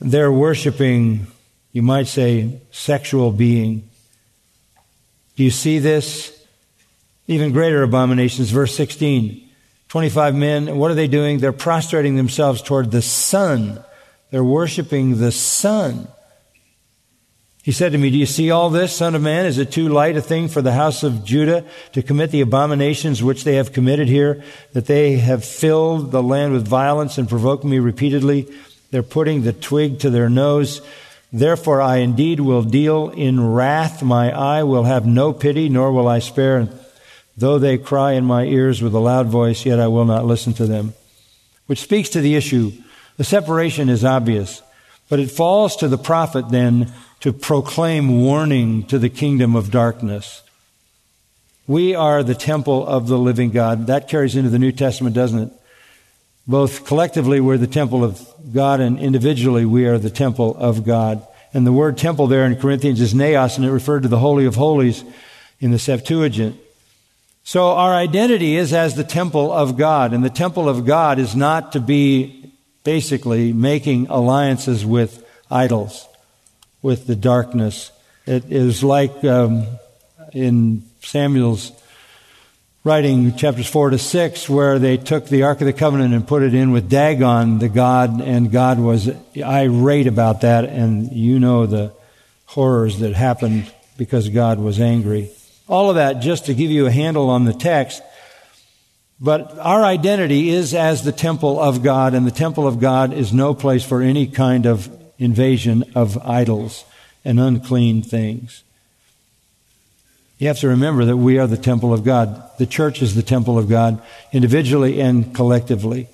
They're 0.00 0.32
worshiping, 0.32 1.28
you 1.72 1.82
might 1.82 2.08
say, 2.08 2.60
sexual 2.72 3.30
being. 3.30 3.88
Do 5.36 5.44
you 5.44 5.50
see 5.50 5.78
this? 5.78 6.30
Even 7.26 7.52
greater 7.52 7.82
abominations, 7.82 8.50
verse 8.50 8.74
16. 8.74 9.48
25 9.88 10.34
men, 10.34 10.76
what 10.76 10.90
are 10.90 10.94
they 10.94 11.06
doing? 11.06 11.38
They're 11.38 11.52
prostrating 11.52 12.16
themselves 12.16 12.60
toward 12.60 12.90
the 12.90 13.00
sun. 13.00 13.82
They're 14.30 14.42
worshiping 14.42 15.18
the 15.18 15.30
sun. 15.30 16.08
He 17.64 17.72
said 17.72 17.92
to 17.92 17.98
me, 17.98 18.10
Do 18.10 18.18
you 18.18 18.26
see 18.26 18.50
all 18.50 18.68
this, 18.68 18.94
Son 18.94 19.14
of 19.14 19.22
Man? 19.22 19.46
Is 19.46 19.56
it 19.56 19.72
too 19.72 19.88
light 19.88 20.18
a 20.18 20.20
thing 20.20 20.48
for 20.48 20.60
the 20.60 20.74
house 20.74 21.02
of 21.02 21.24
Judah 21.24 21.64
to 21.92 22.02
commit 22.02 22.30
the 22.30 22.42
abominations 22.42 23.22
which 23.22 23.44
they 23.44 23.54
have 23.54 23.72
committed 23.72 24.06
here, 24.06 24.44
that 24.74 24.84
they 24.84 25.16
have 25.16 25.46
filled 25.46 26.10
the 26.10 26.22
land 26.22 26.52
with 26.52 26.68
violence 26.68 27.16
and 27.16 27.26
provoked 27.26 27.64
me 27.64 27.78
repeatedly? 27.78 28.46
They're 28.90 29.02
putting 29.02 29.42
the 29.42 29.54
twig 29.54 30.00
to 30.00 30.10
their 30.10 30.28
nose. 30.28 30.82
Therefore 31.32 31.80
I 31.80 31.96
indeed 31.96 32.38
will 32.38 32.62
deal 32.62 33.08
in 33.08 33.54
wrath. 33.54 34.02
My 34.02 34.30
eye 34.30 34.64
will 34.64 34.84
have 34.84 35.06
no 35.06 35.32
pity, 35.32 35.70
nor 35.70 35.90
will 35.90 36.06
I 36.06 36.18
spare. 36.18 36.68
Though 37.34 37.58
they 37.58 37.78
cry 37.78 38.12
in 38.12 38.26
my 38.26 38.44
ears 38.44 38.82
with 38.82 38.92
a 38.92 38.98
loud 38.98 39.28
voice, 39.28 39.64
yet 39.64 39.80
I 39.80 39.86
will 39.86 40.04
not 40.04 40.26
listen 40.26 40.52
to 40.54 40.66
them. 40.66 40.92
Which 41.64 41.80
speaks 41.80 42.10
to 42.10 42.20
the 42.20 42.36
issue. 42.36 42.72
The 43.16 43.24
separation 43.24 43.88
is 43.88 44.04
obvious, 44.04 44.60
but 45.08 45.18
it 45.18 45.30
falls 45.30 45.76
to 45.76 45.88
the 45.88 45.96
prophet 45.96 46.50
then 46.50 46.92
to 47.24 47.32
proclaim 47.32 48.20
warning 48.20 48.84
to 48.84 48.98
the 48.98 49.08
kingdom 49.08 49.56
of 49.56 49.70
darkness. 49.70 50.42
We 51.66 51.94
are 51.94 52.22
the 52.22 52.34
temple 52.34 52.86
of 52.86 53.08
the 53.08 53.16
living 53.16 53.48
God. 53.48 53.86
That 53.86 54.10
carries 54.10 54.36
into 54.36 54.50
the 54.50 54.58
New 54.58 54.72
Testament, 54.72 55.16
doesn't 55.16 55.44
it? 55.44 55.52
Both 56.46 56.84
collectively, 56.84 57.40
we're 57.40 57.56
the 57.56 57.66
temple 57.66 58.04
of 58.04 58.20
God, 58.52 58.80
and 58.80 58.98
individually, 58.98 59.64
we 59.64 59.86
are 59.86 59.96
the 59.96 60.10
temple 60.10 60.54
of 60.58 60.84
God. 60.84 61.26
And 61.54 61.66
the 61.66 61.72
word 61.72 61.96
temple 61.96 62.26
there 62.26 62.44
in 62.44 62.56
Corinthians 62.56 63.00
is 63.00 63.14
naos, 63.14 63.56
and 63.56 63.64
it 63.64 63.72
referred 63.72 64.02
to 64.02 64.10
the 64.10 64.18
Holy 64.18 64.44
of 64.44 64.56
Holies 64.56 65.02
in 65.60 65.70
the 65.70 65.78
Septuagint. 65.78 66.60
So 67.42 67.68
our 67.68 67.94
identity 67.94 68.54
is 68.54 68.74
as 68.74 68.96
the 68.96 69.02
temple 69.02 69.50
of 69.50 69.78
God, 69.78 70.12
and 70.12 70.22
the 70.22 70.28
temple 70.28 70.68
of 70.68 70.84
God 70.84 71.18
is 71.18 71.34
not 71.34 71.72
to 71.72 71.80
be 71.80 72.52
basically 72.84 73.54
making 73.54 74.08
alliances 74.08 74.84
with 74.84 75.26
idols 75.50 76.06
with 76.84 77.06
the 77.06 77.16
darkness. 77.16 77.90
It 78.26 78.52
is 78.52 78.84
like 78.84 79.24
um, 79.24 79.66
in 80.34 80.82
Samuel's 81.02 81.72
writing, 82.84 83.34
chapters 83.36 83.66
4 83.66 83.90
to 83.90 83.98
6, 83.98 84.50
where 84.50 84.78
they 84.78 84.98
took 84.98 85.26
the 85.26 85.44
Ark 85.44 85.62
of 85.62 85.66
the 85.66 85.72
Covenant 85.72 86.12
and 86.12 86.28
put 86.28 86.42
it 86.42 86.52
in 86.52 86.72
with 86.72 86.90
Dagon, 86.90 87.58
the 87.58 87.70
god, 87.70 88.20
and 88.20 88.52
God 88.52 88.78
was 88.78 89.10
irate 89.34 90.06
about 90.06 90.42
that, 90.42 90.66
and 90.66 91.10
you 91.10 91.40
know 91.40 91.64
the 91.64 91.90
horrors 92.44 92.98
that 92.98 93.14
happened 93.14 93.72
because 93.96 94.28
God 94.28 94.58
was 94.58 94.78
angry. 94.78 95.30
All 95.66 95.88
of 95.88 95.96
that 95.96 96.20
just 96.20 96.44
to 96.46 96.54
give 96.54 96.70
you 96.70 96.84
a 96.84 96.90
handle 96.90 97.30
on 97.30 97.46
the 97.46 97.54
text. 97.54 98.02
But 99.18 99.58
our 99.58 99.82
identity 99.82 100.50
is 100.50 100.74
as 100.74 101.02
the 101.02 101.12
temple 101.12 101.58
of 101.58 101.82
God, 101.82 102.12
and 102.12 102.26
the 102.26 102.30
temple 102.30 102.66
of 102.66 102.78
God 102.78 103.14
is 103.14 103.32
no 103.32 103.54
place 103.54 103.82
for 103.82 104.02
any 104.02 104.26
kind 104.26 104.66
of 104.66 105.03
invasion 105.24 105.84
of 105.94 106.18
idols 106.18 106.84
and 107.24 107.40
unclean 107.40 108.02
things. 108.02 108.62
You 110.38 110.48
have 110.48 110.58
to 110.60 110.68
remember 110.68 111.04
that 111.06 111.16
we 111.16 111.38
are 111.38 111.46
the 111.46 111.56
temple 111.56 111.94
of 111.94 112.04
God. 112.04 112.42
The 112.58 112.66
church 112.66 113.00
is 113.02 113.14
the 113.14 113.22
temple 113.22 113.58
of 113.58 113.68
God, 113.68 114.02
individually 114.32 115.00
and 115.00 115.34
collectively. 115.34 116.08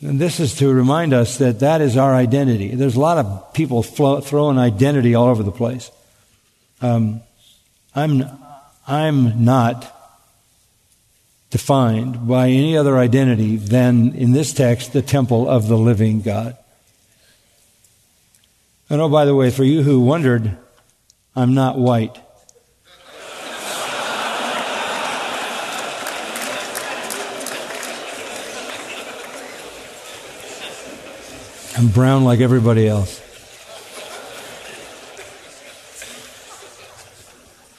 And 0.00 0.18
this 0.18 0.40
is 0.40 0.54
to 0.56 0.72
remind 0.72 1.12
us 1.12 1.38
that 1.38 1.60
that 1.60 1.80
is 1.80 1.96
our 1.96 2.14
identity. 2.14 2.74
There's 2.74 2.96
a 2.96 3.00
lot 3.00 3.18
of 3.18 3.52
people 3.52 3.82
flow, 3.82 4.20
throwing 4.20 4.58
identity 4.58 5.14
all 5.14 5.26
over 5.26 5.42
the 5.42 5.52
place. 5.52 5.90
Um, 6.80 7.20
I'm, 7.94 8.24
I'm 8.86 9.44
not 9.44 9.94
defined 11.50 12.28
by 12.28 12.48
any 12.48 12.76
other 12.76 12.96
identity 12.96 13.56
than, 13.56 14.14
in 14.14 14.32
this 14.32 14.52
text, 14.52 14.92
the 14.92 15.02
temple 15.02 15.48
of 15.48 15.66
the 15.66 15.78
living 15.78 16.20
God. 16.22 16.56
And 18.90 19.02
oh, 19.02 19.08
by 19.08 19.26
the 19.26 19.34
way, 19.34 19.50
for 19.50 19.64
you 19.64 19.82
who 19.82 20.00
wondered, 20.00 20.56
I'm 21.36 21.52
not 21.52 21.78
white. 21.78 22.16
I'm 31.76 31.88
brown 31.88 32.24
like 32.24 32.40
everybody 32.40 32.88
else. 32.88 33.22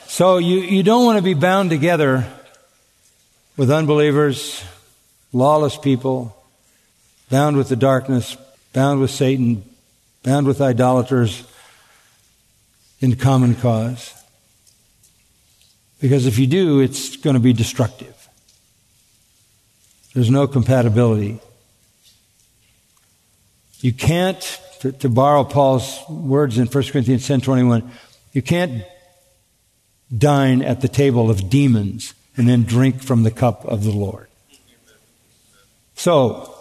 So 0.08 0.38
you, 0.38 0.60
you 0.60 0.84
don't 0.84 1.06
want 1.06 1.18
to 1.18 1.24
be 1.24 1.34
bound 1.34 1.70
together 1.70 2.26
with 3.58 3.72
unbelievers, 3.72 4.64
lawless 5.34 5.76
people, 5.76 6.36
bound 7.30 7.58
with 7.58 7.68
the 7.68 7.76
darkness, 7.76 8.38
bound 8.74 9.02
with 9.02 9.12
Satan, 9.12 9.69
bound 10.24 10.48
with 10.48 10.62
idolaters 10.62 11.44
in 13.00 13.16
common 13.16 13.56
cause. 13.56 14.14
Because 16.02 16.26
if 16.26 16.40
you 16.40 16.48
do, 16.48 16.80
it's 16.80 17.18
going 17.18 17.36
to 17.36 17.40
be 17.40 17.54
destructive. 17.54 18.16
There's 20.14 20.30
no 20.30 20.48
compatibility. 20.48 21.40
You 23.82 23.94
can't, 23.94 24.60
to, 24.82 24.92
to 24.92 25.10
borrow 25.10 25.44
Paul's 25.44 26.00
words 26.10 26.58
in 26.58 26.68
1 26.68 26.84
Corinthians 26.86 27.28
10 27.28 27.42
21, 27.42 27.92
you 28.34 28.42
can't 28.42 28.84
dine 30.16 30.62
at 30.62 30.82
the 30.82 30.88
table 30.88 31.30
of 31.30 31.50
demons 31.50 32.14
and 32.36 32.48
then 32.48 32.64
drink 32.64 33.02
from 33.02 33.24
the 33.24 33.32
cup 33.32 33.66
of 33.66 33.84
the 33.84 33.92
Lord. 33.92 34.28
So, 35.96 36.56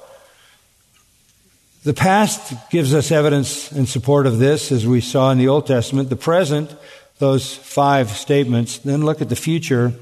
the 1.84 1.94
past 1.94 2.70
gives 2.70 2.92
us 2.92 3.12
evidence 3.12 3.70
in 3.72 3.86
support 3.86 4.26
of 4.26 4.38
this, 4.38 4.72
as 4.72 4.86
we 4.86 5.00
saw 5.00 5.30
in 5.30 5.38
the 5.38 5.48
Old 5.48 5.66
Testament. 5.66 6.10
The 6.10 6.16
present, 6.16 6.74
those 7.18 7.54
five 7.54 8.10
statements. 8.10 8.78
Then 8.78 9.04
look 9.04 9.20
at 9.20 9.28
the 9.28 9.36
future 9.36 9.92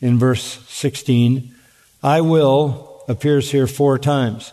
in 0.00 0.18
verse 0.18 0.42
16. 0.68 1.54
I 2.02 2.20
will 2.20 3.02
appears 3.08 3.50
here 3.50 3.66
four 3.66 3.98
times. 3.98 4.52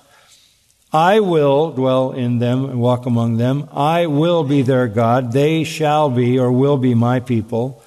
I 0.92 1.20
will 1.20 1.72
dwell 1.72 2.12
in 2.12 2.40
them 2.40 2.66
and 2.66 2.80
walk 2.80 3.06
among 3.06 3.38
them. 3.38 3.70
I 3.72 4.08
will 4.08 4.44
be 4.44 4.62
their 4.62 4.88
God. 4.88 5.32
They 5.32 5.64
shall 5.64 6.10
be 6.10 6.40
or 6.40 6.52
will 6.52 6.78
be 6.78 6.96
my 6.96 7.20
people. 7.20 7.84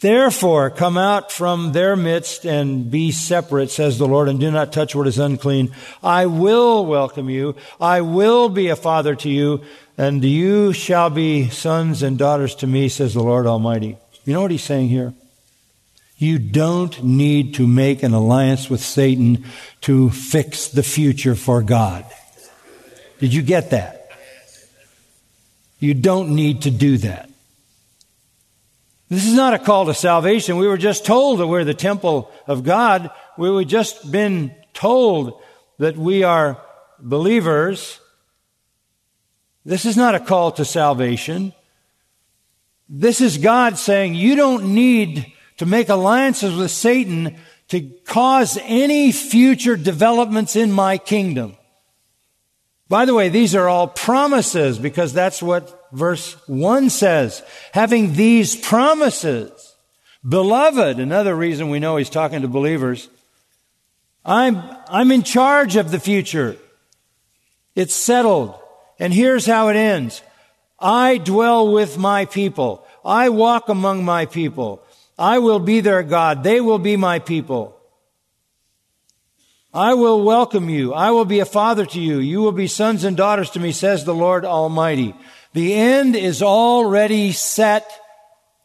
Therefore, 0.00 0.70
come 0.70 0.98
out 0.98 1.32
from 1.32 1.72
their 1.72 1.96
midst 1.96 2.44
and 2.44 2.90
be 2.90 3.10
separate, 3.10 3.70
says 3.70 3.96
the 3.96 4.08
Lord, 4.08 4.28
and 4.28 4.38
do 4.38 4.50
not 4.50 4.72
touch 4.72 4.94
what 4.94 5.06
is 5.06 5.18
unclean. 5.18 5.74
I 6.02 6.26
will 6.26 6.84
welcome 6.84 7.30
you. 7.30 7.56
I 7.80 8.00
will 8.00 8.48
be 8.48 8.68
a 8.68 8.76
father 8.76 9.14
to 9.14 9.30
you, 9.30 9.62
and 9.96 10.22
you 10.22 10.72
shall 10.72 11.10
be 11.10 11.48
sons 11.48 12.02
and 12.02 12.18
daughters 12.18 12.54
to 12.56 12.66
me, 12.66 12.88
says 12.88 13.14
the 13.14 13.22
Lord 13.22 13.46
Almighty. 13.46 13.96
You 14.24 14.32
know 14.34 14.42
what 14.42 14.50
he's 14.50 14.64
saying 14.64 14.88
here? 14.88 15.14
You 16.16 16.38
don't 16.38 17.02
need 17.02 17.54
to 17.54 17.66
make 17.66 18.02
an 18.02 18.14
alliance 18.14 18.70
with 18.70 18.80
Satan 18.80 19.44
to 19.82 20.10
fix 20.10 20.68
the 20.68 20.82
future 20.82 21.34
for 21.34 21.62
God. 21.62 22.04
Did 23.20 23.32
you 23.32 23.42
get 23.42 23.70
that? 23.70 24.08
You 25.78 25.94
don't 25.94 26.34
need 26.34 26.62
to 26.62 26.70
do 26.70 26.98
that. 26.98 27.30
This 29.08 29.26
is 29.26 29.34
not 29.34 29.54
a 29.54 29.58
call 29.58 29.86
to 29.86 29.94
salvation. 29.94 30.56
We 30.56 30.66
were 30.66 30.78
just 30.78 31.04
told 31.04 31.40
that 31.40 31.46
we're 31.46 31.64
the 31.64 31.74
temple 31.74 32.30
of 32.46 32.64
God. 32.64 33.10
We 33.36 33.50
were 33.50 33.64
just 33.64 34.10
been 34.10 34.54
told 34.72 35.40
that 35.78 35.96
we 35.96 36.22
are 36.22 36.60
believers. 36.98 38.00
This 39.64 39.84
is 39.84 39.96
not 39.96 40.14
a 40.14 40.20
call 40.20 40.52
to 40.52 40.64
salvation. 40.64 41.52
This 42.88 43.20
is 43.20 43.38
God 43.38 43.78
saying 43.78 44.14
you 44.14 44.36
don't 44.36 44.74
need 44.74 45.32
to 45.58 45.66
make 45.66 45.88
alliances 45.88 46.54
with 46.54 46.70
Satan 46.70 47.36
to 47.68 47.80
cause 48.04 48.58
any 48.62 49.12
future 49.12 49.76
developments 49.76 50.56
in 50.56 50.70
my 50.72 50.98
kingdom. 50.98 51.56
By 52.88 53.06
the 53.06 53.14
way, 53.14 53.28
these 53.28 53.54
are 53.54 53.68
all 53.68 53.88
promises 53.88 54.78
because 54.78 55.12
that's 55.12 55.42
what 55.42 55.88
verse 55.92 56.34
1 56.48 56.90
says. 56.90 57.42
Having 57.72 58.14
these 58.14 58.56
promises, 58.56 59.74
beloved, 60.26 60.98
another 60.98 61.34
reason 61.34 61.70
we 61.70 61.80
know 61.80 61.96
he's 61.96 62.10
talking 62.10 62.42
to 62.42 62.48
believers, 62.48 63.08
I'm, 64.24 64.62
I'm 64.88 65.12
in 65.12 65.22
charge 65.22 65.76
of 65.76 65.90
the 65.90 66.00
future. 66.00 66.56
It's 67.74 67.94
settled. 67.94 68.54
And 68.98 69.12
here's 69.12 69.46
how 69.46 69.68
it 69.68 69.76
ends. 69.76 70.22
I 70.78 71.18
dwell 71.18 71.72
with 71.72 71.98
my 71.98 72.26
people. 72.26 72.86
I 73.04 73.30
walk 73.30 73.68
among 73.68 74.04
my 74.04 74.26
people. 74.26 74.82
I 75.18 75.38
will 75.38 75.58
be 75.58 75.80
their 75.80 76.02
God. 76.02 76.42
They 76.42 76.60
will 76.60 76.78
be 76.78 76.96
my 76.96 77.18
people. 77.18 77.73
I 79.74 79.94
will 79.94 80.22
welcome 80.22 80.70
you. 80.70 80.94
I 80.94 81.10
will 81.10 81.24
be 81.24 81.40
a 81.40 81.44
father 81.44 81.84
to 81.84 82.00
you. 82.00 82.20
You 82.20 82.40
will 82.42 82.52
be 82.52 82.68
sons 82.68 83.02
and 83.02 83.16
daughters 83.16 83.50
to 83.50 83.60
me, 83.60 83.72
says 83.72 84.04
the 84.04 84.14
Lord 84.14 84.44
Almighty. 84.44 85.16
The 85.52 85.74
end 85.74 86.14
is 86.14 86.42
already 86.42 87.32
set, 87.32 87.90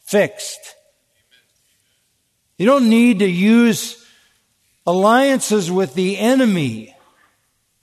fixed. 0.03 0.75
You 2.59 2.67
don't 2.67 2.89
need 2.89 3.19
to 3.19 3.27
use 3.27 4.05
alliances 4.85 5.71
with 5.71 5.95
the 5.95 6.19
enemy 6.19 6.95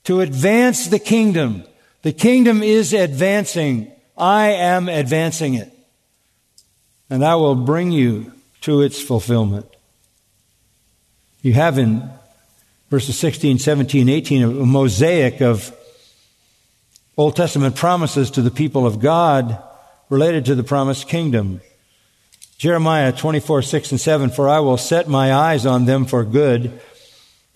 to 0.05 0.21
advance 0.21 0.87
the 0.87 0.99
kingdom. 0.99 1.63
The 2.03 2.13
kingdom 2.13 2.63
is 2.63 2.93
advancing. 2.93 3.91
I 4.17 4.51
am 4.51 4.87
advancing 4.87 5.55
it. 5.55 5.73
And 7.09 7.25
I 7.25 7.35
will 7.35 7.55
bring 7.55 7.91
you 7.91 8.31
to 8.61 8.81
its 8.81 9.01
fulfillment. 9.01 9.65
You 11.41 11.53
have 11.53 11.77
in 11.77 12.09
verses 12.89 13.17
16, 13.19 13.59
17, 13.59 14.09
18 14.09 14.43
a 14.43 14.47
mosaic 14.47 15.41
of 15.41 15.75
Old 17.17 17.35
Testament 17.35 17.75
promises 17.75 18.31
to 18.31 18.41
the 18.41 18.51
people 18.51 18.85
of 18.85 18.99
God 18.99 19.61
related 20.09 20.45
to 20.45 20.55
the 20.55 20.63
promised 20.63 21.07
kingdom. 21.07 21.61
Jeremiah 22.57 23.11
24, 23.11 23.61
6 23.61 23.91
and 23.91 24.01
7, 24.01 24.29
For 24.29 24.47
I 24.47 24.59
will 24.59 24.77
set 24.77 25.07
my 25.07 25.33
eyes 25.33 25.65
on 25.65 25.85
them 25.85 26.05
for 26.05 26.23
good, 26.23 26.79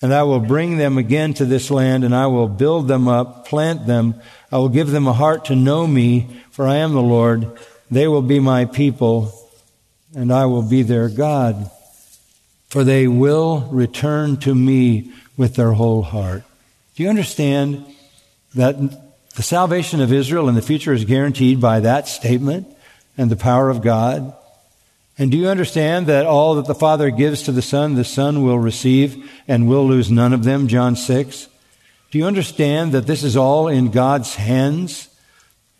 and 0.01 0.13
I 0.13 0.23
will 0.23 0.39
bring 0.39 0.77
them 0.77 0.97
again 0.97 1.33
to 1.35 1.45
this 1.45 1.71
land, 1.71 2.03
and 2.03 2.13
I 2.13 2.27
will 2.27 2.47
build 2.47 2.87
them 2.87 3.07
up, 3.07 3.47
plant 3.47 3.87
them. 3.87 4.19
I 4.51 4.57
will 4.57 4.69
give 4.69 4.91
them 4.91 5.07
a 5.07 5.13
heart 5.13 5.45
to 5.45 5.55
know 5.55 5.87
me, 5.87 6.27
for 6.51 6.67
I 6.67 6.77
am 6.77 6.93
the 6.93 7.01
Lord. 7.01 7.51
They 7.89 8.07
will 8.07 8.21
be 8.21 8.39
my 8.39 8.65
people, 8.65 9.33
and 10.15 10.31
I 10.31 10.45
will 10.45 10.63
be 10.63 10.81
their 10.81 11.07
God. 11.07 11.69
For 12.71 12.85
they 12.85 13.05
will 13.05 13.67
return 13.69 14.37
to 14.37 14.55
me 14.55 15.11
with 15.35 15.55
their 15.55 15.73
whole 15.73 16.03
heart. 16.03 16.43
Do 16.95 17.03
you 17.03 17.09
understand 17.09 17.85
that 18.55 18.77
the 19.35 19.43
salvation 19.43 19.99
of 19.99 20.13
Israel 20.13 20.47
in 20.47 20.55
the 20.55 20.61
future 20.61 20.93
is 20.93 21.03
guaranteed 21.03 21.59
by 21.59 21.81
that 21.81 22.07
statement 22.07 22.67
and 23.17 23.29
the 23.29 23.35
power 23.35 23.69
of 23.69 23.81
God? 23.81 24.33
And 25.17 25.31
do 25.31 25.37
you 25.37 25.49
understand 25.49 26.07
that 26.07 26.25
all 26.25 26.55
that 26.55 26.65
the 26.65 26.73
Father 26.73 27.09
gives 27.09 27.43
to 27.43 27.51
the 27.51 27.61
Son, 27.61 27.95
the 27.95 28.05
Son 28.05 28.41
will 28.41 28.57
receive 28.57 29.29
and 29.49 29.67
will 29.67 29.85
lose 29.85 30.09
none 30.09 30.31
of 30.31 30.45
them? 30.45 30.69
John 30.69 30.95
6. 30.95 31.49
Do 32.11 32.19
you 32.19 32.25
understand 32.25 32.93
that 32.93 33.05
this 33.05 33.21
is 33.21 33.35
all 33.35 33.67
in 33.67 33.91
God's 33.91 34.35
hands? 34.35 35.09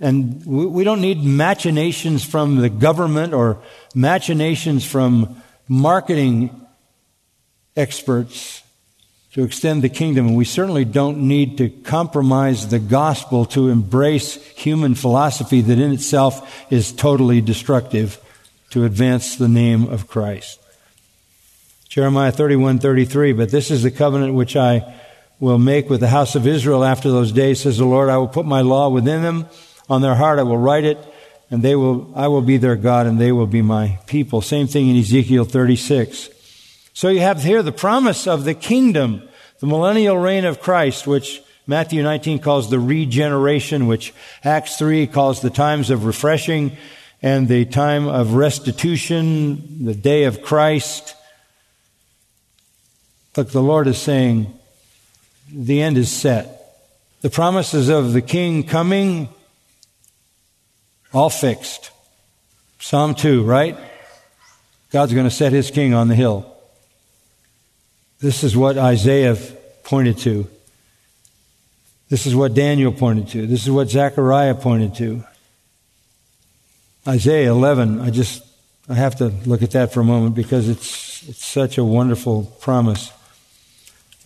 And 0.02 0.46
we 0.46 0.84
don't 0.84 1.00
need 1.00 1.24
machinations 1.24 2.26
from 2.26 2.58
the 2.58 2.70
government 2.70 3.34
or 3.34 3.64
machinations 3.96 4.84
from 4.84 5.42
marketing 5.70 6.58
experts 7.76 8.64
to 9.34 9.44
extend 9.44 9.82
the 9.82 9.90
kingdom. 9.90 10.28
And 10.28 10.38
we 10.38 10.46
certainly 10.46 10.86
don't 10.86 11.20
need 11.20 11.58
to 11.60 11.70
compromise 11.70 12.68
the 12.68 12.80
gospel 12.80 13.46
to 13.48 13.70
embrace 13.70 14.36
human 14.52 14.96
philosophy 14.96 15.62
that 15.62 15.80
in 15.80 15.92
itself 15.92 16.66
is 16.72 16.92
totally 16.92 17.42
destructive 17.42 18.20
to 18.72 18.84
advance 18.86 19.36
the 19.36 19.48
name 19.48 19.88
of 19.88 20.08
Christ. 20.08 20.60
Jeremiah 21.88 22.32
31, 22.32 22.80
33, 22.80 23.34
but 23.34 23.52
this 23.52 23.70
is 23.70 23.84
the 23.84 23.92
covenant 23.92 24.34
which 24.34 24.56
I 24.56 24.96
will 25.42 25.58
make 25.58 25.90
with 25.90 26.00
the 26.00 26.08
house 26.08 26.36
of 26.36 26.48
Israel 26.48 26.86
after 26.86 27.12
those 27.12 27.32
days, 27.32 27.62
says 27.62 27.80
the 27.80 27.86
Lord. 27.86 28.10
I 28.10 28.18
will 28.18 28.28
put 28.28 28.46
my 28.46 28.62
law 28.62 28.90
within 28.90 29.24
them. 29.24 29.48
On 29.90 30.02
their 30.02 30.16
heart 30.16 30.40
I 30.40 30.44
will 30.44 30.58
write 30.58 30.86
it, 30.86 30.98
and 31.50 31.62
they 31.62 31.76
will, 31.76 32.14
I 32.16 32.28
will 32.30 32.42
be 32.42 32.56
their 32.56 32.78
God, 32.78 33.08
and 33.08 33.20
they 33.20 33.34
will 33.34 33.48
be 33.48 33.62
my 33.62 34.00
people. 34.06 34.42
Same 34.42 34.68
thing 34.68 34.88
in 34.88 34.96
Ezekiel 34.96 35.44
36. 35.44 36.30
So 36.94 37.10
you 37.10 37.22
have 37.22 37.44
here 37.44 37.64
the 37.64 37.72
promise 37.72 38.28
of 38.28 38.44
the 38.44 38.54
kingdom, 38.54 39.28
the 39.60 39.68
millennial 39.68 40.18
reign 40.18 40.46
of 40.46 40.60
Christ, 40.62 41.08
which 41.08 41.42
Matthew 41.68 42.04
19 42.04 42.40
calls 42.40 42.70
the 42.70 42.80
regeneration, 42.80 43.88
which 43.88 44.14
Acts 44.44 44.78
3 44.78 45.08
calls 45.08 45.42
the 45.42 45.50
times 45.50 45.90
of 45.90 46.06
refreshing, 46.06 46.76
and 47.22 47.48
the 47.48 47.66
time 47.66 48.08
of 48.08 48.34
restitution, 48.34 49.86
the 49.86 49.94
day 49.94 50.24
of 50.24 50.42
Christ. 50.42 51.16
Look, 53.38 53.52
the 53.52 53.62
Lord 53.62 53.88
is 53.88 53.98
saying, 53.98 54.54
the 55.54 55.82
end 55.82 55.98
is 55.98 56.12
set. 56.12 56.58
The 57.22 57.30
promises 57.30 57.90
of 57.90 58.14
the 58.14 58.22
King 58.22 58.64
coming, 58.64 59.30
all 61.14 61.30
fixed. 61.30 61.92
Psalm 62.80 63.14
2, 63.14 63.44
right? 63.44 63.78
God's 64.92 65.14
going 65.14 65.28
to 65.28 65.32
set 65.32 65.54
his 65.54 65.70
king 65.70 65.94
on 65.94 66.08
the 66.08 66.16
hill. 66.16 66.51
This 68.22 68.44
is 68.44 68.56
what 68.56 68.78
Isaiah 68.78 69.36
pointed 69.84 70.20
to. 70.20 70.48
This 72.10 72.28
is 72.28 72.36
what 72.36 72.54
Daniel 72.54 72.92
pointed 72.92 73.30
to. 73.30 73.48
This 73.48 73.64
is 73.64 73.72
what 73.72 73.90
Zechariah 73.90 74.56
pointed 74.56 74.96
to. 74.96 75.24
Isaiah 77.08 77.52
11, 77.52 78.00
I 78.00 78.12
just, 78.12 78.44
I 78.88 78.94
have 78.94 79.16
to 79.18 79.30
look 79.46 79.64
at 79.64 79.72
that 79.72 79.92
for 79.92 80.02
a 80.02 80.04
moment 80.04 80.36
because 80.36 80.70
it's, 80.70 81.28
it's 81.28 81.44
such 81.44 81.80
a 81.80 81.84
wonderful 81.84 82.44
promise. 82.60 83.12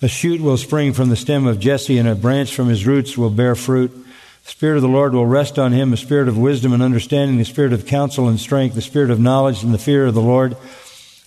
A 0.01 0.09
shoot 0.09 0.41
will 0.41 0.57
spring 0.57 0.91
from 0.91 1.07
the 1.07 1.15
stem 1.15 1.47
of 1.47 1.59
Jesse, 1.59 1.97
and 1.97 2.07
a 2.07 2.15
branch 2.15 2.53
from 2.53 2.67
his 2.67 2.85
roots 2.85 3.17
will 3.17 3.29
bear 3.29 3.55
fruit. 3.55 3.91
The 3.91 4.51
Spirit 4.51 4.75
of 4.75 4.81
the 4.81 4.89
Lord 4.89 5.13
will 5.13 5.25
rest 5.25 5.57
on 5.57 5.71
him, 5.71 5.93
a 5.93 5.97
spirit 5.97 6.27
of 6.27 6.37
wisdom 6.37 6.73
and 6.73 6.83
understanding, 6.83 7.37
the 7.37 7.45
spirit 7.45 7.71
of 7.71 7.85
counsel 7.85 8.27
and 8.27 8.39
strength, 8.39 8.75
the 8.75 8.81
spirit 8.81 9.09
of 9.09 9.21
knowledge 9.21 9.63
and 9.63 9.73
the 9.73 9.77
fear 9.77 10.05
of 10.05 10.13
the 10.13 10.21
Lord. 10.21 10.57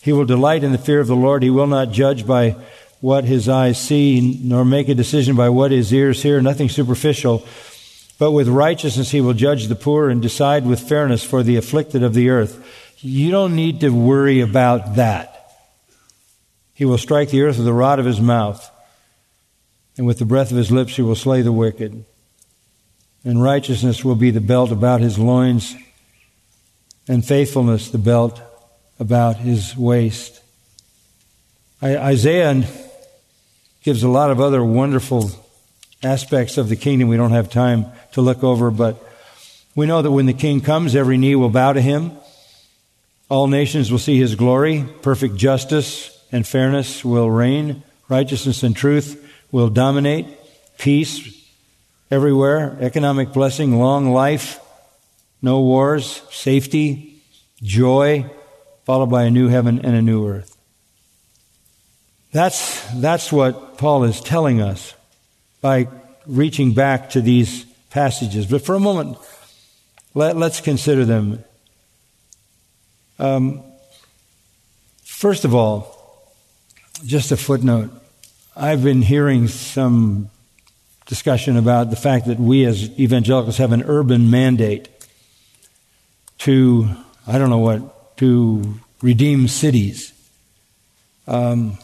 He 0.01 0.13
will 0.13 0.25
delight 0.25 0.65
in 0.65 0.73
the 0.73 0.79
fear 0.79 1.01
of 1.01 1.07
the 1.07 1.17
Lord. 1.17 1.43
He 1.43 1.51
will 1.51 1.67
not 1.67 1.91
judge 1.91 2.27
by 2.27 2.57
what 3.01 3.25
his 3.25 3.49
eyes 3.49 3.81
see, 3.81 4.41
nor 4.43 4.65
make 4.65 4.89
a 4.89 4.95
decision 4.95 5.37
by 5.37 5.49
what 5.49 5.71
his 5.71 5.93
ears 5.93 6.23
hear, 6.23 6.41
nothing 6.41 6.69
superficial. 6.69 7.47
But 8.19 8.33
with 8.33 8.49
righteousness 8.49 9.11
he 9.11 9.21
will 9.21 9.35
judge 9.35 9.69
the 9.69 9.77
poor 9.77 10.11
and 10.11 10.21
decide 10.21 10.67
with 10.67 10.89
fairness 10.89 11.23
for 11.23 11.43
the 11.43 11.57
afflicted 11.57 12.03
of 12.03 12.15
the 12.15 12.31
earth. 12.31 12.65
You 13.01 13.31
don't 13.31 13.55
need 13.55 13.81
to 13.81 13.91
worry 13.91 14.41
about 14.41 14.97
that. 14.97 15.35
He 16.75 16.85
will 16.85 16.99
strike 16.99 17.31
the 17.31 17.43
earth 17.43 17.57
with 17.57 17.67
the 17.67 17.73
rod 17.73 17.99
of 17.99 18.07
his 18.07 18.21
mouth, 18.21 18.69
and 19.97 20.07
with 20.07 20.19
the 20.19 20.25
breath 20.25 20.51
of 20.51 20.57
his 20.57 20.71
lips 20.71 20.97
he 20.97 21.03
will 21.03 21.15
slay 21.15 21.43
the 21.43 21.53
wicked. 21.53 22.05
And 23.25 23.43
righteousness 23.43 24.05
will 24.05 24.15
be 24.15 24.31
the 24.31 24.41
belt 24.41 24.73
about 24.73 25.01
his 25.01 25.19
loins, 25.19 25.77
and 27.09 27.25
faithfulness 27.25 27.91
the 27.91 27.99
belt 27.99 28.41
about 28.99 29.37
his 29.37 29.77
waist. 29.77 30.43
Isaiah 31.83 32.65
gives 33.83 34.03
a 34.03 34.09
lot 34.09 34.31
of 34.31 34.41
other 34.41 34.65
wonderful 34.65 35.31
aspects 36.03 36.59
of 36.59 36.69
the 36.69 36.77
kingdom 36.77 37.09
we 37.09 37.17
don't 37.17 37.31
have 37.31 37.51
time 37.51 37.87
to 38.13 38.21
look 38.21 38.43
over, 38.43 38.71
but 38.71 39.03
we 39.75 39.87
know 39.87 40.03
that 40.03 40.11
when 40.11 40.27
the 40.27 40.33
king 40.33 40.61
comes, 40.61 40.97
every 40.97 41.17
knee 41.17 41.37
will 41.37 41.51
bow 41.51 41.73
to 41.73 41.81
him. 41.81 42.13
All 43.29 43.47
nations 43.47 43.93
will 43.93 43.99
see 43.99 44.19
his 44.19 44.35
glory. 44.35 44.85
Perfect 45.03 45.37
justice 45.37 46.19
and 46.33 46.47
fairness 46.47 47.05
will 47.05 47.31
reign. 47.31 47.83
Righteousness 48.09 48.63
and 48.63 48.75
truth 48.75 49.25
will 49.53 49.69
dominate. 49.69 50.27
Peace 50.79 51.47
everywhere. 52.11 52.77
Economic 52.81 53.33
blessing, 53.33 53.79
long 53.79 54.13
life, 54.13 54.59
no 55.43 55.61
wars, 55.61 56.23
safety, 56.31 57.23
joy, 57.63 58.29
followed 58.89 59.11
by 59.11 59.25
a 59.25 59.31
new 59.31 59.49
heaven 59.49 59.79
and 59.85 59.95
a 59.95 60.01
new 60.01 60.27
earth. 60.27 60.57
That's, 62.33 62.83
that's 62.95 63.31
what 63.31 63.77
Paul 63.77 64.05
is 64.05 64.19
telling 64.23 64.63
us 64.63 64.95
by 65.61 65.89
reaching 66.27 66.73
back 66.73 67.11
to 67.11 67.21
these 67.21 67.67
passages. 67.91 68.47
But 68.47 68.65
for 68.65 68.75
a 68.75 68.81
moment, 68.81 69.19
let, 70.15 70.35
us 70.39 70.63
consider 70.63 71.05
them. 71.05 71.45
Um, 73.19 73.63
first 75.05 75.45
of 75.45 75.55
all, 75.55 76.33
just 77.05 77.31
a 77.31 77.37
footnote. 77.37 77.91
I've 78.57 78.83
been 78.83 79.03
hearing 79.03 79.49
some 79.49 80.31
discussion 81.05 81.59
about 81.59 81.91
the 81.91 81.97
fact 81.97 82.25
that 82.29 82.41
we 82.41 82.65
as 82.65 82.99
evangelicals 82.99 83.59
have 83.59 83.73
an 83.73 83.83
urban 83.83 84.31
mandate 84.31 84.89
to, 86.39 86.89
I 87.27 87.37
don't 87.37 87.51
know 87.51 87.59
what, 87.59 87.98
to 88.19 88.75
redeem 89.03 89.49
cities. 89.49 90.13
Um, 91.27 91.79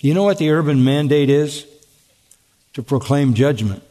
you 0.00 0.14
know 0.14 0.24
what 0.24 0.38
the 0.38 0.50
urban 0.50 0.82
mandate 0.82 1.30
is? 1.30 1.66
To 2.74 2.82
proclaim 2.82 3.34
judgment. 3.34 3.82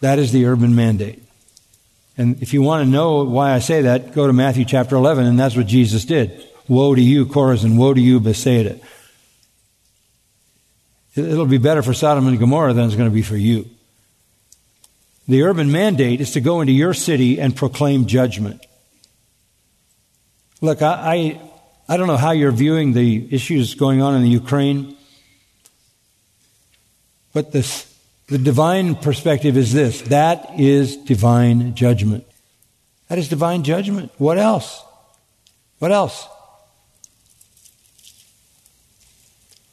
That 0.00 0.18
is 0.18 0.32
the 0.32 0.46
urban 0.46 0.74
mandate. 0.74 1.22
And 2.18 2.42
if 2.42 2.52
you 2.52 2.60
want 2.60 2.84
to 2.84 2.90
know 2.90 3.24
why 3.24 3.52
I 3.52 3.60
say 3.60 3.82
that, 3.82 4.12
go 4.12 4.26
to 4.26 4.32
Matthew 4.32 4.64
chapter 4.64 4.96
11, 4.96 5.26
and 5.26 5.38
that's 5.38 5.56
what 5.56 5.66
Jesus 5.66 6.04
did. 6.04 6.46
Woe 6.68 6.94
to 6.94 7.00
you, 7.00 7.26
Chorazin, 7.26 7.76
woe 7.76 7.94
to 7.94 8.00
you, 8.00 8.20
Bethsaida. 8.20 8.78
It'll 11.14 11.46
be 11.46 11.58
better 11.58 11.82
for 11.82 11.94
Sodom 11.94 12.26
and 12.26 12.38
Gomorrah 12.38 12.72
than 12.72 12.86
it's 12.86 12.96
going 12.96 13.08
to 13.08 13.14
be 13.14 13.22
for 13.22 13.36
you. 13.36 13.68
The 15.28 15.42
urban 15.42 15.70
mandate 15.70 16.20
is 16.20 16.32
to 16.32 16.40
go 16.40 16.60
into 16.60 16.72
your 16.72 16.94
city 16.94 17.40
and 17.40 17.54
proclaim 17.54 18.06
judgment. 18.06 18.64
Look, 20.62 20.80
I, 20.80 20.94
I, 21.14 21.40
I 21.86 21.96
don't 21.98 22.06
know 22.06 22.16
how 22.16 22.30
you're 22.30 22.52
viewing 22.52 22.94
the 22.94 23.28
issues 23.30 23.74
going 23.74 24.00
on 24.00 24.14
in 24.14 24.22
the 24.22 24.30
Ukraine, 24.30 24.96
but 27.34 27.52
this, 27.52 27.94
the 28.28 28.38
divine 28.38 28.94
perspective 28.94 29.58
is 29.58 29.74
this 29.74 30.00
that 30.02 30.58
is 30.58 30.96
divine 30.96 31.74
judgment. 31.74 32.24
That 33.08 33.18
is 33.18 33.28
divine 33.28 33.62
judgment. 33.62 34.10
What 34.16 34.38
else? 34.38 34.82
What 35.78 35.92
else? 35.92 36.26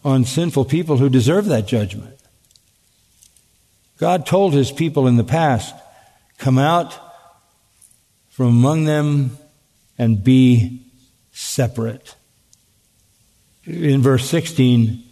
on 0.03 0.23
sinful 0.23 0.65
people 0.65 0.97
who 0.97 1.09
deserve 1.09 1.45
that 1.45 1.67
judgment. 1.67 2.17
God 3.97 4.25
told 4.25 4.53
his 4.53 4.71
people 4.71 5.07
in 5.07 5.17
the 5.17 5.23
past, 5.23 5.75
come 6.37 6.57
out 6.57 6.97
from 8.29 8.47
among 8.47 8.85
them 8.85 9.37
and 10.00 10.24
be 10.24 10.82
separate. 11.32 12.16
In 13.66 14.02
verse 14.02 14.28
16, 14.30 15.04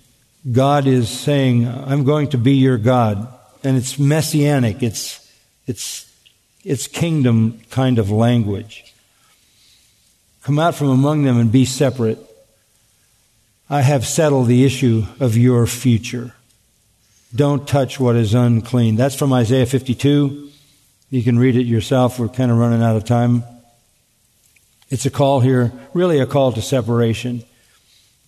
God 0.51 0.87
is 0.87 1.09
saying, 1.09 1.67
I'm 1.67 2.05
going 2.05 2.29
to 2.29 2.37
be 2.37 2.53
your 2.53 2.77
God. 2.77 3.27
And 3.63 3.75
it's 3.75 3.99
messianic. 3.99 4.81
It's, 4.81 5.29
it's, 5.67 6.11
it's 6.63 6.87
kingdom 6.87 7.59
kind 7.69 7.99
of 7.99 8.09
language. 8.09 8.93
Come 10.43 10.57
out 10.57 10.75
from 10.75 10.89
among 10.89 11.23
them 11.23 11.37
and 11.37 11.51
be 11.51 11.65
separate. 11.65 12.19
I 13.69 13.81
have 13.81 14.07
settled 14.07 14.47
the 14.47 14.63
issue 14.63 15.03
of 15.19 15.35
your 15.35 15.67
future. 15.67 16.33
Don't 17.35 17.67
touch 17.67 17.99
what 17.99 18.15
is 18.15 18.33
unclean. 18.33 18.95
That's 18.95 19.15
from 19.15 19.33
Isaiah 19.33 19.65
52. 19.65 20.49
You 21.09 21.23
can 21.23 21.37
read 21.37 21.57
it 21.57 21.65
yourself. 21.65 22.17
We're 22.17 22.29
kind 22.29 22.49
of 22.49 22.57
running 22.57 22.81
out 22.81 22.95
of 22.95 23.03
time. 23.03 23.43
It's 24.89 25.05
a 25.05 25.09
call 25.09 25.41
here, 25.41 25.73
really 25.93 26.19
a 26.19 26.25
call 26.25 26.53
to 26.53 26.61
separation, 26.61 27.43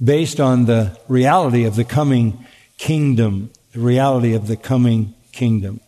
based 0.04 0.40
on 0.40 0.66
the 0.66 0.98
reality 1.08 1.64
of 1.64 1.76
the 1.76 1.86
coming 1.86 2.46
kingdom, 2.78 3.52
the 3.74 3.80
reality 3.80 4.34
of 4.34 4.48
the 4.48 4.58
coming 4.58 5.14
kingdom. 5.32 5.80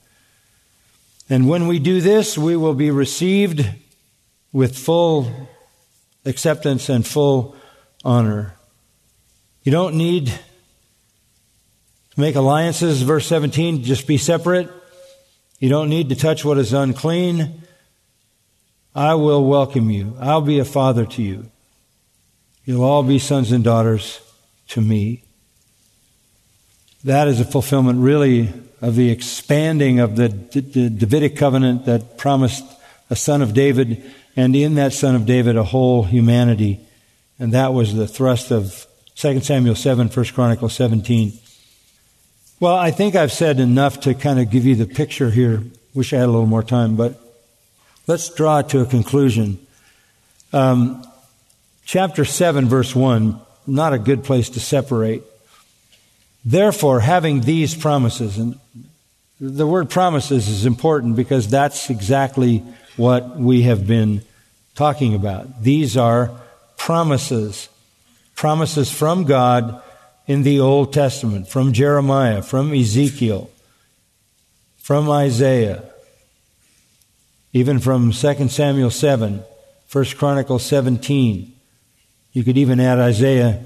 And 1.29 1.47
when 1.47 1.67
we 1.67 1.79
do 1.79 2.01
this, 2.01 2.37
we 2.37 2.55
will 2.55 2.73
be 2.73 2.91
received 2.91 3.67
with 4.53 4.77
full 4.77 5.31
acceptance 6.25 6.89
and 6.89 7.05
full 7.05 7.55
honor. 8.03 8.55
You 9.63 9.71
don't 9.71 9.95
need 9.95 10.27
to 10.27 12.19
make 12.19 12.35
alliances, 12.35 13.01
verse 13.01 13.27
17, 13.27 13.83
just 13.83 14.07
be 14.07 14.17
separate. 14.17 14.69
You 15.59 15.69
don't 15.69 15.89
need 15.89 16.09
to 16.09 16.15
touch 16.15 16.43
what 16.43 16.57
is 16.57 16.73
unclean. 16.73 17.60
I 18.93 19.15
will 19.15 19.45
welcome 19.45 19.89
you. 19.89 20.15
I'll 20.19 20.41
be 20.41 20.59
a 20.59 20.65
father 20.65 21.05
to 21.05 21.21
you. 21.21 21.49
You'll 22.65 22.83
all 22.83 23.03
be 23.03 23.19
sons 23.19 23.51
and 23.51 23.63
daughters 23.63 24.19
to 24.69 24.81
me. 24.81 25.23
That 27.03 27.27
is 27.27 27.39
a 27.39 27.45
fulfillment, 27.45 27.99
really, 27.99 28.53
of 28.81 28.95
the 28.95 29.09
expanding 29.09 29.99
of 29.99 30.17
the, 30.17 30.27
the 30.27 30.89
Davidic 30.89 31.35
covenant 31.35 31.85
that 31.85 32.17
promised 32.17 32.63
a 33.09 33.15
son 33.15 33.41
of 33.41 33.53
David, 33.53 34.03
and 34.35 34.55
in 34.55 34.75
that 34.75 34.93
son 34.93 35.15
of 35.15 35.25
David, 35.25 35.55
a 35.55 35.63
whole 35.63 36.03
humanity. 36.03 36.79
And 37.39 37.53
that 37.53 37.73
was 37.73 37.95
the 37.95 38.07
thrust 38.07 38.51
of 38.51 38.85
2 39.15 39.39
Samuel 39.41 39.75
7, 39.75 40.09
1 40.09 40.25
Chronicles 40.27 40.73
17. 40.73 41.33
Well, 42.59 42.75
I 42.75 42.91
think 42.91 43.15
I've 43.15 43.31
said 43.31 43.59
enough 43.59 44.01
to 44.01 44.13
kind 44.13 44.39
of 44.39 44.51
give 44.51 44.65
you 44.65 44.75
the 44.75 44.85
picture 44.85 45.31
here. 45.31 45.63
Wish 45.93 46.13
I 46.13 46.17
had 46.17 46.25
a 46.25 46.31
little 46.31 46.45
more 46.45 46.61
time, 46.61 46.95
but 46.95 47.30
let's 48.07 48.33
draw 48.33 48.61
to 48.61 48.81
a 48.81 48.85
conclusion. 48.85 49.59
Um, 50.53 51.05
chapter 51.85 52.25
7, 52.25 52.67
verse 52.67 52.95
1, 52.95 53.39
not 53.67 53.93
a 53.93 53.99
good 53.99 54.23
place 54.23 54.49
to 54.51 54.59
separate. 54.59 55.23
Therefore, 56.43 56.99
having 56.99 57.41
these 57.41 57.75
promises, 57.75 58.37
and 58.37 58.59
the 59.39 59.67
word 59.67 59.89
promises 59.89 60.47
is 60.47 60.65
important 60.65 61.15
because 61.15 61.47
that's 61.47 61.89
exactly 61.89 62.63
what 62.97 63.37
we 63.37 63.63
have 63.63 63.85
been 63.87 64.23
talking 64.75 65.15
about. 65.15 65.63
These 65.63 65.97
are 65.97 66.31
promises 66.77 67.69
promises 68.41 68.91
from 68.91 69.25
God 69.25 69.83
in 70.25 70.41
the 70.41 70.59
Old 70.59 70.93
Testament, 70.93 71.47
from 71.47 71.73
Jeremiah, 71.73 72.41
from 72.41 72.73
Ezekiel, 72.73 73.51
from 74.77 75.07
Isaiah, 75.11 75.90
even 77.53 77.79
from 77.79 78.11
2 78.11 78.47
Samuel 78.47 78.91
7, 78.91 79.43
1 79.91 80.05
Chronicles 80.17 80.65
17. 80.65 81.53
You 82.33 82.43
could 82.43 82.57
even 82.57 82.79
add 82.79 82.99
Isaiah 82.99 83.65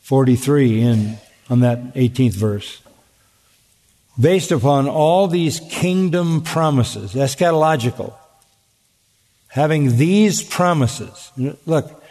43 0.00 0.80
in 0.80 1.18
on 1.48 1.60
that 1.60 1.94
18th 1.94 2.34
verse. 2.34 2.80
Based 4.20 4.52
upon 4.52 4.88
all 4.88 5.28
these 5.28 5.60
kingdom 5.70 6.42
promises, 6.42 7.14
eschatological, 7.14 8.14
having 9.48 9.96
these 9.96 10.42
promises, 10.42 11.32
look, 11.66 12.02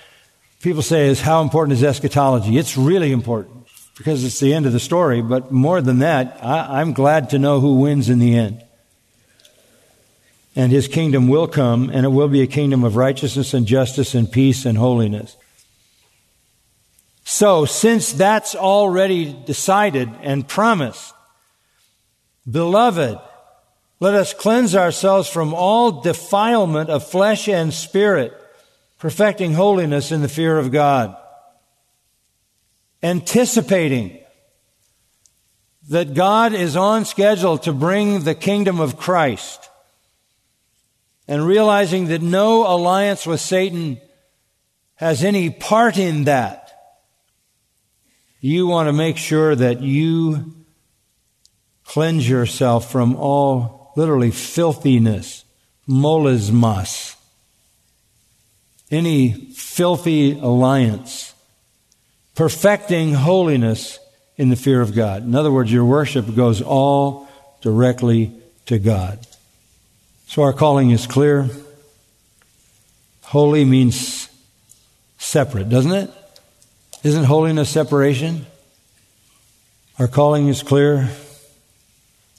people 0.62 0.82
say 0.82 1.08
is 1.08 1.22
how 1.22 1.42
important 1.42 1.78
is 1.78 1.84
eschatology? 1.84 2.58
It's 2.58 2.78
really 2.78 3.12
important 3.12 3.68
because 3.98 4.24
it's 4.24 4.40
the 4.40 4.54
end 4.54 4.66
of 4.66 4.74
the 4.74 4.80
story. 4.80 5.22
But 5.22 5.52
more 5.52 5.82
than 5.82 6.00
that, 6.00 6.38
I, 6.42 6.82
I'm 6.82 6.94
glad 6.94 7.30
to 7.32 7.40
know 7.40 7.60
who 7.60 7.80
wins 7.80 8.10
in 8.10 8.20
the 8.20 8.36
end. 8.36 8.64
And 10.56 10.72
his 10.72 10.88
kingdom 10.88 11.28
will 11.28 11.48
come, 11.48 11.90
and 11.90 12.06
it 12.06 12.10
will 12.10 12.28
be 12.28 12.42
a 12.42 12.48
kingdom 12.48 12.84
of 12.84 12.96
righteousness 12.96 13.54
and 13.54 13.66
justice 13.66 14.14
and 14.14 14.32
peace 14.32 14.66
and 14.66 14.78
holiness. 14.78 15.36
So, 17.24 17.66
since 17.66 18.12
that's 18.12 18.54
already 18.54 19.34
decided 19.46 20.10
and 20.22 20.48
promised, 20.48 21.14
beloved, 22.50 23.20
let 24.00 24.14
us 24.14 24.34
cleanse 24.34 24.76
ourselves 24.76 25.30
from 25.30 25.54
all 25.54 26.02
defilement 26.02 26.90
of 26.90 27.08
flesh 27.08 27.48
and 27.48 27.74
spirit 27.74 28.34
perfecting 29.04 29.54
holiness 29.54 30.14
in 30.14 30.22
the 30.22 30.30
fear 30.30 30.58
of 30.58 30.72
God, 30.72 31.14
anticipating 33.02 34.18
that 35.90 36.14
God 36.14 36.54
is 36.54 36.78
on 36.78 37.04
schedule 37.04 37.58
to 37.58 37.74
bring 37.74 38.24
the 38.24 38.34
kingdom 38.34 38.80
of 38.80 38.96
Christ, 38.96 39.70
and 41.28 41.46
realizing 41.46 42.08
that 42.08 42.22
no 42.22 42.68
alliance 42.68 43.26
with 43.26 43.40
Satan 43.40 44.00
has 44.96 45.24
any 45.24 45.50
part 45.50 45.98
in 45.98 46.26
that. 46.26 46.60
You 48.40 48.68
want 48.68 48.88
to 48.88 48.94
make 48.94 49.18
sure 49.18 49.56
that 49.56 49.82
you 49.82 50.54
cleanse 51.86 52.28
yourself 52.28 52.92
from 52.92 53.16
all 53.16 53.94
literally 53.96 54.32
filthiness, 54.32 55.46
molismas, 55.88 57.16
any 58.92 59.32
filthy 59.52 60.38
alliance, 60.38 61.34
perfecting 62.36 63.14
holiness 63.14 64.00
in 64.38 64.50
the 64.50 64.56
fear 64.56 64.82
of 64.82 64.96
God. 64.96 65.24
In 65.24 65.36
other 65.36 65.52
words, 65.52 65.72
your 65.72 65.86
worship 65.86 66.36
goes 66.36 66.62
all 66.62 67.28
directly 67.62 68.32
to 68.66 68.80
God. 68.80 69.26
So 70.34 70.42
our 70.42 70.52
calling 70.52 70.90
is 70.90 71.06
clear. 71.06 71.48
Holy 73.22 73.66
means 73.66 74.28
separate, 75.20 75.70
doesn't 75.70 75.92
it? 75.92 76.10
Isn't 77.04 77.26
holiness 77.26 77.70
separation? 77.70 78.48
Our 80.00 80.08
calling 80.08 80.48
is 80.48 80.64
clear. 80.64 81.12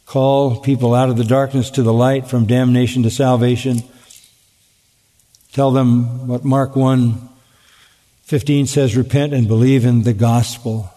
Call 0.07 0.59
people 0.59 0.93
out 0.93 1.09
of 1.09 1.17
the 1.17 1.23
darkness 1.23 1.71
to 1.71 1.85
the 1.85 1.93
light, 1.93 2.27
from 2.27 2.47
damnation 2.47 3.05
to 3.05 3.11
salvation. 3.11 3.85
Tell 5.53 5.71
them 5.71 6.27
what 6.27 6.43
Mark 6.45 6.75
1 6.75 7.29
15 8.25 8.67
says 8.67 8.97
repent 8.97 9.33
and 9.33 9.47
believe 9.47 9.85
in 9.85 10.03
the 10.03 10.15
gospel. 10.15 10.91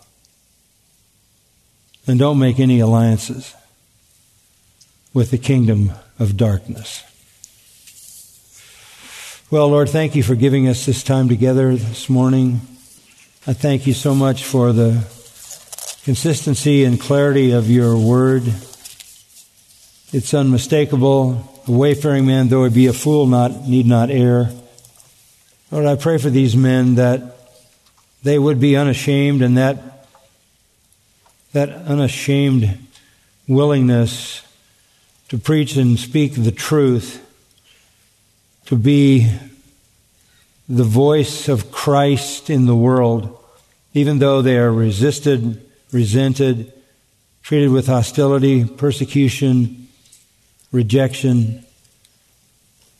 And 2.07 2.17
don't 2.17 2.39
make 2.39 2.59
any 2.59 2.79
alliances. 2.79 3.53
with 5.13 5.29
the 5.29 5.37
kingdom 5.37 5.91
of 6.19 6.37
darkness. 6.37 7.03
Well, 9.49 9.69
Lord, 9.69 9.89
thank 9.89 10.15
you 10.15 10.23
for 10.23 10.35
giving 10.35 10.67
us 10.67 10.85
this 10.85 11.03
time 11.03 11.29
together 11.29 11.75
this 11.75 12.09
morning. 12.09 12.61
I 13.45 13.53
thank 13.53 13.87
you 13.87 13.93
so 13.93 14.13
much 14.13 14.43
for 14.43 14.73
the 14.73 15.07
consistency 16.03 16.83
and 16.83 16.99
clarity 16.99 17.51
of 17.51 17.69
your 17.69 17.97
word. 17.97 18.43
It's 20.11 20.33
unmistakable. 20.33 21.61
A 21.67 21.71
wayfaring 21.71 22.25
man, 22.25 22.49
though 22.49 22.65
he 22.65 22.69
be 22.69 22.87
a 22.87 22.93
fool, 22.93 23.25
not 23.25 23.67
need 23.67 23.85
not 23.85 24.09
err. 24.09 24.51
Lord, 25.71 25.85
I 25.85 25.95
pray 25.95 26.17
for 26.17 26.29
these 26.29 26.55
men 26.55 26.95
that 26.95 27.21
they 28.23 28.39
would 28.39 28.59
be 28.59 28.75
unashamed 28.75 29.41
and 29.41 29.57
that 29.57 30.07
that 31.53 31.69
unashamed 31.69 32.77
willingness 33.47 34.41
to 35.29 35.37
preach 35.37 35.75
and 35.75 35.99
speak 35.99 36.33
the 36.35 36.51
truth, 36.51 37.23
to 38.65 38.75
be 38.75 39.31
the 40.69 40.83
voice 40.83 41.47
of 41.47 41.71
Christ 41.71 42.49
in 42.49 42.65
the 42.65 42.75
world, 42.75 43.37
even 43.93 44.19
though 44.19 44.41
they 44.41 44.57
are 44.57 44.71
resisted, 44.71 45.65
resented, 45.91 46.71
treated 47.41 47.71
with 47.71 47.87
hostility, 47.87 48.65
persecution, 48.65 49.87
rejection. 50.71 51.63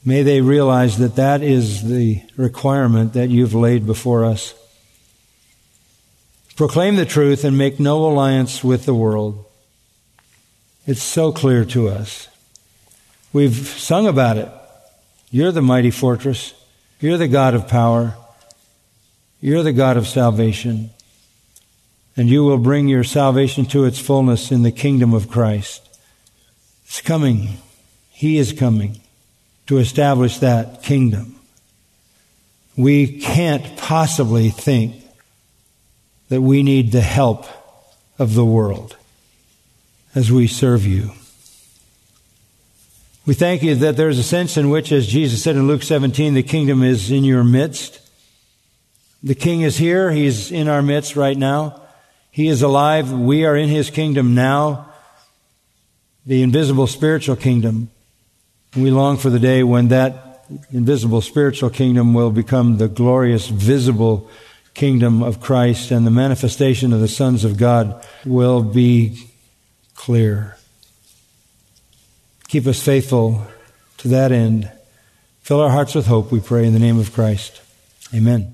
May 0.06 0.24
they 0.24 0.40
realize 0.42 0.98
that 1.00 1.18
that 1.18 1.42
is 1.42 1.84
the 1.88 2.22
requirement 2.38 3.14
that 3.14 3.30
you've 3.30 3.54
laid 3.54 3.86
before 3.86 4.24
us. 4.24 4.54
Proclaim 6.56 6.96
the 6.96 7.06
truth 7.06 7.44
and 7.44 7.58
make 7.58 7.80
no 7.80 8.06
alliance 8.06 8.64
with 8.64 8.86
the 8.86 8.96
world. 8.96 9.47
It's 10.88 11.04
so 11.04 11.34
clear 11.34 11.66
to 11.66 11.90
us. 11.90 12.30
We've 13.34 13.54
sung 13.54 14.08
about 14.08 14.38
it. 14.38 14.50
You're 15.30 15.52
the 15.52 15.62
mighty 15.62 15.92
fortress. 15.92 16.54
You're 17.02 17.18
the 17.18 17.28
God 17.28 17.54
of 17.54 17.68
power. 17.68 18.16
You're 19.42 19.64
the 19.64 19.74
God 19.74 19.98
of 19.98 20.08
salvation. 20.08 20.92
And 22.16 22.30
you 22.30 22.46
will 22.46 22.58
bring 22.58 22.88
your 22.88 23.04
salvation 23.04 23.66
to 23.66 23.84
its 23.84 24.00
fullness 24.00 24.50
in 24.50 24.64
the 24.64 24.72
kingdom 24.72 25.14
of 25.14 25.30
Christ. 25.30 25.84
It's 26.86 27.02
coming. 27.02 27.58
He 28.10 28.38
is 28.38 28.54
coming 28.54 29.02
to 29.68 29.80
establish 29.80 30.38
that 30.38 30.84
kingdom. 30.84 31.36
We 32.78 33.20
can't 33.20 33.76
possibly 33.76 34.52
think 34.52 35.04
that 36.30 36.42
we 36.42 36.64
need 36.64 36.94
the 36.94 37.02
help 37.02 37.46
of 38.18 38.36
the 38.36 38.46
world 38.46 38.96
as 40.16 40.32
we 40.32 40.48
serve 40.48 40.86
you. 40.86 41.12
We 43.26 43.34
thank 43.34 43.62
you 43.62 43.76
that 43.76 43.98
there's 43.98 44.20
a 44.20 44.24
sense 44.24 44.56
in 44.56 44.70
which, 44.70 44.92
as 44.92 45.06
Jesus 45.06 45.44
said 45.44 45.58
in 45.58 45.68
Luke 45.68 45.84
17, 45.84 46.34
the 46.34 46.44
kingdom 46.44 46.82
is 46.82 47.12
in 47.12 47.26
your 47.26 47.44
midst. 47.44 48.00
The 49.22 49.36
king 49.36 49.62
is 49.62 49.78
here. 49.78 50.12
He's 50.12 50.50
in 50.52 50.70
our 50.70 50.82
midst 50.82 51.18
right 51.18 51.38
now. 51.38 51.82
He 52.32 52.48
is 52.48 52.62
alive. 52.62 53.12
We 53.12 53.46
are 53.46 53.56
in 53.56 53.68
his 53.68 53.90
kingdom 53.90 54.34
now, 54.34 54.94
the 56.26 56.42
invisible 56.42 56.88
spiritual 56.88 57.36
kingdom. 57.36 57.90
We 58.76 58.92
long 58.92 59.18
for 59.18 59.30
the 59.30 59.40
day 59.40 59.64
when 59.64 59.90
that 59.90 60.46
invisible 60.72 61.22
spiritual 61.22 61.70
kingdom 61.70 62.14
will 62.14 62.32
become 62.32 62.78
the 62.78 62.88
glorious 62.88 63.48
visible 63.48 64.30
kingdom 64.74 65.24
of 65.24 65.42
Christ 65.42 65.92
and 65.92 66.06
the 66.06 66.12
manifestation 66.12 66.94
of 66.94 67.02
the 67.02 67.08
sons 67.08 67.44
of 67.44 67.58
God 67.58 68.06
will 68.24 68.62
be 68.62 69.28
clear. 69.98 70.56
Keep 72.48 72.68
us 72.68 72.82
faithful 72.82 73.46
to 73.98 74.08
that 74.08 74.32
end. 74.32 74.72
Fill 75.42 75.60
our 75.60 75.70
hearts 75.70 75.94
with 75.94 76.08
hope, 76.08 76.32
we 76.32 76.40
pray, 76.40 76.66
in 76.66 76.72
the 76.72 76.80
name 76.80 76.98
of 76.98 77.12
Christ. 77.12 77.62
Amen. 78.14 78.54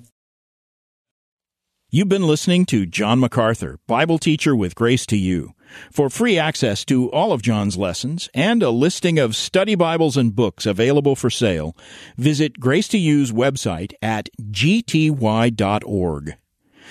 You've 1.92 2.10
been 2.10 2.26
listening 2.26 2.66
to 2.68 2.88
John 2.88 3.20
MacArthur, 3.20 3.78
Bible 3.86 4.18
teacher 4.18 4.56
with 4.56 4.74
Grace 4.74 5.06
to 5.06 5.16
You. 5.16 5.54
For 5.92 6.10
free 6.10 6.40
access 6.40 6.84
to 6.86 7.12
all 7.12 7.32
of 7.32 7.44
John's 7.44 7.78
lessons 7.78 8.30
and 8.34 8.64
a 8.64 8.72
listing 8.72 9.20
of 9.20 9.36
study 9.36 9.76
Bibles 9.76 10.18
and 10.18 10.36
books 10.36 10.66
available 10.66 11.16
for 11.16 11.30
sale, 11.30 11.78
visit 12.18 12.60
Grace 12.60 12.88
to 12.90 12.98
You's 12.98 13.32
website 13.32 13.94
at 14.02 14.30
gty.org. 14.42 16.34